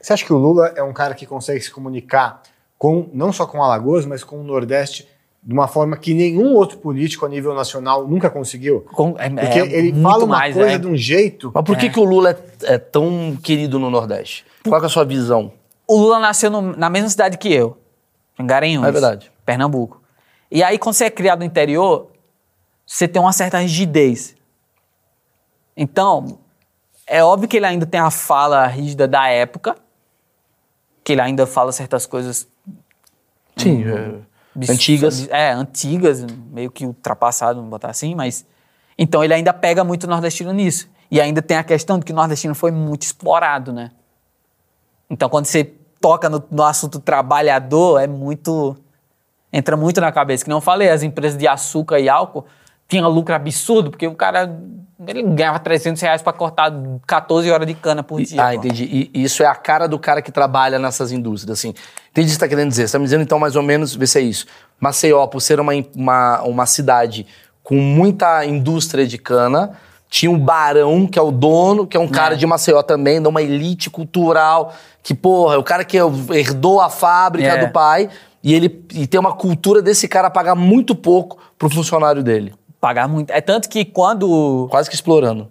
Você 0.00 0.12
acha 0.14 0.24
que 0.24 0.32
o 0.32 0.38
Lula 0.38 0.72
é 0.74 0.82
um 0.82 0.92
cara 0.92 1.14
que 1.14 1.26
consegue 1.26 1.60
se 1.60 1.70
comunicar 1.70 2.42
com 2.78 3.08
não 3.12 3.32
só 3.32 3.46
com 3.46 3.62
Alagoas, 3.62 4.06
mas 4.06 4.24
com 4.24 4.40
o 4.40 4.42
Nordeste 4.44 5.06
de 5.48 5.54
uma 5.54 5.66
forma 5.66 5.96
que 5.96 6.12
nenhum 6.12 6.52
outro 6.54 6.76
político 6.76 7.24
a 7.24 7.28
nível 7.28 7.54
nacional 7.54 8.06
nunca 8.06 8.28
conseguiu? 8.28 8.82
com- 8.92 9.14
é- 9.18 9.30
Porque 9.30 9.58
é 9.60 9.78
ele 9.78 10.02
fala 10.02 10.24
uma 10.26 10.36
mais, 10.36 10.54
coisa 10.54 10.72
é. 10.72 10.78
de 10.78 10.86
um 10.86 10.94
jeito. 10.94 11.50
Mas 11.54 11.64
por 11.64 11.74
que, 11.78 11.88
que 11.88 11.98
o 11.98 12.04
Lula 12.04 12.32
é, 12.62 12.74
é 12.74 12.78
tão 12.78 13.34
querido 13.42 13.78
no 13.78 13.88
Nordeste? 13.88 14.44
Qual 14.68 14.82
é 14.82 14.84
a 14.84 14.88
sua 14.90 15.06
visão? 15.06 15.50
O 15.86 15.96
Lula 15.96 16.18
nasceu 16.18 16.50
no- 16.50 16.76
na 16.76 16.90
mesma 16.90 17.08
cidade 17.08 17.38
que 17.38 17.50
eu, 17.50 17.78
em 18.38 18.46
Garanhuns. 18.46 18.86
É 18.86 18.92
verdade. 18.92 19.32
Pernambuco. 19.46 20.02
E 20.50 20.62
aí, 20.62 20.78
quando 20.78 20.94
você 20.96 21.04
é 21.04 21.10
criado 21.10 21.38
no 21.38 21.46
interior, 21.46 22.08
você 22.84 23.08
tem 23.08 23.20
uma 23.22 23.32
certa 23.32 23.56
rigidez. 23.58 24.36
Então, 25.74 26.38
é 27.06 27.24
óbvio 27.24 27.48
que 27.48 27.56
ele 27.56 27.64
ainda 27.64 27.86
tem 27.86 28.00
a 28.00 28.10
fala 28.10 28.66
rígida 28.66 29.08
da 29.08 29.28
época, 29.28 29.76
que 31.02 31.12
ele 31.12 31.22
ainda 31.22 31.46
fala 31.46 31.72
certas 31.72 32.04
coisas 32.04 32.46
Sim, 33.56 33.84
Uhum. 33.86 34.20
Antigas. 34.68 35.28
É, 35.28 35.52
antigas, 35.52 36.24
meio 36.50 36.70
que 36.70 36.86
ultrapassado, 36.86 37.56
vamos 37.56 37.70
botar 37.70 37.90
assim, 37.90 38.14
mas. 38.14 38.46
Então 38.96 39.22
ele 39.22 39.34
ainda 39.34 39.52
pega 39.52 39.84
muito 39.84 40.04
o 40.04 40.06
nordestino 40.06 40.52
nisso. 40.52 40.88
E 41.10 41.20
ainda 41.20 41.40
tem 41.40 41.56
a 41.56 41.64
questão 41.64 41.98
de 41.98 42.04
que 42.04 42.12
o 42.12 42.14
nordestino 42.14 42.54
foi 42.54 42.70
muito 42.70 43.02
explorado, 43.02 43.72
né? 43.72 43.90
Então 45.08 45.28
quando 45.28 45.46
você 45.46 45.64
toca 46.00 46.28
no, 46.28 46.42
no 46.50 46.62
assunto 46.62 46.98
trabalhador, 46.98 48.00
é 48.00 48.06
muito. 48.06 48.76
Entra 49.52 49.76
muito 49.76 50.00
na 50.00 50.12
cabeça. 50.12 50.44
Que 50.44 50.50
não 50.50 50.60
falei, 50.60 50.90
as 50.90 51.02
empresas 51.02 51.38
de 51.38 51.46
açúcar 51.46 51.98
e 52.00 52.08
álcool 52.08 52.44
tinham 52.88 53.08
lucro 53.08 53.34
absurdo, 53.34 53.90
porque 53.90 54.06
o 54.06 54.14
cara. 54.14 54.50
Ele 55.06 55.22
ganhava 55.22 55.60
300 55.60 56.02
reais 56.02 56.22
pra 56.22 56.32
cortar 56.32 56.72
14 57.06 57.48
horas 57.52 57.68
de 57.68 57.74
cana 57.74 58.02
por 58.02 58.20
dia. 58.20 58.42
Ah, 58.42 58.48
pô. 58.48 58.54
entendi. 58.54 59.08
E 59.14 59.22
isso 59.22 59.44
é 59.44 59.46
a 59.46 59.54
cara 59.54 59.86
do 59.86 59.96
cara 59.96 60.20
que 60.20 60.32
trabalha 60.32 60.76
nessas 60.76 61.12
indústrias, 61.12 61.56
assim. 61.56 61.68
Entendi 61.68 61.82
o 62.10 62.12
que 62.12 62.28
você 62.30 62.32
está 62.32 62.48
querendo 62.48 62.68
dizer. 62.70 62.82
Você 62.82 62.86
está 62.86 62.98
me 62.98 63.04
dizendo, 63.04 63.22
então, 63.22 63.38
mais 63.38 63.54
ou 63.54 63.62
menos, 63.62 63.94
vê 63.94 64.08
se 64.08 64.18
é 64.18 64.22
isso. 64.22 64.46
Maceió, 64.80 65.24
por 65.28 65.40
ser 65.40 65.60
uma, 65.60 65.72
uma, 65.94 66.42
uma 66.42 66.66
cidade 66.66 67.26
com 67.62 67.76
muita 67.76 68.44
indústria 68.44 69.06
de 69.06 69.18
cana, 69.18 69.70
tinha 70.10 70.32
um 70.32 70.38
barão, 70.38 71.06
que 71.06 71.16
é 71.16 71.22
o 71.22 71.30
dono, 71.30 71.86
que 71.86 71.96
é 71.96 72.00
um 72.00 72.08
cara 72.08 72.36
de 72.36 72.44
Maceió 72.44 72.82
também, 72.82 73.22
de 73.22 73.28
uma 73.28 73.40
elite 73.40 73.88
cultural, 73.90 74.74
que, 75.00 75.14
porra, 75.14 75.54
é 75.54 75.58
o 75.58 75.62
cara 75.62 75.84
que 75.84 75.96
herdou 76.32 76.80
a 76.80 76.90
fábrica 76.90 77.50
É. 77.50 77.64
do 77.66 77.72
pai, 77.72 78.08
e 78.42 78.52
ele 78.52 78.84
e 78.94 79.06
tem 79.06 79.20
uma 79.20 79.32
cultura 79.34 79.80
desse 79.80 80.08
cara 80.08 80.28
pagar 80.28 80.56
muito 80.56 80.96
pouco 80.96 81.38
pro 81.56 81.70
funcionário 81.70 82.22
dele. 82.22 82.52
Pagar 82.80 83.08
muito. 83.08 83.30
É 83.30 83.40
tanto 83.40 83.68
que 83.68 83.84
quando. 83.84 84.68
Quase 84.70 84.88
que 84.88 84.94
explorando. 84.94 85.48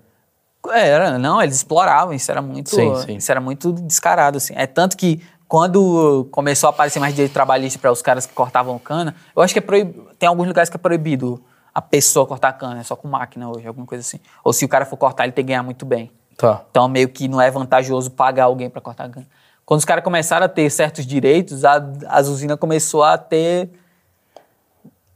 É, 0.70 0.88
Era, 0.90 1.18
não, 1.18 1.42
eles 1.42 1.56
exploravam, 1.56 2.14
isso 2.14 2.30
era 2.30 2.42
muito, 2.42 2.70
Sim, 2.70 2.94
sim. 2.98 3.16
isso 3.18 3.32
era 3.32 3.40
muito 3.40 3.72
descarado, 3.72 4.38
assim. 4.38 4.54
É 4.56 4.68
tanto 4.68 4.98
que 4.98 5.22
quando 5.48 6.28
começou 6.32 6.68
a 6.68 6.72
aparecer 6.72 7.00
mais 7.00 7.16
direito 7.16 7.32
trabalhista 7.32 7.80
para 7.80 7.92
os 7.92 8.02
caras 8.02 8.26
que 8.26 8.34
cortavam 8.34 8.78
cana, 8.78 9.16
eu 9.36 9.42
acho 9.42 9.54
que 9.54 9.60
é 9.60 9.62
proibido, 9.62 10.08
tem 10.20 10.28
alguns 10.28 10.48
lugares 10.48 10.70
que 10.70 10.76
é 10.76 10.80
proibido 10.80 11.42
a 11.74 11.82
pessoa 11.82 12.26
cortar 12.26 12.52
cana, 12.54 12.82
é 12.82 12.84
só 12.84 12.96
com 12.96 13.08
máquina 13.08 13.50
hoje, 13.50 13.66
alguma 13.68 13.86
coisa 13.86 14.02
assim. 14.02 14.20
Ou 14.44 14.52
se 14.52 14.66
o 14.66 14.68
cara 14.68 14.86
for 14.86 14.98
cortar, 14.98 15.24
ele 15.24 15.32
tem 15.32 15.46
que 15.46 15.50
ganhar 15.50 15.64
muito 15.64 15.86
bem. 15.86 16.12
Tá. 16.36 16.64
Então 16.70 16.88
meio 16.90 17.08
que 17.08 17.28
não 17.28 17.40
é 17.40 17.50
vantajoso 17.50 18.12
pagar 18.12 18.46
alguém 18.46 18.70
para 18.70 18.82
cortar 18.82 19.10
cana. 19.10 19.28
Quando 19.66 19.80
os 19.80 19.86
caras 19.86 20.04
começaram 20.04 20.46
a 20.46 20.50
ter 20.50 20.70
certos 20.70 21.06
direitos, 21.06 21.64
a, 21.64 21.82
as 22.08 22.28
usinas 22.28 22.58
começou 22.58 23.04
a 23.04 23.18
ter 23.18 23.70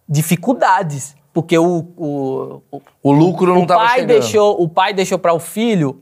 dificuldades, 0.08 1.16
porque 1.34 1.58
o, 1.58 1.88
o, 1.98 2.62
o 2.72 2.82
O 3.04 3.12
lucro 3.12 3.54
não 3.54 3.62
o 3.62 3.64
estava 3.64 3.86
pai 3.86 4.00
chegando. 4.02 4.08
deixou 4.20 4.62
o 4.62 4.68
pai 4.70 4.94
deixou 4.94 5.18
para 5.20 5.34
o 5.34 5.40
filho 5.40 6.00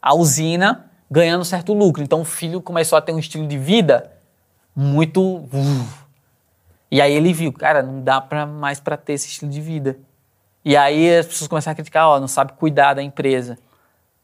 a 0.00 0.14
usina 0.14 0.90
ganhando 1.10 1.44
certo 1.44 1.72
lucro 1.74 2.02
então 2.02 2.20
o 2.20 2.24
filho 2.24 2.60
começou 2.62 2.96
a 2.96 3.00
ter 3.02 3.12
um 3.12 3.18
estilo 3.18 3.46
de 3.46 3.58
vida 3.58 4.12
muito 4.74 5.20
uh. 5.22 5.86
e 6.90 7.00
aí 7.00 7.12
ele 7.12 7.32
viu 7.32 7.52
cara 7.52 7.82
não 7.82 8.00
dá 8.02 8.20
para 8.20 8.46
mais 8.46 8.80
para 8.80 8.96
ter 8.96 9.14
esse 9.14 9.28
estilo 9.28 9.50
de 9.50 9.60
vida 9.60 9.98
e 10.64 10.76
aí 10.76 11.16
as 11.16 11.26
pessoas 11.26 11.48
começaram 11.48 11.72
a 11.72 11.76
criticar 11.76 12.08
ó 12.08 12.20
não 12.20 12.28
sabe 12.28 12.52
cuidar 12.52 12.94
da 12.94 13.02
empresa 13.02 13.58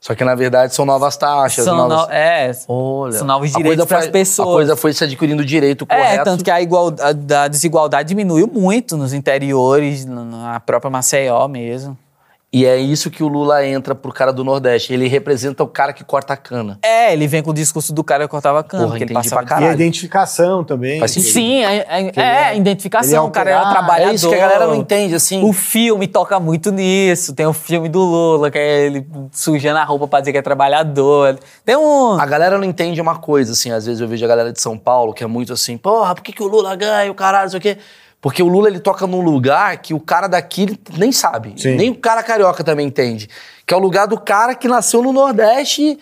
Só 0.01 0.15
que, 0.15 0.23
na 0.25 0.35
verdade, 0.35 0.75
são 0.75 0.85
novas 0.85 1.17
taxas, 1.17 1.65
são, 1.65 1.77
novas... 1.89 2.07
no- 2.07 2.13
é, 2.15 2.53
Olha, 2.69 3.13
são 3.13 3.27
novos 3.27 3.51
direitos 3.51 3.85
para 3.87 3.99
as 3.99 4.07
pessoas 4.09 4.49
A 4.49 4.53
coisa 4.53 4.77
foi 4.77 4.93
se 4.93 5.03
adquirindo 5.03 5.45
direito 5.45 5.85
é, 5.89 5.97
correto. 5.97 6.25
tanto 6.25 6.45
que 6.45 6.51
a, 6.51 6.61
igual, 6.61 6.93
a, 7.01 7.43
a 7.45 7.49
desigualdade 7.49 8.09
diminuiu 8.09 8.47
muito 8.47 8.97
nos 8.97 9.13
interiores, 9.13 10.05
na 10.05 10.61
própria 10.61 10.91
Maceió 10.91 11.49
mesmo. 11.49 11.97
E 12.57 12.65
é 12.65 12.79
isso 12.79 13.11
que 13.11 13.23
o 13.23 13.29
Lula 13.29 13.67
entra 13.67 13.95
pro 13.95 14.11
cara 14.11 14.33
do 14.33 14.43
Nordeste. 14.43 14.91
Ele 14.91 15.07
representa 15.09 15.63
o 15.63 15.67
cara 15.67 15.93
que 15.93 16.03
corta 16.03 16.33
a 16.33 16.39
cana. 16.39 16.79
É, 16.83 17.13
ele 17.13 17.27
vem 17.27 17.43
com 17.43 17.51
o 17.51 17.53
discurso 17.53 17.93
do 17.93 18.03
cara 18.03 18.25
que 18.25 18.31
cortava 18.31 18.61
a 18.61 18.63
cana. 18.63 18.85
Porra, 18.85 18.97
que 18.97 19.05
ele 19.05 19.13
passava 19.13 19.43
pra 19.45 19.57
E 19.57 19.59
a 19.59 19.61
caralho. 19.61 19.75
identificação 19.75 20.65
também. 20.65 20.99
Faz 20.99 21.11
sentido. 21.11 21.33
Sim, 21.35 21.63
é, 21.63 21.77
é, 21.77 22.03
é, 22.07 22.13
é- 22.17 22.45
a 22.47 22.55
identificação, 22.55 23.25
é 23.27 23.29
o 23.29 23.31
cara 23.31 23.51
era 23.51 23.71
trabalhador. 23.71 24.11
É 24.11 24.15
isso 24.15 24.27
que 24.31 24.35
a 24.35 24.39
galera 24.39 24.67
não 24.69 24.75
entende, 24.75 25.15
assim. 25.15 25.45
O 25.45 25.53
filme 25.53 26.07
toca 26.07 26.41
muito 26.41 26.73
nisso. 26.73 27.35
Tem 27.35 27.45
o 27.45 27.53
filme 27.53 27.91
do 27.91 28.01
Lula, 28.01 28.51
que 28.51 28.57
é 28.57 28.87
ele 28.87 29.07
sujando 29.33 29.79
a 29.79 29.85
roupa 29.85 30.09
pra 30.09 30.21
dizer 30.21 30.33
que 30.33 30.39
é 30.39 30.43
trabalhador. 30.43 31.39
Tem 31.63 31.77
um... 31.77 32.19
A 32.19 32.25
galera 32.25 32.57
não 32.57 32.65
entende 32.65 32.99
uma 33.03 33.17
coisa, 33.17 33.53
assim, 33.53 33.71
às 33.71 33.85
vezes 33.85 34.01
eu 34.01 34.09
vejo 34.09 34.25
a 34.25 34.29
galera 34.29 34.51
de 34.51 34.63
São 34.63 34.79
Paulo 34.79 35.13
que 35.13 35.23
é 35.23 35.27
muito 35.27 35.53
assim, 35.53 35.77
porra, 35.77 36.15
por 36.15 36.23
que, 36.25 36.33
que 36.33 36.43
o 36.43 36.47
Lula 36.47 36.75
ganha, 36.75 37.11
o 37.13 37.15
caralho, 37.15 37.45
não 37.45 37.51
sei 37.51 37.59
o 37.59 37.61
quê. 37.61 37.77
Porque 38.21 38.43
o 38.43 38.49
Lula 38.49 38.69
ele 38.69 38.81
toca 38.81 39.07
num 39.07 39.21
lugar 39.21 39.77
que 39.79 39.95
o 39.95 40.01
cara 40.01 40.27
daqui 40.27 40.79
nem 40.97 41.13
sabe. 41.13 41.55
Sim. 41.57 41.77
Nem 41.77 41.91
o 41.91 41.95
cara 41.95 42.23
carioca 42.23 42.65
também 42.65 42.87
entende. 42.87 43.29
Que 43.65 43.73
é 43.73 43.77
o 43.77 43.81
lugar 43.81 44.07
do 44.07 44.19
cara 44.19 44.55
que 44.55 44.67
nasceu 44.67 45.03
no 45.03 45.13
Nordeste, 45.13 45.99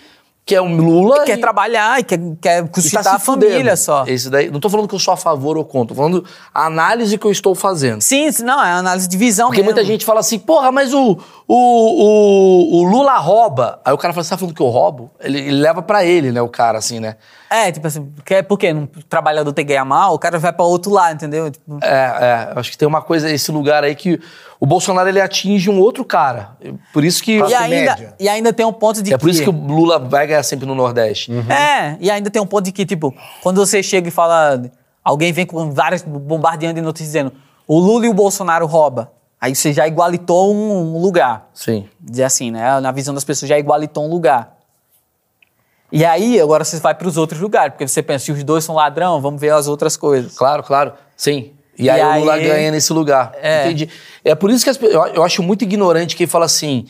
que 0.47 0.55
é 0.55 0.61
o 0.61 0.67
Lula. 0.67 1.25
quer 1.25 1.39
e- 1.39 1.41
trabalhar 1.41 1.99
e 2.01 2.05
quer, 2.05 2.19
quer 2.41 2.65
e 2.65 2.91
tá 2.91 3.15
a 3.15 3.19
família 3.19 3.57
fudendo. 3.59 3.77
só. 3.77 4.05
Esse 4.07 4.31
daí, 4.31 4.51
não 4.51 4.61
tô 4.61 4.69
falando 4.71 4.87
que 4.89 4.95
eu 4.95 4.99
sou 4.99 5.13
a 5.13 5.17
favor 5.17 5.57
ou 5.59 5.65
contra, 5.65 5.95
tô 5.95 6.03
falando 6.03 6.25
a 6.55 6.67
análise 6.67 7.17
que 7.19 7.27
eu 7.27 7.31
estou 7.33 7.55
fazendo. 7.55 8.01
Sim, 8.01 8.31
sim, 8.31 8.43
não, 8.45 8.63
é 8.63 8.73
análise 8.73 9.09
de 9.09 9.17
visão 9.17 9.49
Porque 9.49 9.63
mesmo. 9.63 9.75
muita 9.75 9.85
gente 9.87 10.05
fala 10.05 10.21
assim, 10.21 10.39
porra, 10.39 10.71
mas 10.71 10.93
o, 10.95 11.19
o, 11.47 11.55
o, 11.55 12.77
o 12.77 12.85
Lula 12.85 13.17
rouba. 13.19 13.81
Aí 13.85 13.93
o 13.93 13.99
cara 13.99 14.15
fala, 14.15 14.25
você 14.25 14.31
tá 14.31 14.39
falando 14.39 14.55
que 14.55 14.63
eu 14.63 14.69
roubo? 14.69 15.11
Ele, 15.21 15.39
ele 15.39 15.61
leva 15.61 15.83
pra 15.83 16.05
ele, 16.05 16.33
né, 16.33 16.41
o 16.41 16.49
cara, 16.49 16.79
assim, 16.79 17.01
né? 17.01 17.17
É, 17.51 17.71
tipo 17.71 17.87
assim, 17.87 18.05
porque, 18.17 18.43
por 18.43 18.59
quê? 18.59 18.73
Um 18.73 18.87
trabalhador 19.09 19.53
tem 19.53 19.65
que 19.65 19.69
ganhar 19.69 19.85
mal, 19.85 20.15
o 20.15 20.19
cara 20.19 20.39
vai 20.39 20.53
pra 20.53 20.65
outro 20.65 20.91
lado, 20.91 21.15
entendeu? 21.15 21.51
Tipo, 21.51 21.79
É, 21.83 21.89
é, 21.89 22.53
acho 22.57 22.71
que 22.71 22.79
tem 22.79 22.89
uma 22.89 23.03
coisa, 23.03 23.31
esse 23.31 23.53
lugar 23.53 23.85
aí 23.85 23.95
que 23.95 24.19
o 24.59 24.67
Bolsonaro 24.67 25.09
ele 25.09 25.21
atinge 25.21 25.69
um 25.71 25.79
outro 25.79 26.05
cara. 26.05 26.57
Por 26.93 27.05
isso 27.05 27.23
que. 27.23 27.39
e, 27.39 27.55
ainda, 27.55 27.69
média. 27.69 28.15
e 28.19 28.29
ainda 28.29 28.53
tem 28.53 28.65
um 28.65 28.73
ponto 28.73 29.03
de 29.03 29.13
É 29.13 29.19
por 29.19 29.27
que... 29.27 29.31
isso 29.31 29.43
que 29.43 29.51
o 29.51 29.53
Lula 29.53 29.99
vai 29.99 30.27
ganhar 30.27 30.43
sempre 30.43 30.67
no 30.67 30.75
Nordeste. 30.75 31.31
É, 31.51 31.97
e 32.01 32.11
ainda 32.11 32.31
tem 32.31 32.41
um 32.41 32.47
ponto 32.47 32.65
de 32.65 32.73
que, 32.73 32.87
tipo, 32.87 33.15
quando 33.43 33.65
você 33.65 33.83
chega 33.83 34.09
e 34.09 34.11
fala. 34.11 34.63
Alguém 35.05 35.35
vem 35.35 35.45
com 35.45 35.71
várias 35.71 36.01
bombardeando 36.01 36.77
de 36.77 36.81
notícias 36.81 37.09
dizendo 37.09 37.33
o 37.69 37.79
Lula 37.79 38.07
e 38.07 38.09
o 38.09 38.15
Bolsonaro 38.15 38.67
rouba. 38.67 39.13
Aí 39.45 39.55
você 39.55 39.75
já 39.75 39.87
igualitou 39.87 40.55
um, 40.55 40.97
um 40.97 40.99
lugar. 41.03 41.51
Sim. 41.53 41.87
Dizer 42.01 42.25
assim, 42.25 42.51
né? 42.51 42.81
Na 42.81 42.91
visão 42.91 43.13
das 43.13 43.25
pessoas 43.25 43.47
já 43.47 43.59
igualitou 43.59 44.03
um 44.03 44.09
lugar. 44.09 44.57
E 45.93 46.03
aí, 46.03 46.41
agora 46.41 46.65
você 46.65 46.81
vai 46.81 46.95
para 46.95 47.07
os 47.07 47.19
outros 47.19 47.39
lugares, 47.43 47.75
porque 47.75 47.87
você 47.87 48.03
pensa, 48.03 48.25
se 48.25 48.33
os 48.33 48.43
dois 48.43 48.65
são 48.65 48.75
ladrão, 48.75 49.21
vamos 49.21 49.39
ver 49.39 49.51
as 49.53 49.69
outras 49.69 49.99
coisas. 49.99 50.35
Claro, 50.35 50.63
claro. 50.63 50.95
Sim. 51.15 51.53
E, 51.79 51.85
E 51.85 51.91
aí, 51.91 52.01
o 52.03 52.21
Lula 52.21 52.33
aí- 52.35 52.47
ganha 52.49 52.71
nesse 52.71 52.91
lugar. 52.95 53.33
É. 53.35 53.67
Entendi. 53.67 53.91
É 54.25 54.35
por 54.35 54.51
isso 54.51 54.65
que 54.65 54.71
as 54.71 54.81
eu, 54.81 55.07
eu 55.09 55.23
acho 55.23 55.43
muito 55.43 55.61
ignorante 55.61 56.17
quem 56.17 56.27
fala 56.27 56.47
assim. 56.47 56.87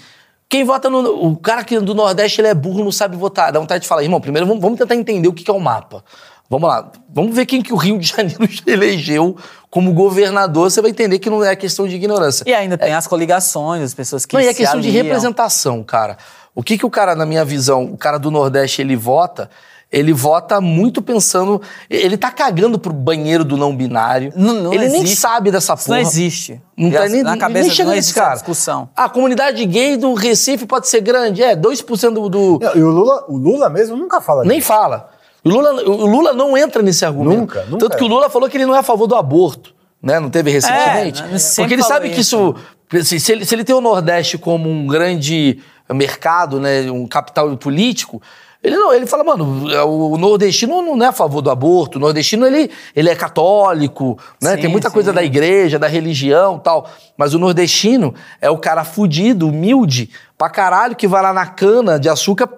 Quem 0.49 0.63
vota 0.63 0.89
no. 0.89 1.27
O 1.27 1.37
cara 1.37 1.65
que 1.65 1.81
do 1.81 1.93
Nordeste 1.93 2.41
ele 2.41 2.47
é 2.47 2.55
burro, 2.55 2.85
não 2.85 2.93
sabe 2.93 3.17
votar. 3.17 3.51
Dá 3.51 3.59
vontade 3.59 3.83
de 3.83 3.89
falar, 3.89 4.05
irmão, 4.05 4.21
primeiro 4.21 4.47
vamos, 4.47 4.63
vamos 4.63 4.79
tentar 4.79 4.95
entender 4.95 5.27
o 5.27 5.33
que, 5.33 5.43
que 5.43 5.51
é 5.51 5.55
o 5.55 5.59
mapa. 5.59 6.05
Vamos 6.49 6.69
lá. 6.69 6.91
Vamos 7.13 7.35
ver 7.35 7.47
quem 7.47 7.63
que 7.63 7.73
o 7.73 7.77
Rio 7.77 7.99
de 7.99 8.07
Janeiro 8.09 8.49
elegeu 8.67 9.37
como 9.71 9.93
governador. 9.93 10.71
Você 10.71 10.81
vai 10.81 10.91
entender 10.91 11.19
que 11.19 11.31
não 11.31 11.43
é 11.43 11.57
questão 11.57 11.87
de 11.89 11.97
ignorância. 11.97 12.45
E 12.47 12.55
ainda 12.55 12.77
tem 12.79 12.93
as 12.95 13.07
coligações, 13.07 13.83
as 13.83 13.95
pessoas 13.95 14.25
que 14.27 14.35
Não, 14.35 14.41
e 14.43 14.47
é 14.49 14.55
questão 14.55 14.81
de 14.81 14.89
aliam. 14.89 15.03
representação, 15.05 15.83
cara. 15.83 16.17
O 16.55 16.63
que 16.63 16.79
que 16.79 16.87
o 16.87 16.91
cara, 16.91 17.15
na 17.17 17.27
minha 17.27 17.45
visão, 17.45 17.85
o 17.85 17.97
cara 17.97 18.19
do 18.19 18.31
Nordeste, 18.31 18.81
ele 18.83 18.95
vota? 18.95 19.51
Ele 19.91 20.13
vota 20.13 20.61
muito 20.61 21.01
pensando. 21.01 21.61
Ele 21.89 22.17
tá 22.17 22.31
cagando 22.31 22.79
pro 22.79 22.93
banheiro 22.93 23.45
do 23.45 23.57
não 23.57 23.75
binário. 23.75 24.33
Não- 24.35 24.55
não 24.55 24.73
ele 24.75 24.89
nem 24.89 25.03
existe. 25.03 25.17
sabe 25.21 25.51
dessa 25.53 25.75
Isso 25.75 25.87
porra. 25.87 25.99
não 26.01 26.07
existe. 26.07 26.61
Não 26.77 26.91
tá 26.91 27.09
nem, 27.09 27.23
na 27.23 27.37
cabeça 27.37 27.67
nem 27.69 27.71
chega 27.77 27.89
não 27.91 27.97
nesse 27.97 28.13
cara. 28.13 28.35
discussão. 28.35 28.89
A 28.97 29.09
comunidade 29.09 29.65
gay 29.67 29.97
do 29.97 30.13
Recife 30.15 30.67
pode 30.67 30.89
ser 30.89 31.01
grande? 31.01 31.43
É, 31.43 31.55
2% 31.57 32.13
do. 32.13 32.29
do 32.29 32.59
E 32.75 32.81
o 32.83 32.91
Lula, 32.91 33.25
o 33.29 33.37
Lula 33.37 33.69
mesmo 33.71 33.97
nunca 33.97 34.21
fala 34.21 34.45
nem 34.45 34.59
disso. 34.59 34.69
fala. 34.69 35.11
O 35.45 35.49
Lula, 35.49 35.73
o 35.85 36.07
Lula 36.07 36.33
não 36.33 36.57
entra 36.57 36.83
nesse 36.83 37.05
argumento. 37.05 37.41
Nunca, 37.41 37.65
nunca 37.65 37.79
Tanto 37.79 37.97
que 37.99 38.05
o. 38.05 38.07
Lula 38.07 38.31
falou 38.31 38.49
que 38.49 38.57
ele 38.57 38.67
não 38.67 38.75
é 38.75 38.79
a 38.79 38.83
favor 38.83 39.07
do 39.07 39.15
aborto. 39.15 39.75
Né? 40.03 40.19
Não 40.21 40.31
teve 40.31 40.51
recentemente? 40.51 41.23
É, 41.23 41.57
Porque 41.57 41.75
ele 41.75 41.83
sabe 41.83 42.11
que 42.11 42.21
isso. 42.21 42.55
Se, 43.03 43.19
se 43.19 43.33
ele, 43.33 43.45
se 43.45 43.55
ele 43.55 43.65
tem 43.65 43.75
o 43.75 43.81
Nordeste 43.81 44.39
como 44.39 44.69
um 44.69 44.87
grande 44.87 45.59
mercado, 45.93 46.61
né, 46.61 46.91
um 46.91 47.07
capital 47.07 47.55
político, 47.57 48.23
ele 48.63 48.77
não, 48.77 48.95
ele 48.95 49.05
fala, 49.05 49.23
mano, 49.23 49.67
o 49.87 50.17
nordestino 50.17 50.81
não 50.81 51.05
é 51.05 51.09
a 51.09 51.13
favor 51.13 51.43
do 51.43 51.51
aborto, 51.51 51.99
o 51.99 52.01
nordestino 52.01 52.47
ele, 52.47 52.71
ele 52.97 53.11
é 53.11 53.15
católico, 53.15 54.19
né? 54.41 54.55
Sim, 54.55 54.63
tem 54.63 54.71
muita 54.71 54.91
coisa 54.91 55.11
sim. 55.11 55.15
da 55.15 55.23
igreja, 55.23 55.79
da 55.79 55.87
religião 55.87 56.59
tal. 56.59 56.89
Mas 57.15 57.35
o 57.35 57.39
nordestino 57.39 58.15
é 58.41 58.49
o 58.49 58.57
cara 58.57 58.83
fudido, 58.83 59.49
humilde, 59.49 60.09
pra 60.39 60.49
caralho, 60.49 60.97
que 60.97 61.07
vai 61.07 61.23
lá 61.23 61.31
na 61.31 61.47
cana 61.47 62.01
de 62.01 62.09
açúcar 62.09 62.49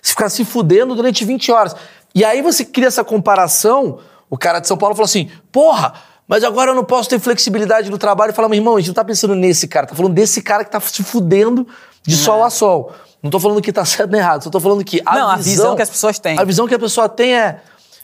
se 0.00 0.12
ficar 0.12 0.30
se 0.30 0.46
fudendo 0.46 0.94
durante 0.94 1.26
20 1.26 1.52
horas. 1.52 1.76
E 2.14 2.24
aí 2.24 2.42
você 2.42 2.64
cria 2.64 2.88
essa 2.88 3.04
comparação, 3.04 3.98
o 4.28 4.36
cara 4.36 4.58
de 4.60 4.66
São 4.68 4.76
Paulo 4.76 4.94
falou 4.94 5.04
assim, 5.06 5.30
porra, 5.52 5.92
mas 6.26 6.44
agora 6.44 6.70
eu 6.70 6.74
não 6.74 6.84
posso 6.84 7.08
ter 7.08 7.18
flexibilidade 7.18 7.90
no 7.90 7.98
trabalho. 7.98 8.30
E 8.30 8.34
fala, 8.34 8.48
meu 8.48 8.56
irmão, 8.58 8.76
a 8.76 8.80
gente 8.80 8.88
não 8.88 8.94
tá 8.94 9.04
pensando 9.04 9.34
nesse 9.34 9.66
cara, 9.68 9.86
tá 9.86 9.94
falando 9.94 10.14
desse 10.14 10.42
cara 10.42 10.64
que 10.64 10.70
tá 10.70 10.80
se 10.80 11.02
fudendo 11.02 11.66
de 12.06 12.16
sol 12.16 12.42
a 12.44 12.50
sol. 12.50 12.92
Não 13.22 13.30
tô 13.30 13.38
falando 13.38 13.60
que 13.60 13.72
tá 13.72 13.84
certo 13.86 14.10
nem 14.10 14.20
errado, 14.20 14.42
só 14.44 14.50
tô 14.50 14.60
falando 14.60 14.84
que 14.84 15.02
a 15.04 15.14
Não, 15.14 15.28
a 15.30 15.36
visão... 15.36 15.52
visão 15.52 15.76
que 15.76 15.82
as 15.82 15.90
pessoas 15.90 16.18
têm. 16.18 16.38
A 16.38 16.44
visão 16.44 16.66
que 16.66 16.74
a 16.74 16.78
pessoa 16.78 17.08
tem 17.08 17.34
é... 17.36 17.60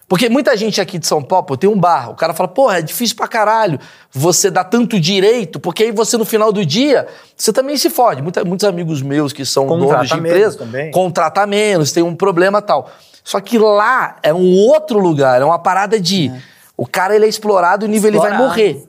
Porque 0.08 0.28
muita 0.28 0.56
gente 0.56 0.80
aqui 0.80 1.00
de 1.00 1.06
São 1.06 1.20
Paulo, 1.20 1.44
pô, 1.46 1.56
tem 1.56 1.68
um 1.68 1.76
bar, 1.76 2.10
o 2.10 2.14
cara 2.14 2.32
fala, 2.32 2.48
porra, 2.48 2.78
é 2.78 2.82
difícil 2.82 3.16
pra 3.16 3.26
caralho 3.26 3.76
você 4.12 4.48
dar 4.52 4.62
tanto 4.62 5.00
direito, 5.00 5.58
porque 5.58 5.82
aí 5.82 5.90
você 5.90 6.16
no 6.16 6.24
final 6.24 6.52
do 6.52 6.64
dia, 6.64 7.08
você 7.36 7.52
também 7.52 7.76
se 7.76 7.90
fode. 7.90 8.22
Muita- 8.22 8.44
muitos 8.44 8.64
amigos 8.68 9.02
meus 9.02 9.32
que 9.32 9.44
são 9.44 9.66
Contrata 9.66 9.94
donos 9.94 10.08
de 10.08 10.14
empresa, 10.18 10.58
também. 10.58 10.90
contrata 10.92 11.44
menos, 11.44 11.90
tem 11.90 12.04
um 12.04 12.14
problema 12.14 12.62
tal. 12.62 12.88
Só 13.26 13.40
que 13.40 13.58
lá 13.58 14.18
é 14.22 14.32
um 14.32 14.54
outro 14.54 15.00
lugar, 15.00 15.42
é 15.42 15.44
uma 15.44 15.58
parada 15.58 15.98
de... 15.98 16.30
O 16.76 16.86
cara, 16.86 17.12
ele 17.16 17.24
é 17.24 17.28
explorado 17.28 17.84
e 17.84 17.88
o 17.88 17.90
nível 17.90 18.08
ele 18.08 18.18
vai 18.18 18.30
Explorado. 18.30 18.48
morrer. 18.48 18.88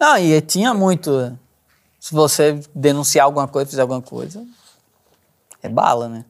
Não, 0.00 0.18
e 0.18 0.40
tinha 0.40 0.74
muito. 0.74 1.38
Se 2.00 2.12
você 2.12 2.58
denunciar 2.74 3.26
alguma 3.26 3.46
coisa, 3.46 3.70
fizer 3.70 3.82
alguma 3.82 4.02
coisa, 4.02 4.44
é 5.62 5.68
bala, 5.68 6.08
né? 6.08 6.24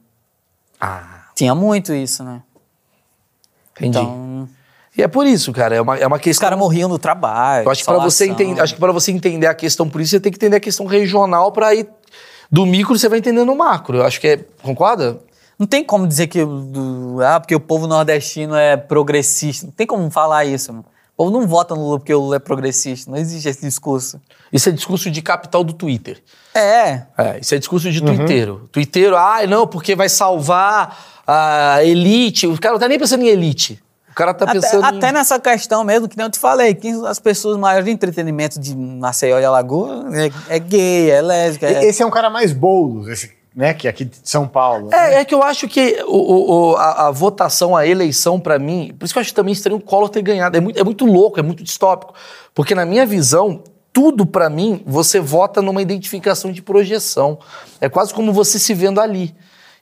Ah, 0.79 1.29
Tinha 1.33 1.55
muito 1.55 1.93
isso, 1.93 2.23
né? 2.23 2.43
entendi. 3.75 3.97
Então, 3.97 4.47
E 4.95 5.01
é 5.01 5.07
por 5.07 5.25
isso, 5.25 5.51
cara, 5.51 5.75
é 5.75 5.81
uma, 5.81 5.97
é 5.97 6.05
uma 6.05 6.17
os 6.17 6.21
questão... 6.21 6.45
caras 6.45 6.59
morriam 6.59 6.87
no 6.87 6.99
trabalho. 6.99 7.65
Eu 7.65 7.71
acho 7.71 7.81
que 7.83 7.89
para 7.89 7.97
você 8.03 8.27
entender, 8.27 8.61
acho 8.61 8.75
que 8.75 8.79
para 8.79 8.91
você 8.91 9.11
entender 9.11 9.47
a 9.47 9.55
questão 9.55 9.89
por 9.89 9.99
isso 9.99 10.11
você 10.11 10.19
tem 10.19 10.31
que 10.31 10.37
entender 10.37 10.57
a 10.57 10.59
questão 10.59 10.85
regional 10.85 11.51
para 11.51 11.73
ir 11.73 11.89
do 12.51 12.67
micro 12.67 12.97
você 12.97 13.09
vai 13.09 13.17
entendendo 13.17 13.51
o 13.51 13.55
macro. 13.55 13.97
Eu 13.97 14.05
acho 14.05 14.21
que 14.21 14.27
é, 14.27 14.37
concorda? 14.61 15.19
Não 15.59 15.65
tem 15.65 15.83
como 15.83 16.07
dizer 16.07 16.27
que. 16.27 16.39
ah, 17.25 17.39
porque 17.39 17.55
o 17.55 17.59
povo 17.59 17.87
nordestino 17.87 18.55
é 18.55 18.77
progressista. 18.77 19.65
Não 19.65 19.73
tem 19.73 19.87
como 19.87 20.09
falar 20.11 20.45
isso, 20.45 20.71
mano. 20.71 20.85
O 21.15 21.25
povo 21.25 21.31
não 21.31 21.47
vota 21.47 21.73
no 21.73 21.81
Lula 21.81 21.97
porque 21.99 22.13
o 22.13 22.19
Lula 22.19 22.35
é 22.35 22.39
progressista. 22.39 23.09
Não 23.09 23.17
existe 23.17 23.49
esse 23.49 23.61
discurso. 23.61 24.21
Isso 24.53 24.69
é 24.69 24.71
discurso 24.71 25.09
de 25.09 25.19
capital 25.21 25.63
do 25.63 25.73
Twitter. 25.73 26.21
É. 26.53 27.03
É, 27.17 27.39
isso 27.41 27.55
é 27.55 27.57
discurso 27.57 27.91
de 27.91 28.01
twitteiro. 28.01 28.69
Twitteiro, 28.71 29.17
ai 29.17 29.47
não, 29.47 29.65
porque 29.65 29.95
vai 29.95 30.09
salvar 30.09 30.95
a 31.25 31.83
elite. 31.83 32.45
O 32.45 32.59
cara 32.59 32.73
não 32.73 32.79
tá 32.79 32.87
nem 32.87 32.99
pensando 32.99 33.23
em 33.23 33.27
elite. 33.29 33.81
O 34.11 34.13
cara 34.13 34.31
tá 34.33 34.45
Até, 34.45 34.53
pensando 34.59 34.83
até 34.83 35.09
em... 35.09 35.11
nessa 35.11 35.39
questão 35.39 35.83
mesmo, 35.83 36.07
que 36.07 36.17
nem 36.17 36.25
eu 36.25 36.31
te 36.31 36.39
falei, 36.39 36.73
que 36.73 36.89
as 37.05 37.19
pessoas 37.19 37.55
maiores 37.57 37.85
de 37.85 37.91
entretenimento 37.91 38.59
de 38.59 38.75
Maceió 38.75 39.39
e 39.39 39.45
Alagoas 39.45 40.11
é, 40.13 40.31
é 40.49 40.59
gay, 40.59 41.11
é 41.11 41.21
lésbica. 41.21 41.69
E- 41.69 41.75
É... 41.75 41.85
Esse 41.85 42.01
é 42.01 42.05
um 42.05 42.09
cara 42.09 42.27
mais 42.29 42.51
boulos, 42.51 43.07
esse, 43.09 43.31
né? 43.57 43.73
Que 43.73 43.87
é 43.87 43.89
aqui 43.89 44.05
de 44.05 44.17
São 44.23 44.47
Paulo. 44.47 44.87
né? 44.89 45.15
É, 45.15 45.19
é 45.21 45.25
que 45.25 45.33
eu 45.33 45.41
acho 45.41 45.67
que 45.67 45.97
o, 46.07 46.71
o- 46.71 46.75
a, 46.75 47.07
a 47.07 47.11
votação, 47.11 47.75
a 47.75 47.87
eleição, 47.87 48.39
pra 48.39 48.59
mim, 48.59 48.93
por 48.97 49.03
isso 49.05 49.13
que 49.13 49.17
eu 49.17 49.21
acho 49.21 49.33
também 49.33 49.51
estranho 49.51 49.77
o 49.79 49.81
Collor 49.81 50.09
ter 50.09 50.21
ganhado. 50.21 50.55
É 50.55 50.61
muito, 50.61 50.79
é 50.79 50.83
muito 50.83 51.05
louco, 51.05 51.39
é 51.39 51.43
muito 51.43 51.63
distópico. 51.63 52.13
Porque 52.53 52.75
na 52.75 52.85
minha 52.85 53.03
visão, 53.05 53.63
tudo 53.91 54.27
pra 54.27 54.47
mim, 54.47 54.83
você 54.85 55.19
vota 55.19 55.59
numa 55.59 55.81
identificação 55.81 56.51
de 56.51 56.61
projeção. 56.61 57.39
É 57.81 57.89
quase 57.89 58.13
como 58.13 58.31
você 58.31 58.59
se 58.59 58.73
vendo 58.75 59.01
ali. 59.01 59.35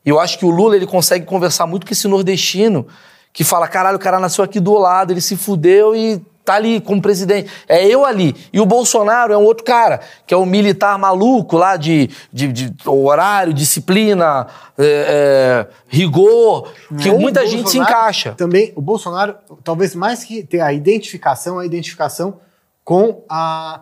E 0.06 0.10
eu 0.10 0.20
acho 0.22 0.40
que 0.40 0.46
o 0.46 0.50
Lula 0.50 0.76
ele 0.78 0.88
consegue 0.88 1.26
conversar 1.26 1.68
muito 1.68 1.86
com 1.86 1.92
esse 1.92 2.08
nordestino 2.08 2.88
que 3.34 3.44
fala: 3.44 3.68
caralho, 3.68 3.98
o 3.98 4.00
cara 4.00 4.20
nasceu 4.22 4.44
aqui 4.44 4.60
do 4.62 4.74
lado, 4.78 5.12
ele 5.12 5.20
se 5.20 5.36
fudeu 5.36 5.94
e 5.94 6.22
tá 6.46 6.54
ali 6.56 6.80
como 6.80 7.02
presidente. 7.02 7.50
É 7.68 7.86
eu 7.86 8.06
ali. 8.06 8.36
E 8.54 8.60
o 8.62 8.66
Bolsonaro 8.66 9.34
é 9.34 9.38
um 9.38 9.44
outro 9.44 9.64
cara, 9.66 10.00
que 10.26 10.34
é 10.34 10.38
o 10.38 10.46
militar 10.46 10.98
maluco 10.98 11.58
lá 11.58 11.76
de, 11.76 12.10
de, 12.32 12.52
de 12.52 12.74
horário, 12.88 13.54
disciplina, 13.54 14.48
é, 14.78 15.66
é, 15.68 15.68
rigor, 15.88 16.72
que 17.02 17.10
Ou 17.10 17.18
o 17.18 17.20
muita 17.22 17.46
gente 17.48 17.70
se 17.70 17.78
encaixa. 17.80 18.34
Também, 18.38 18.72
o 18.76 18.82
Bolsonaro, 18.82 19.36
talvez 19.64 19.96
mais 19.96 20.24
que 20.24 20.44
ter 20.44 20.62
a 20.62 20.72
identificação, 20.72 21.60
a 21.60 21.66
identificação 21.66 22.38
com 22.84 23.24
a 23.30 23.82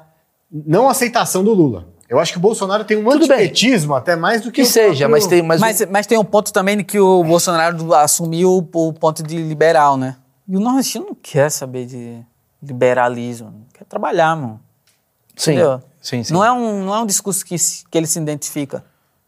não 0.51 0.87
aceitação 0.87 1.43
do 1.43 1.53
Lula. 1.53 1.87
Eu 2.07 2.19
acho 2.19 2.31
que 2.31 2.37
o 2.37 2.41
Bolsonaro 2.41 2.83
tem 2.83 2.95
um 2.97 3.03
Tudo 3.09 3.27
bem. 3.27 3.37
antipetismo 3.37 3.95
até 3.95 4.15
mais 4.15 4.41
do 4.41 4.51
que 4.51 4.61
Que 4.61 4.61
o 4.61 4.65
seja, 4.65 5.07
próprio- 5.07 5.09
mas 5.09 5.27
tem. 5.27 5.41
Mas, 5.41 5.59
Mas, 5.59 5.85
mas 5.89 6.05
tem 6.07 6.17
um 6.17 6.23
ponto 6.23 6.53
também 6.53 6.83
que 6.83 6.99
o 6.99 7.23
Bolsonaro 7.23 7.91
assumiu 7.95 8.51
o 8.71 8.93
ponto 8.93 9.23
de 9.23 9.35
liberal, 9.37 9.97
né? 9.97 10.15
E 10.47 10.55
o 10.55 10.59
nordestino 10.59 11.05
não 11.07 11.15
quer 11.15 11.49
saber 11.49 11.85
de 11.87 12.19
liberalismo, 12.65 13.51
não 13.51 13.65
quer 13.73 13.85
trabalhar, 13.85 14.35
mano. 14.35 14.59
sim, 15.35 15.57
sim, 16.01 16.23
sim. 16.23 16.33
Não, 16.33 16.43
é 16.43 16.51
um, 16.51 16.85
não 16.85 16.95
é 16.95 16.99
um 17.01 17.05
discurso 17.05 17.45
que, 17.45 17.55
que 17.89 17.97
ele 17.97 18.07
se 18.07 18.19
identifica. 18.19 18.83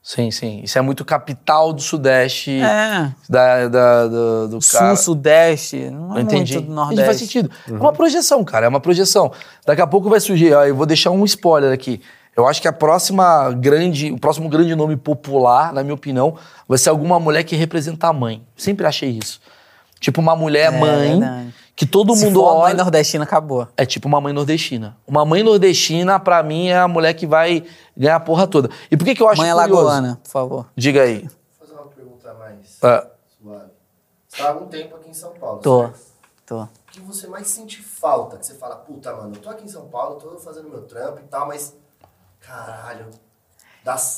Sim, 0.05 0.29
sim. 0.29 0.61
Isso 0.63 0.77
é 0.77 0.81
muito 0.81 1.03
capital 1.03 1.73
do 1.73 1.81
Sudeste. 1.81 2.61
É. 2.61 3.11
Da, 3.27 3.67
da, 3.67 4.07
do, 4.07 4.47
do 4.49 4.61
Sul, 4.61 4.79
cara. 4.79 4.95
Sudeste, 4.95 5.89
não 5.89 6.15
é 6.15 6.21
Entendi. 6.21 6.53
muito 6.53 6.67
do 6.67 6.71
Entendi, 6.71 6.75
Nordeste. 6.75 7.05
faz 7.05 7.17
sentido. 7.17 7.49
É 7.67 7.71
uma 7.71 7.91
projeção, 7.91 8.43
cara. 8.43 8.67
É 8.67 8.69
uma 8.69 8.79
projeção. 8.79 9.31
Daqui 9.65 9.81
a 9.81 9.88
pouco 9.88 10.07
vai 10.07 10.19
surgir. 10.19 10.53
Ó, 10.53 10.63
eu 10.63 10.75
vou 10.75 10.86
deixar 10.86 11.09
um 11.09 11.25
spoiler 11.25 11.73
aqui. 11.73 11.99
Eu 12.38 12.45
acho 12.45 12.61
que 12.61 12.67
a 12.67 12.73
próxima 12.73 13.51
grande, 13.53 14.11
o 14.11 14.19
próximo 14.19 14.47
grande 14.47 14.75
nome 14.75 14.95
popular, 14.95 15.73
na 15.73 15.81
minha 15.81 15.95
opinião, 15.95 16.36
vai 16.67 16.77
ser 16.77 16.89
alguma 16.89 17.19
mulher 17.19 17.43
que 17.43 17.55
representa 17.55 18.07
a 18.07 18.13
mãe. 18.13 18.43
Sempre 18.55 18.86
achei 18.86 19.09
isso. 19.09 19.41
Tipo 19.99 20.21
uma 20.21 20.35
mulher 20.35 20.71
É, 20.73 20.77
mãe 20.79 21.11
verdade. 21.19 21.53
que 21.75 21.85
todo 21.85 22.15
Se 22.15 22.25
mundo 22.25 22.39
for 22.41 22.49
a 22.49 22.53
mãe 22.53 22.61
olha. 22.63 22.73
nordestina, 22.75 23.23
acabou. 23.23 23.67
É 23.75 23.85
tipo 23.85 24.07
uma 24.07 24.21
mãe 24.21 24.33
nordestina. 24.33 24.97
Uma 25.07 25.25
mãe 25.25 25.41
nordestina, 25.43 26.19
pra 26.19 26.43
mim, 26.43 26.67
é 26.67 26.77
a 26.77 26.87
mulher 26.87 27.13
que 27.13 27.25
vai 27.25 27.63
ganhar 27.97 28.17
a 28.17 28.19
porra 28.19 28.45
toda. 28.47 28.69
E 28.91 28.97
por 28.97 29.03
que, 29.05 29.15
que 29.15 29.21
eu 29.23 29.29
acho 29.29 29.41
Mãe 29.41 29.51
curioso? 29.51 29.73
alagoana, 29.79 30.19
por 30.23 30.29
favor. 30.29 30.65
Diga 30.75 31.03
aí. 31.03 31.21
Vou 31.21 31.29
fazer 31.67 31.73
uma 31.73 31.87
pergunta 31.87 32.33
mais 32.35 32.77
Ah, 32.83 33.07
suave. 33.41 33.65
Você 34.27 34.37
tá 34.37 34.43
há 34.45 34.51
algum 34.51 34.67
tempo 34.67 34.95
aqui 34.97 35.09
em 35.09 35.13
São 35.13 35.31
Paulo, 35.33 35.59
Tô, 35.61 35.81
certo? 35.83 35.99
tô. 36.45 36.61
O 36.63 36.69
que 36.91 36.99
você 37.01 37.27
mais 37.27 37.47
sente 37.47 37.81
falta? 37.81 38.37
Que 38.37 38.45
você 38.45 38.53
fala, 38.53 38.75
puta, 38.75 39.13
mano, 39.15 39.33
eu 39.35 39.41
tô 39.41 39.49
aqui 39.49 39.63
em 39.65 39.67
São 39.69 39.87
Paulo, 39.87 40.15
tô 40.19 40.37
fazendo 40.39 40.69
meu 40.69 40.81
trampo 40.83 41.19
e 41.19 41.27
tal, 41.27 41.47
mas. 41.47 41.73
Caralho. 42.39 43.07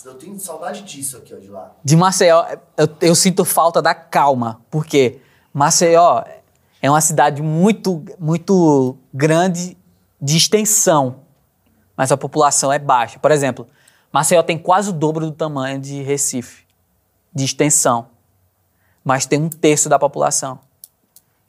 eu 0.06 0.14
tenho 0.16 0.40
saudade 0.40 0.82
disso 0.84 1.18
aqui, 1.18 1.34
ó, 1.34 1.38
de 1.40 1.48
lá. 1.50 1.72
De 1.84 1.96
Maceió, 1.96 2.46
eu, 2.78 2.88
eu 3.02 3.16
sinto 3.16 3.44
falta 3.46 3.82
da 3.82 3.94
calma, 3.96 4.62
porque 4.70 5.22
Maceió 5.58 6.24
é 6.80 6.88
uma 6.88 7.02
cidade 7.02 7.42
muito, 7.42 8.06
muito 8.20 8.96
grande 9.12 9.76
de 10.22 10.38
extensão, 10.38 11.22
mas 11.96 12.12
a 12.12 12.16
população 12.16 12.72
é 12.72 12.78
baixa. 12.78 13.18
Por 13.18 13.32
exemplo, 13.32 13.68
Maceió 14.14 14.44
tem 14.44 14.56
quase 14.56 14.92
o 14.92 14.94
dobro 14.94 15.26
do 15.26 15.32
tamanho 15.32 15.80
de 15.80 16.04
Recife, 16.04 16.64
de 17.34 17.44
extensão, 17.44 18.10
mas 19.04 19.26
tem 19.26 19.42
um 19.42 19.50
terço 19.50 19.90
da 19.90 19.98
população. 19.98 20.60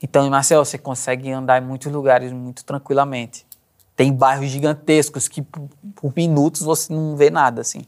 Então, 0.03 0.27
em 0.27 0.31
Maceió, 0.31 0.65
você 0.65 0.79
consegue 0.79 1.31
andar 1.31 1.63
em 1.63 1.67
muitos 1.67 1.93
lugares 1.93 2.33
muito 2.33 2.65
tranquilamente. 2.65 3.47
Tem 3.95 4.11
bairros 4.11 4.49
gigantescos 4.49 5.29
que, 5.29 5.43
por, 5.43 5.69
por 5.95 6.15
minutos, 6.17 6.63
você 6.63 6.91
não 6.91 7.15
vê 7.15 7.29
nada, 7.29 7.61
assim. 7.61 7.83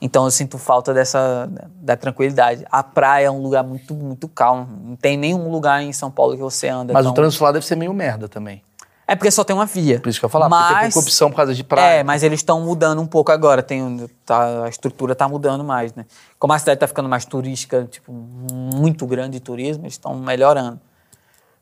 Então 0.00 0.24
eu 0.24 0.30
sinto 0.30 0.58
falta 0.58 0.92
dessa 0.92 1.48
da 1.80 1.96
tranquilidade. 1.96 2.66
A 2.70 2.82
praia 2.82 3.26
é 3.26 3.30
um 3.30 3.40
lugar 3.40 3.64
muito 3.64 3.94
muito 3.94 4.28
calmo. 4.28 4.68
Não 4.84 4.96
tem 4.96 5.16
nenhum 5.16 5.50
lugar 5.50 5.82
em 5.82 5.92
São 5.92 6.10
Paulo 6.10 6.34
que 6.34 6.42
você 6.42 6.68
anda. 6.68 6.92
mas 6.92 7.02
tão- 7.02 7.12
o 7.12 7.14
trânsito 7.14 7.42
lá 7.42 7.52
deve 7.52 7.64
ser 7.66 7.76
meio 7.76 7.94
merda 7.94 8.28
também. 8.28 8.62
É 9.08 9.14
porque 9.14 9.30
só 9.30 9.44
tem 9.44 9.54
uma 9.54 9.66
via. 9.66 10.00
Por 10.00 10.08
isso 10.08 10.18
que 10.18 10.26
eu 10.26 10.28
porque 10.28 10.42
tem 10.42 10.50
Mas- 10.50 10.92
pouca 10.94 11.06
opção 11.06 11.30
por 11.30 11.36
causa 11.36 11.54
de 11.54 11.62
praia. 11.62 12.00
É, 12.00 12.02
mas 12.02 12.24
eles 12.24 12.40
estão 12.40 12.60
mudando 12.60 13.00
um 13.00 13.06
pouco 13.06 13.30
agora. 13.30 13.62
Tem, 13.62 14.04
tá- 14.24 14.64
a 14.64 14.68
estrutura 14.68 15.12
está 15.12 15.28
mudando 15.28 15.62
mais, 15.62 15.94
né? 15.94 16.04
Como 16.40 16.52
a 16.52 16.58
cidade 16.58 16.76
está 16.76 16.88
ficando 16.88 17.08
mais 17.08 17.24
turística, 17.24 17.84
tipo, 17.88 18.12
muito 18.12 19.06
grande 19.06 19.34
de 19.38 19.40
turismo, 19.40 19.84
eles 19.84 19.94
estão 19.94 20.12
melhorando. 20.16 20.80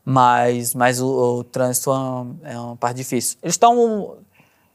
Mas, 0.03 0.73
mas 0.75 0.99
o, 0.99 1.07
o 1.39 1.43
trânsito 1.43 1.91
é 1.91 1.93
uma, 1.93 2.35
é 2.43 2.59
uma 2.59 2.75
parte 2.75 2.97
difícil. 2.97 3.37
Eles 3.43 3.53
estão. 3.53 4.17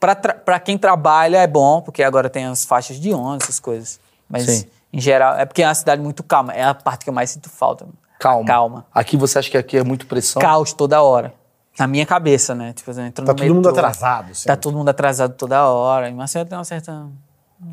Para 0.01 0.59
quem 0.59 0.79
trabalha 0.79 1.39
é 1.39 1.47
bom, 1.47 1.83
porque 1.83 2.03
agora 2.03 2.31
tem 2.31 2.47
as 2.47 2.65
faixas 2.65 2.99
de 2.99 3.13
ônibus, 3.13 3.45
essas 3.45 3.61
coisas. 3.61 4.01
Mas, 4.29 4.45
Sim. 4.45 4.67
em 4.91 5.01
geral, 5.01 5.37
é 5.37 5.45
porque 5.45 5.63
é 5.63 5.67
uma 5.67 5.75
cidade 5.75 6.01
muito 6.01 6.23
calma. 6.23 6.55
É 6.55 6.65
a 6.65 6.75
parte 6.75 7.05
que 7.05 7.11
eu 7.11 7.15
mais 7.15 7.31
sinto 7.31 7.51
falta. 7.51 7.87
Calma. 8.19 8.47
Calma. 8.47 8.87
Aqui 8.95 9.17
você 9.17 9.39
acha 9.39 9.51
que 9.51 9.59
aqui 9.59 9.77
é 9.77 9.85
muito 9.85 10.07
pressão? 10.07 10.41
Caos 10.41 10.73
toda 10.73 11.03
hora. 11.03 11.35
Na 11.79 11.87
minha 11.87 12.05
cabeça, 12.07 12.55
né? 12.55 12.73
Tipo, 12.73 12.91
eu 12.91 13.01
entro 13.01 13.25
Tá 13.25 13.33
no 13.33 13.39
todo 13.39 13.47
mundo 13.55 13.67
metrô, 13.67 13.71
atrasado. 13.71 14.29
Tá 14.29 14.35
sempre. 14.35 14.57
todo 14.57 14.77
mundo 14.77 14.89
atrasado 14.89 15.35
toda 15.35 15.67
hora. 15.67 16.09
Em 16.09 16.15
Maceió 16.15 16.45
tem 16.45 16.57
uma 16.57 16.65
certa. 16.65 17.07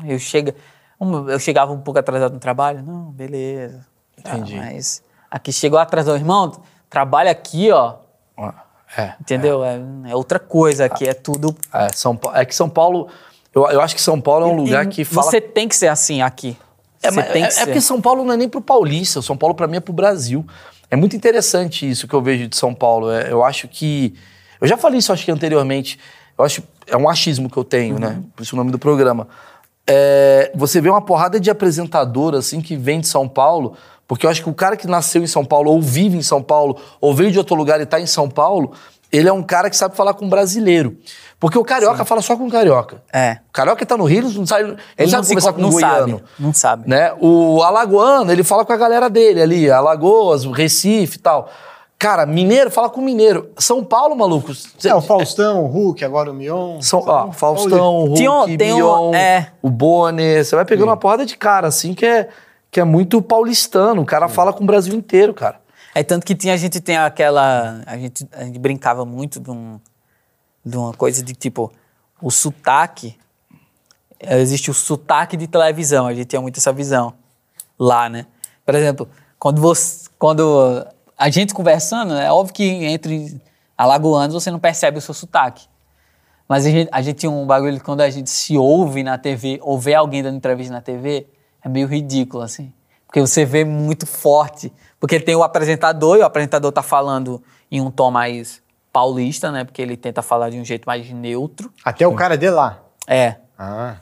Eu, 0.04 0.18
chega... 0.18 0.54
eu 1.28 1.38
chegava 1.38 1.72
um 1.72 1.80
pouco 1.80 1.98
atrasado 1.98 2.32
no 2.32 2.40
trabalho. 2.40 2.82
Não, 2.82 3.10
beleza. 3.10 3.86
Entendi. 4.18 4.56
mas 4.56 5.02
aqui 5.30 5.52
chegou 5.52 5.78
atrasado. 5.78 6.16
Irmão, 6.16 6.52
trabalha 6.88 7.30
aqui, 7.30 7.70
ó. 7.70 7.96
Ah, 8.36 8.54
É. 8.96 9.12
Entendeu? 9.20 9.64
É, 9.64 9.80
é 10.08 10.14
outra 10.16 10.38
coisa. 10.38 10.84
Aqui 10.86 11.06
é 11.06 11.14
tudo. 11.14 11.54
É, 11.72 11.88
São 11.94 12.18
é 12.34 12.44
que 12.44 12.54
São 12.54 12.68
Paulo. 12.68 13.08
Eu, 13.54 13.66
eu 13.70 13.80
acho 13.80 13.94
que 13.94 14.00
São 14.00 14.20
Paulo 14.20 14.46
é 14.46 14.48
um 14.52 14.56
lugar 14.56 14.84
E 14.84 14.88
que 14.88 15.04
fala. 15.04 15.30
Você 15.30 15.40
tem 15.40 15.68
que 15.68 15.76
ser 15.76 15.88
assim 15.88 16.22
aqui. 16.22 16.56
É, 17.02 17.10
Você 17.10 17.16
mas- 17.20 17.32
tem 17.32 17.42
é- 17.44 17.46
que 17.46 17.52
é 17.52 17.56
ser. 17.56 17.64
porque 17.66 17.80
São 17.80 18.00
Paulo 18.00 18.24
não 18.24 18.32
é 18.32 18.36
nem 18.36 18.48
pro 18.48 18.60
paulista, 18.60 19.22
São 19.22 19.36
Paulo 19.36 19.54
pra 19.54 19.66
mim 19.66 19.76
é 19.76 19.80
pro 19.80 19.92
Brasil. 19.92 20.44
É 20.90 20.96
muito 20.96 21.14
interessante 21.14 21.88
isso 21.88 22.08
que 22.08 22.14
eu 22.14 22.22
vejo 22.22 22.48
de 22.48 22.56
São 22.56 22.74
Paulo. 22.74 23.10
É, 23.10 23.30
eu 23.30 23.44
acho 23.44 23.68
que. 23.68 24.14
Eu 24.60 24.66
já 24.66 24.76
falei 24.76 24.98
isso, 24.98 25.12
acho 25.12 25.24
que 25.24 25.30
anteriormente. 25.30 25.98
Eu 26.36 26.44
acho. 26.44 26.62
É 26.86 26.96
um 26.96 27.08
achismo 27.08 27.50
que 27.50 27.56
eu 27.56 27.64
tenho, 27.64 27.98
né? 27.98 28.20
Por 28.34 28.42
isso 28.42 28.56
o 28.56 28.58
nome 28.58 28.70
do 28.70 28.78
programa. 28.78 29.28
É, 29.88 30.52
você 30.54 30.80
vê 30.80 30.90
uma 30.90 31.00
porrada 31.00 31.40
de 31.40 31.50
apresentador, 31.50 32.34
assim, 32.34 32.60
que 32.60 32.76
vem 32.76 33.00
de 33.00 33.08
São 33.08 33.26
Paulo, 33.26 33.74
porque 34.06 34.26
eu 34.26 34.30
acho 34.30 34.42
que 34.42 34.50
o 34.50 34.54
cara 34.54 34.76
que 34.76 34.86
nasceu 34.86 35.22
em 35.22 35.26
São 35.26 35.44
Paulo, 35.44 35.70
ou 35.70 35.80
vive 35.80 36.16
em 36.16 36.22
São 36.22 36.42
Paulo, 36.42 36.76
ou 37.00 37.14
veio 37.14 37.30
de 37.32 37.38
outro 37.38 37.54
lugar 37.54 37.80
e 37.80 37.86
tá 37.86 37.98
em 37.98 38.06
São 38.06 38.28
Paulo, 38.28 38.72
ele 39.10 39.28
é 39.28 39.32
um 39.32 39.42
cara 39.42 39.70
que 39.70 39.76
sabe 39.76 39.96
falar 39.96 40.12
com 40.14 40.28
brasileiro. 40.28 40.96
Porque 41.40 41.56
o 41.56 41.64
carioca 41.64 42.04
fala 42.04 42.20
só 42.20 42.36
com 42.36 42.50
carioca. 42.50 43.00
É. 43.12 43.38
O 43.48 43.52
carioca 43.52 43.86
tá 43.86 43.96
no 43.96 44.04
Rio, 44.04 44.26
ele 44.26 44.38
não 44.38 44.46
sabe, 44.46 44.64
ele 44.64 44.76
Ele 44.98 45.10
não 45.12 45.18
não, 45.18 45.24
sabe 45.24 45.26
se 45.26 45.28
conversar 45.34 45.52
co- 45.52 45.56
com 45.56 45.62
não 45.62 45.68
o 45.68 45.72
goiano 45.72 46.18
sabe. 46.18 46.24
Não 46.38 46.52
sabe. 46.52 46.88
né? 46.88 47.12
O 47.20 47.62
alagoano, 47.62 48.30
ele 48.32 48.42
fala 48.44 48.64
com 48.64 48.72
a 48.72 48.76
galera 48.76 49.08
dele 49.08 49.40
ali, 49.40 49.70
Alagoas, 49.70 50.44
Recife 50.44 51.16
e 51.16 51.20
tal. 51.20 51.48
Cara, 51.98 52.24
mineiro 52.24 52.70
fala 52.70 52.88
com 52.88 53.00
mineiro. 53.00 53.50
São 53.58 53.82
Paulo, 53.82 54.14
maluco. 54.14 54.54
cê- 54.54 54.88
É, 54.88 54.94
o 54.94 55.00
Faustão, 55.00 55.64
o 55.64 55.66
Hulk, 55.66 56.04
agora 56.04 56.30
o 56.30 56.34
Mion. 56.34 56.80
São, 56.80 57.00
ó, 57.04 57.32
Faustão, 57.32 58.04
Hulk, 58.06 58.14
Tem 58.16 58.28
um- 58.28 58.56
tem 58.56 58.72
um- 58.72 58.76
Mion, 58.76 59.14
é. 59.14 59.50
o 59.60 59.68
Bonner. 59.68 60.44
Você 60.44 60.54
vai 60.54 60.64
pegando 60.64 60.88
uma 60.88 60.96
porrada 60.96 61.26
de 61.26 61.36
cara, 61.36 61.66
assim, 61.66 61.94
que 61.94 62.06
é, 62.06 62.28
que 62.70 62.78
é 62.78 62.84
muito 62.84 63.20
paulistano. 63.20 64.02
O 64.02 64.06
cara 64.06 64.28
fala 64.28 64.52
com 64.52 64.62
o 64.62 64.66
Brasil 64.66 64.94
inteiro, 64.94 65.34
cara. 65.34 65.60
É 65.92 66.04
tanto 66.04 66.24
que 66.24 66.36
tinha, 66.36 66.54
a 66.54 66.56
gente 66.56 66.80
tem 66.80 66.96
aquela. 66.96 67.82
A 67.84 67.98
gente, 67.98 68.28
a 68.32 68.44
gente 68.44 68.58
brincava 68.60 69.04
muito 69.04 69.40
de, 69.40 69.50
um, 69.50 69.80
de 70.64 70.76
uma 70.76 70.92
coisa 70.92 71.20
de 71.22 71.34
tipo. 71.34 71.72
O 72.22 72.30
sotaque. 72.30 73.16
é, 74.20 74.38
Existe 74.40 74.70
o 74.70 74.74
sotaque 74.74 75.36
de 75.36 75.46
televisão, 75.48 76.06
a 76.06 76.14
gente 76.14 76.26
tinha 76.26 76.40
muito 76.42 76.58
essa 76.58 76.72
visão 76.72 77.12
lá, 77.78 78.08
né? 78.08 78.26
Por 78.64 78.74
exemplo, 78.76 79.08
quando 79.38 79.60
você. 79.60 80.06
Quando 80.18 80.86
a 81.18 81.28
gente 81.28 81.52
conversando, 81.52 82.14
é 82.14 82.30
óbvio 82.30 82.54
que 82.54 82.64
entre 82.64 83.42
alagoanos 83.76 84.34
você 84.34 84.50
não 84.50 84.60
percebe 84.60 84.98
o 84.98 85.00
seu 85.00 85.12
sotaque. 85.12 85.66
Mas 86.48 86.64
a 86.64 86.70
gente, 86.70 86.88
a 86.90 87.02
gente 87.02 87.16
tinha 87.16 87.30
um 87.30 87.46
bagulho 87.46 87.76
que 87.76 87.84
quando 87.84 88.00
a 88.00 88.08
gente 88.08 88.30
se 88.30 88.56
ouve 88.56 89.02
na 89.02 89.18
TV, 89.18 89.58
ou 89.62 89.78
vê 89.78 89.94
alguém 89.94 90.22
dando 90.22 90.36
entrevista 90.36 90.72
na 90.72 90.80
TV, 90.80 91.26
é 91.62 91.68
meio 91.68 91.86
ridículo, 91.86 92.42
assim. 92.42 92.72
Porque 93.06 93.20
você 93.20 93.44
vê 93.44 93.64
muito 93.64 94.06
forte. 94.06 94.72
Porque 94.98 95.20
tem 95.20 95.34
o 95.34 95.42
apresentador, 95.42 96.16
e 96.16 96.20
o 96.20 96.24
apresentador 96.24 96.72
tá 96.72 96.82
falando 96.82 97.42
em 97.70 97.80
um 97.80 97.90
tom 97.90 98.10
mais 98.10 98.62
paulista, 98.92 99.50
né? 99.50 99.64
Porque 99.64 99.82
ele 99.82 99.96
tenta 99.96 100.22
falar 100.22 100.50
de 100.50 100.58
um 100.58 100.64
jeito 100.64 100.86
mais 100.86 101.10
neutro. 101.10 101.70
Até 101.84 102.06
o 102.06 102.14
cara 102.14 102.38
de 102.38 102.48
lá. 102.48 102.82
É. 103.06 103.36
Ah. 103.58 103.96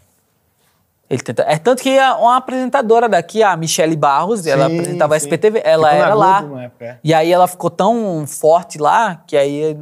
Ele 1.09 1.23
tenta. 1.23 1.45
É 1.47 1.57
tanto 1.57 1.83
que 1.83 1.97
uma 1.99 2.37
apresentadora 2.37 3.09
daqui, 3.09 3.43
a 3.43 3.57
Michele 3.57 3.97
Barros, 3.97 4.47
ela 4.47 4.69
Sim, 4.69 4.75
apresentava 4.75 5.15
a. 5.15 5.17
SPTV, 5.17 5.63
ela 5.65 5.89
Ficou 5.91 6.05
era 6.05 6.15
lá. 6.15 6.39
época, 6.65 6.85
é. 6.85 6.99
E 7.03 7.15
aí 7.15 7.33
ela 7.33 7.47
ficou 7.47 7.71
tão 7.71 8.27
forte 8.27 8.79
lá 8.79 9.23
que 9.27 9.37
aí 9.37 9.79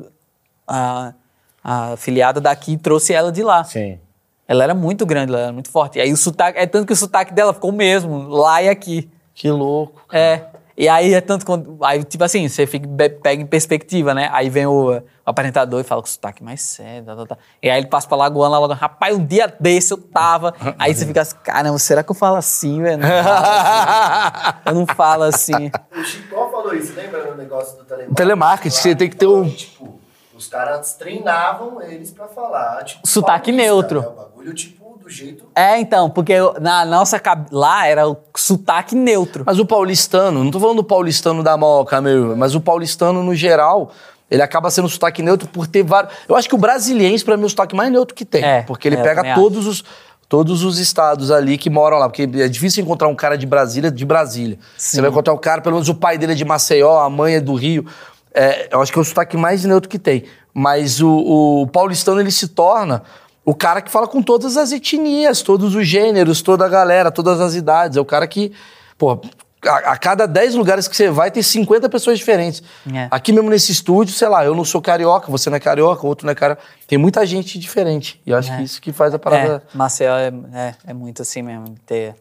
a, 0.68 1.14
a 1.62 1.92
afiliada 1.94 2.40
daqui 2.40 2.76
trouxe 2.76 3.14
ela 3.14 3.32
de 3.32 3.42
lá. 3.42 3.64
Sim. 3.64 3.98
Ela 4.46 4.64
era 4.64 4.74
muito 4.74 5.06
grande, 5.06 5.32
ela 5.32 5.44
era 5.44 5.52
muito 5.52 5.70
forte. 5.70 5.98
E 5.98 6.02
aí 6.02 6.12
o 6.12 6.16
sotaque, 6.16 6.58
é 6.58 6.66
tanto 6.66 6.86
que 6.86 6.92
o 6.92 6.96
sotaque 6.96 7.32
dela 7.32 7.54
ficou 7.54 7.70
o 7.70 7.74
mesmo, 7.74 8.28
lá 8.28 8.62
e 8.62 8.68
aqui. 8.68 9.10
Que 9.34 9.50
louco. 9.50 10.02
É. 10.12 10.42
E 10.76 10.88
aí 10.88 11.14
é 11.14 11.20
tanto 11.20 11.46
quando. 11.46 11.78
Aí, 11.84 12.02
tipo 12.02 12.24
assim, 12.24 12.48
você 12.48 12.66
fica, 12.66 12.88
pega 13.22 13.40
em 13.40 13.46
perspectiva, 13.46 14.12
né? 14.12 14.28
Aí 14.32 14.50
vem 14.50 14.66
o, 14.66 14.96
o 14.96 15.02
apresentador 15.24 15.80
e 15.80 15.84
fala 15.84 16.00
com 16.02 16.08
sotaque 16.08 16.42
mais 16.42 16.62
sério. 16.62 17.04
Tá, 17.04 17.14
tá, 17.16 17.26
tá. 17.26 17.38
E 17.62 17.70
aí 17.70 17.78
ele 17.78 17.86
passa 17.86 18.08
pra 18.08 18.16
Lagoana, 18.16 18.50
Lagoana, 18.58 18.74
rapaz, 18.74 19.16
um 19.16 19.24
dia 19.24 19.54
desse 19.60 19.92
eu 19.92 19.98
tava. 19.98 20.52
Aí 20.76 20.92
você 20.92 21.06
fica 21.06 21.20
assim, 21.20 21.36
caramba, 21.44 21.78
será 21.78 22.02
que 22.02 22.10
eu 22.10 22.14
falo 22.14 22.36
assim, 22.36 22.82
velho? 22.82 23.02
Assim. 23.04 24.58
Eu 24.66 24.74
não 24.74 24.86
falo 24.86 25.22
assim. 25.24 25.70
O 25.96 26.02
Chicó 26.04 26.48
falou 26.50 26.74
isso, 26.74 26.92
lembra 26.94 27.24
no 27.30 27.36
negócio 27.36 27.76
do 27.78 27.84
telemarketing? 27.84 28.14
Telemarketing, 28.14 28.76
você 28.76 28.94
tem 28.96 29.08
que 29.10 29.16
ter 29.16 29.26
um- 29.26 29.48
Tipo, 29.48 30.00
os 30.34 30.48
caras 30.48 30.94
treinavam 30.94 31.80
eles 31.82 32.10
pra 32.10 32.26
falar, 32.26 32.82
tipo... 32.84 33.06
Sotaque 33.06 33.52
paulista, 33.52 33.70
neutro. 33.72 34.00
né? 34.00 34.08
O 34.08 34.10
bagulho, 34.12 34.54
tipo, 34.54 34.83
do 35.04 35.10
jeito... 35.10 35.44
É, 35.54 35.78
então, 35.78 36.08
porque 36.08 36.34
na 36.60 36.84
nossa 36.84 37.20
lá 37.52 37.86
era 37.86 38.08
o 38.08 38.16
sotaque 38.34 38.94
neutro. 38.94 39.44
Mas 39.46 39.58
o 39.58 39.66
paulistano, 39.66 40.42
não 40.42 40.50
tô 40.50 40.58
falando 40.58 40.78
do 40.78 40.84
paulistano 40.84 41.42
da 41.42 41.56
Moca, 41.56 42.00
meu, 42.00 42.34
mas 42.34 42.54
o 42.54 42.60
paulistano 42.60 43.22
no 43.22 43.34
geral, 43.34 43.92
ele 44.30 44.40
acaba 44.40 44.70
sendo 44.70 44.88
sotaque 44.88 45.22
neutro 45.22 45.46
por 45.48 45.66
ter 45.66 45.82
vários. 45.82 46.14
Eu 46.26 46.34
acho 46.34 46.48
que 46.48 46.54
o 46.54 46.58
brasiliense, 46.58 47.22
pra 47.22 47.36
mim, 47.36 47.42
é 47.42 47.46
o 47.46 47.50
sotaque 47.50 47.76
mais 47.76 47.92
neutro 47.92 48.14
que 48.14 48.24
tem. 48.24 48.42
É, 48.42 48.62
porque 48.62 48.88
ele 48.88 48.96
é, 48.96 49.02
pega 49.02 49.34
todos 49.34 49.66
os, 49.66 49.84
todos 50.26 50.64
os 50.64 50.78
estados 50.78 51.30
ali 51.30 51.58
que 51.58 51.68
moram 51.68 51.98
lá. 51.98 52.08
Porque 52.08 52.22
é 52.22 52.48
difícil 52.48 52.82
encontrar 52.82 53.08
um 53.08 53.14
cara 53.14 53.36
de 53.36 53.46
Brasília 53.46 53.90
de 53.90 54.04
Brasília. 54.06 54.58
Você 54.76 55.02
vai 55.02 55.10
encontrar 55.10 55.34
o 55.34 55.38
cara, 55.38 55.60
pelo 55.60 55.74
menos 55.74 55.88
o 55.90 55.94
pai 55.94 56.16
dele 56.16 56.32
é 56.32 56.34
de 56.34 56.44
Maceió, 56.44 56.98
a 57.00 57.10
mãe 57.10 57.34
é 57.34 57.40
do 57.40 57.54
Rio. 57.54 57.84
É, 58.32 58.68
eu 58.72 58.80
acho 58.80 58.90
que 58.90 58.98
é 58.98 59.02
o 59.02 59.04
sotaque 59.04 59.36
mais 59.36 59.64
neutro 59.64 59.88
que 59.88 59.98
tem. 59.98 60.24
Mas 60.52 61.00
o, 61.00 61.62
o 61.62 61.66
paulistano, 61.66 62.20
ele 62.20 62.30
se 62.30 62.48
torna 62.48 63.02
o 63.44 63.54
cara 63.54 63.82
que 63.82 63.90
fala 63.90 64.06
com 64.08 64.22
todas 64.22 64.56
as 64.56 64.72
etnias, 64.72 65.42
todos 65.42 65.74
os 65.74 65.86
gêneros, 65.86 66.40
toda 66.42 66.64
a 66.64 66.68
galera, 66.68 67.10
todas 67.10 67.40
as 67.40 67.54
idades. 67.54 67.96
É 67.96 68.00
o 68.00 68.04
cara 68.04 68.26
que, 68.26 68.52
pô, 68.96 69.20
a, 69.66 69.76
a 69.92 69.96
cada 69.98 70.26
10 70.26 70.54
lugares 70.54 70.86
que 70.88 70.96
você 70.96 71.10
vai, 71.10 71.30
tem 71.30 71.42
50 71.42 71.88
pessoas 71.88 72.18
diferentes. 72.18 72.62
É. 72.92 73.08
Aqui 73.10 73.32
mesmo 73.32 73.50
nesse 73.50 73.72
estúdio, 73.72 74.14
sei 74.14 74.28
lá, 74.28 74.44
eu 74.44 74.54
não 74.54 74.64
sou 74.64 74.80
carioca, 74.80 75.30
você 75.30 75.50
não 75.50 75.56
é 75.56 75.60
carioca, 75.60 76.06
outro 76.06 76.26
não 76.26 76.32
é 76.32 76.34
carioca. 76.34 76.62
Tem 76.86 76.98
muita 76.98 77.24
gente 77.26 77.58
diferente. 77.58 78.20
E 78.26 78.30
eu 78.30 78.36
acho 78.38 78.52
É. 78.52 78.56
que 78.56 78.62
isso 78.62 78.80
que 78.80 78.92
faz 78.92 79.12
a 79.14 79.18
parada. 79.18 79.62
É, 79.72 79.76
Maceió 79.76 80.16
é, 80.16 80.32
é, 80.52 80.74
é 80.86 80.92
muito 80.94 81.22
assim 81.22 81.42
mesmo. 81.42 81.74
Ter, 81.86 82.14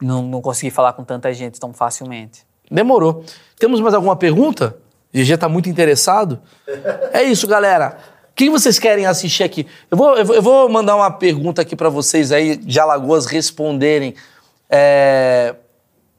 não, 0.00 0.22
não 0.22 0.40
conseguir 0.40 0.70
falar 0.70 0.92
com 0.92 1.04
tanta 1.04 1.32
gente 1.32 1.58
tão 1.60 1.72
facilmente. 1.72 2.44
Demorou. 2.70 3.24
Temos 3.58 3.80
mais 3.80 3.94
alguma 3.94 4.16
pergunta? 4.16 4.76
GG 5.12 5.36
tá 5.38 5.48
muito 5.48 5.68
interessado. 5.68 6.40
É 7.12 7.22
isso, 7.22 7.46
galera. 7.46 7.98
O 8.34 8.36
que 8.36 8.50
vocês 8.50 8.80
querem 8.80 9.06
assistir 9.06 9.44
aqui? 9.44 9.64
Eu 9.88 9.96
vou, 9.96 10.16
eu 10.16 10.42
vou, 10.42 10.68
mandar 10.68 10.96
uma 10.96 11.08
pergunta 11.08 11.62
aqui 11.62 11.76
pra 11.76 11.88
vocês 11.88 12.32
aí 12.32 12.56
de 12.56 12.80
Alagoas 12.80 13.26
responderem. 13.26 14.16
É, 14.68 15.54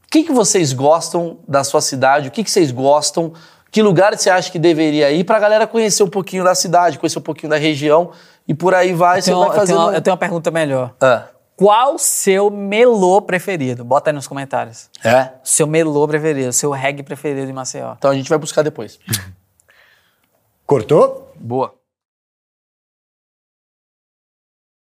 O 0.06 0.10
que, 0.10 0.24
que 0.24 0.32
vocês 0.32 0.72
gostam 0.72 1.40
da 1.46 1.62
sua 1.62 1.82
cidade? 1.82 2.30
O 2.30 2.32
que, 2.32 2.42
que 2.42 2.50
vocês 2.50 2.72
gostam? 2.72 3.34
Que 3.70 3.82
lugares 3.82 4.22
você 4.22 4.30
acha 4.30 4.50
que 4.50 4.58
deveria 4.58 5.12
ir 5.12 5.26
pra 5.26 5.38
galera 5.40 5.68
conhecer 5.68 6.04
um 6.04 6.10
pouquinho 6.10 6.42
da 6.42 6.56
cidade, 6.56 6.98
conhecer 6.98 7.20
um 7.20 7.22
pouquinho 7.22 7.50
da 7.50 7.58
região 7.58 8.12
e 8.48 8.54
por 8.54 8.74
aí 8.74 8.94
vai, 8.94 9.18
Eu 9.18 9.22
você 9.22 9.32
tenho, 9.32 9.40
vai 9.40 9.48
eu, 9.50 9.52
tenho 9.52 9.60
fazendo... 9.60 9.80
uma, 9.80 9.94
eu 9.96 10.02
tenho 10.02 10.14
uma 10.14 10.18
pergunta 10.20 10.50
melhor. 10.52 10.94
Ah, 11.02 11.26
Qual 11.58 11.96
o 11.96 12.00
seu 12.00 12.50
melô 12.50 13.22
preferido? 13.22 13.84
Bota 13.84 14.10
aí 14.10 14.14
nos 14.14 14.26
comentários. 14.26 14.90
é? 15.04 15.32
Seu 15.44 15.68
melô 15.68 16.08
preferido, 16.08 16.54
seu 16.54 16.72
reggae 16.72 17.04
preferido 17.04 17.46
de 17.46 17.52
Maceió. 17.52 17.96
Então 17.98 18.10
a 18.10 18.16
gente 18.16 18.30
vai 18.30 18.38
buscar 18.38 18.62
depois. 18.62 18.98
Cortou? 20.66 21.34
Boa. 21.36 21.74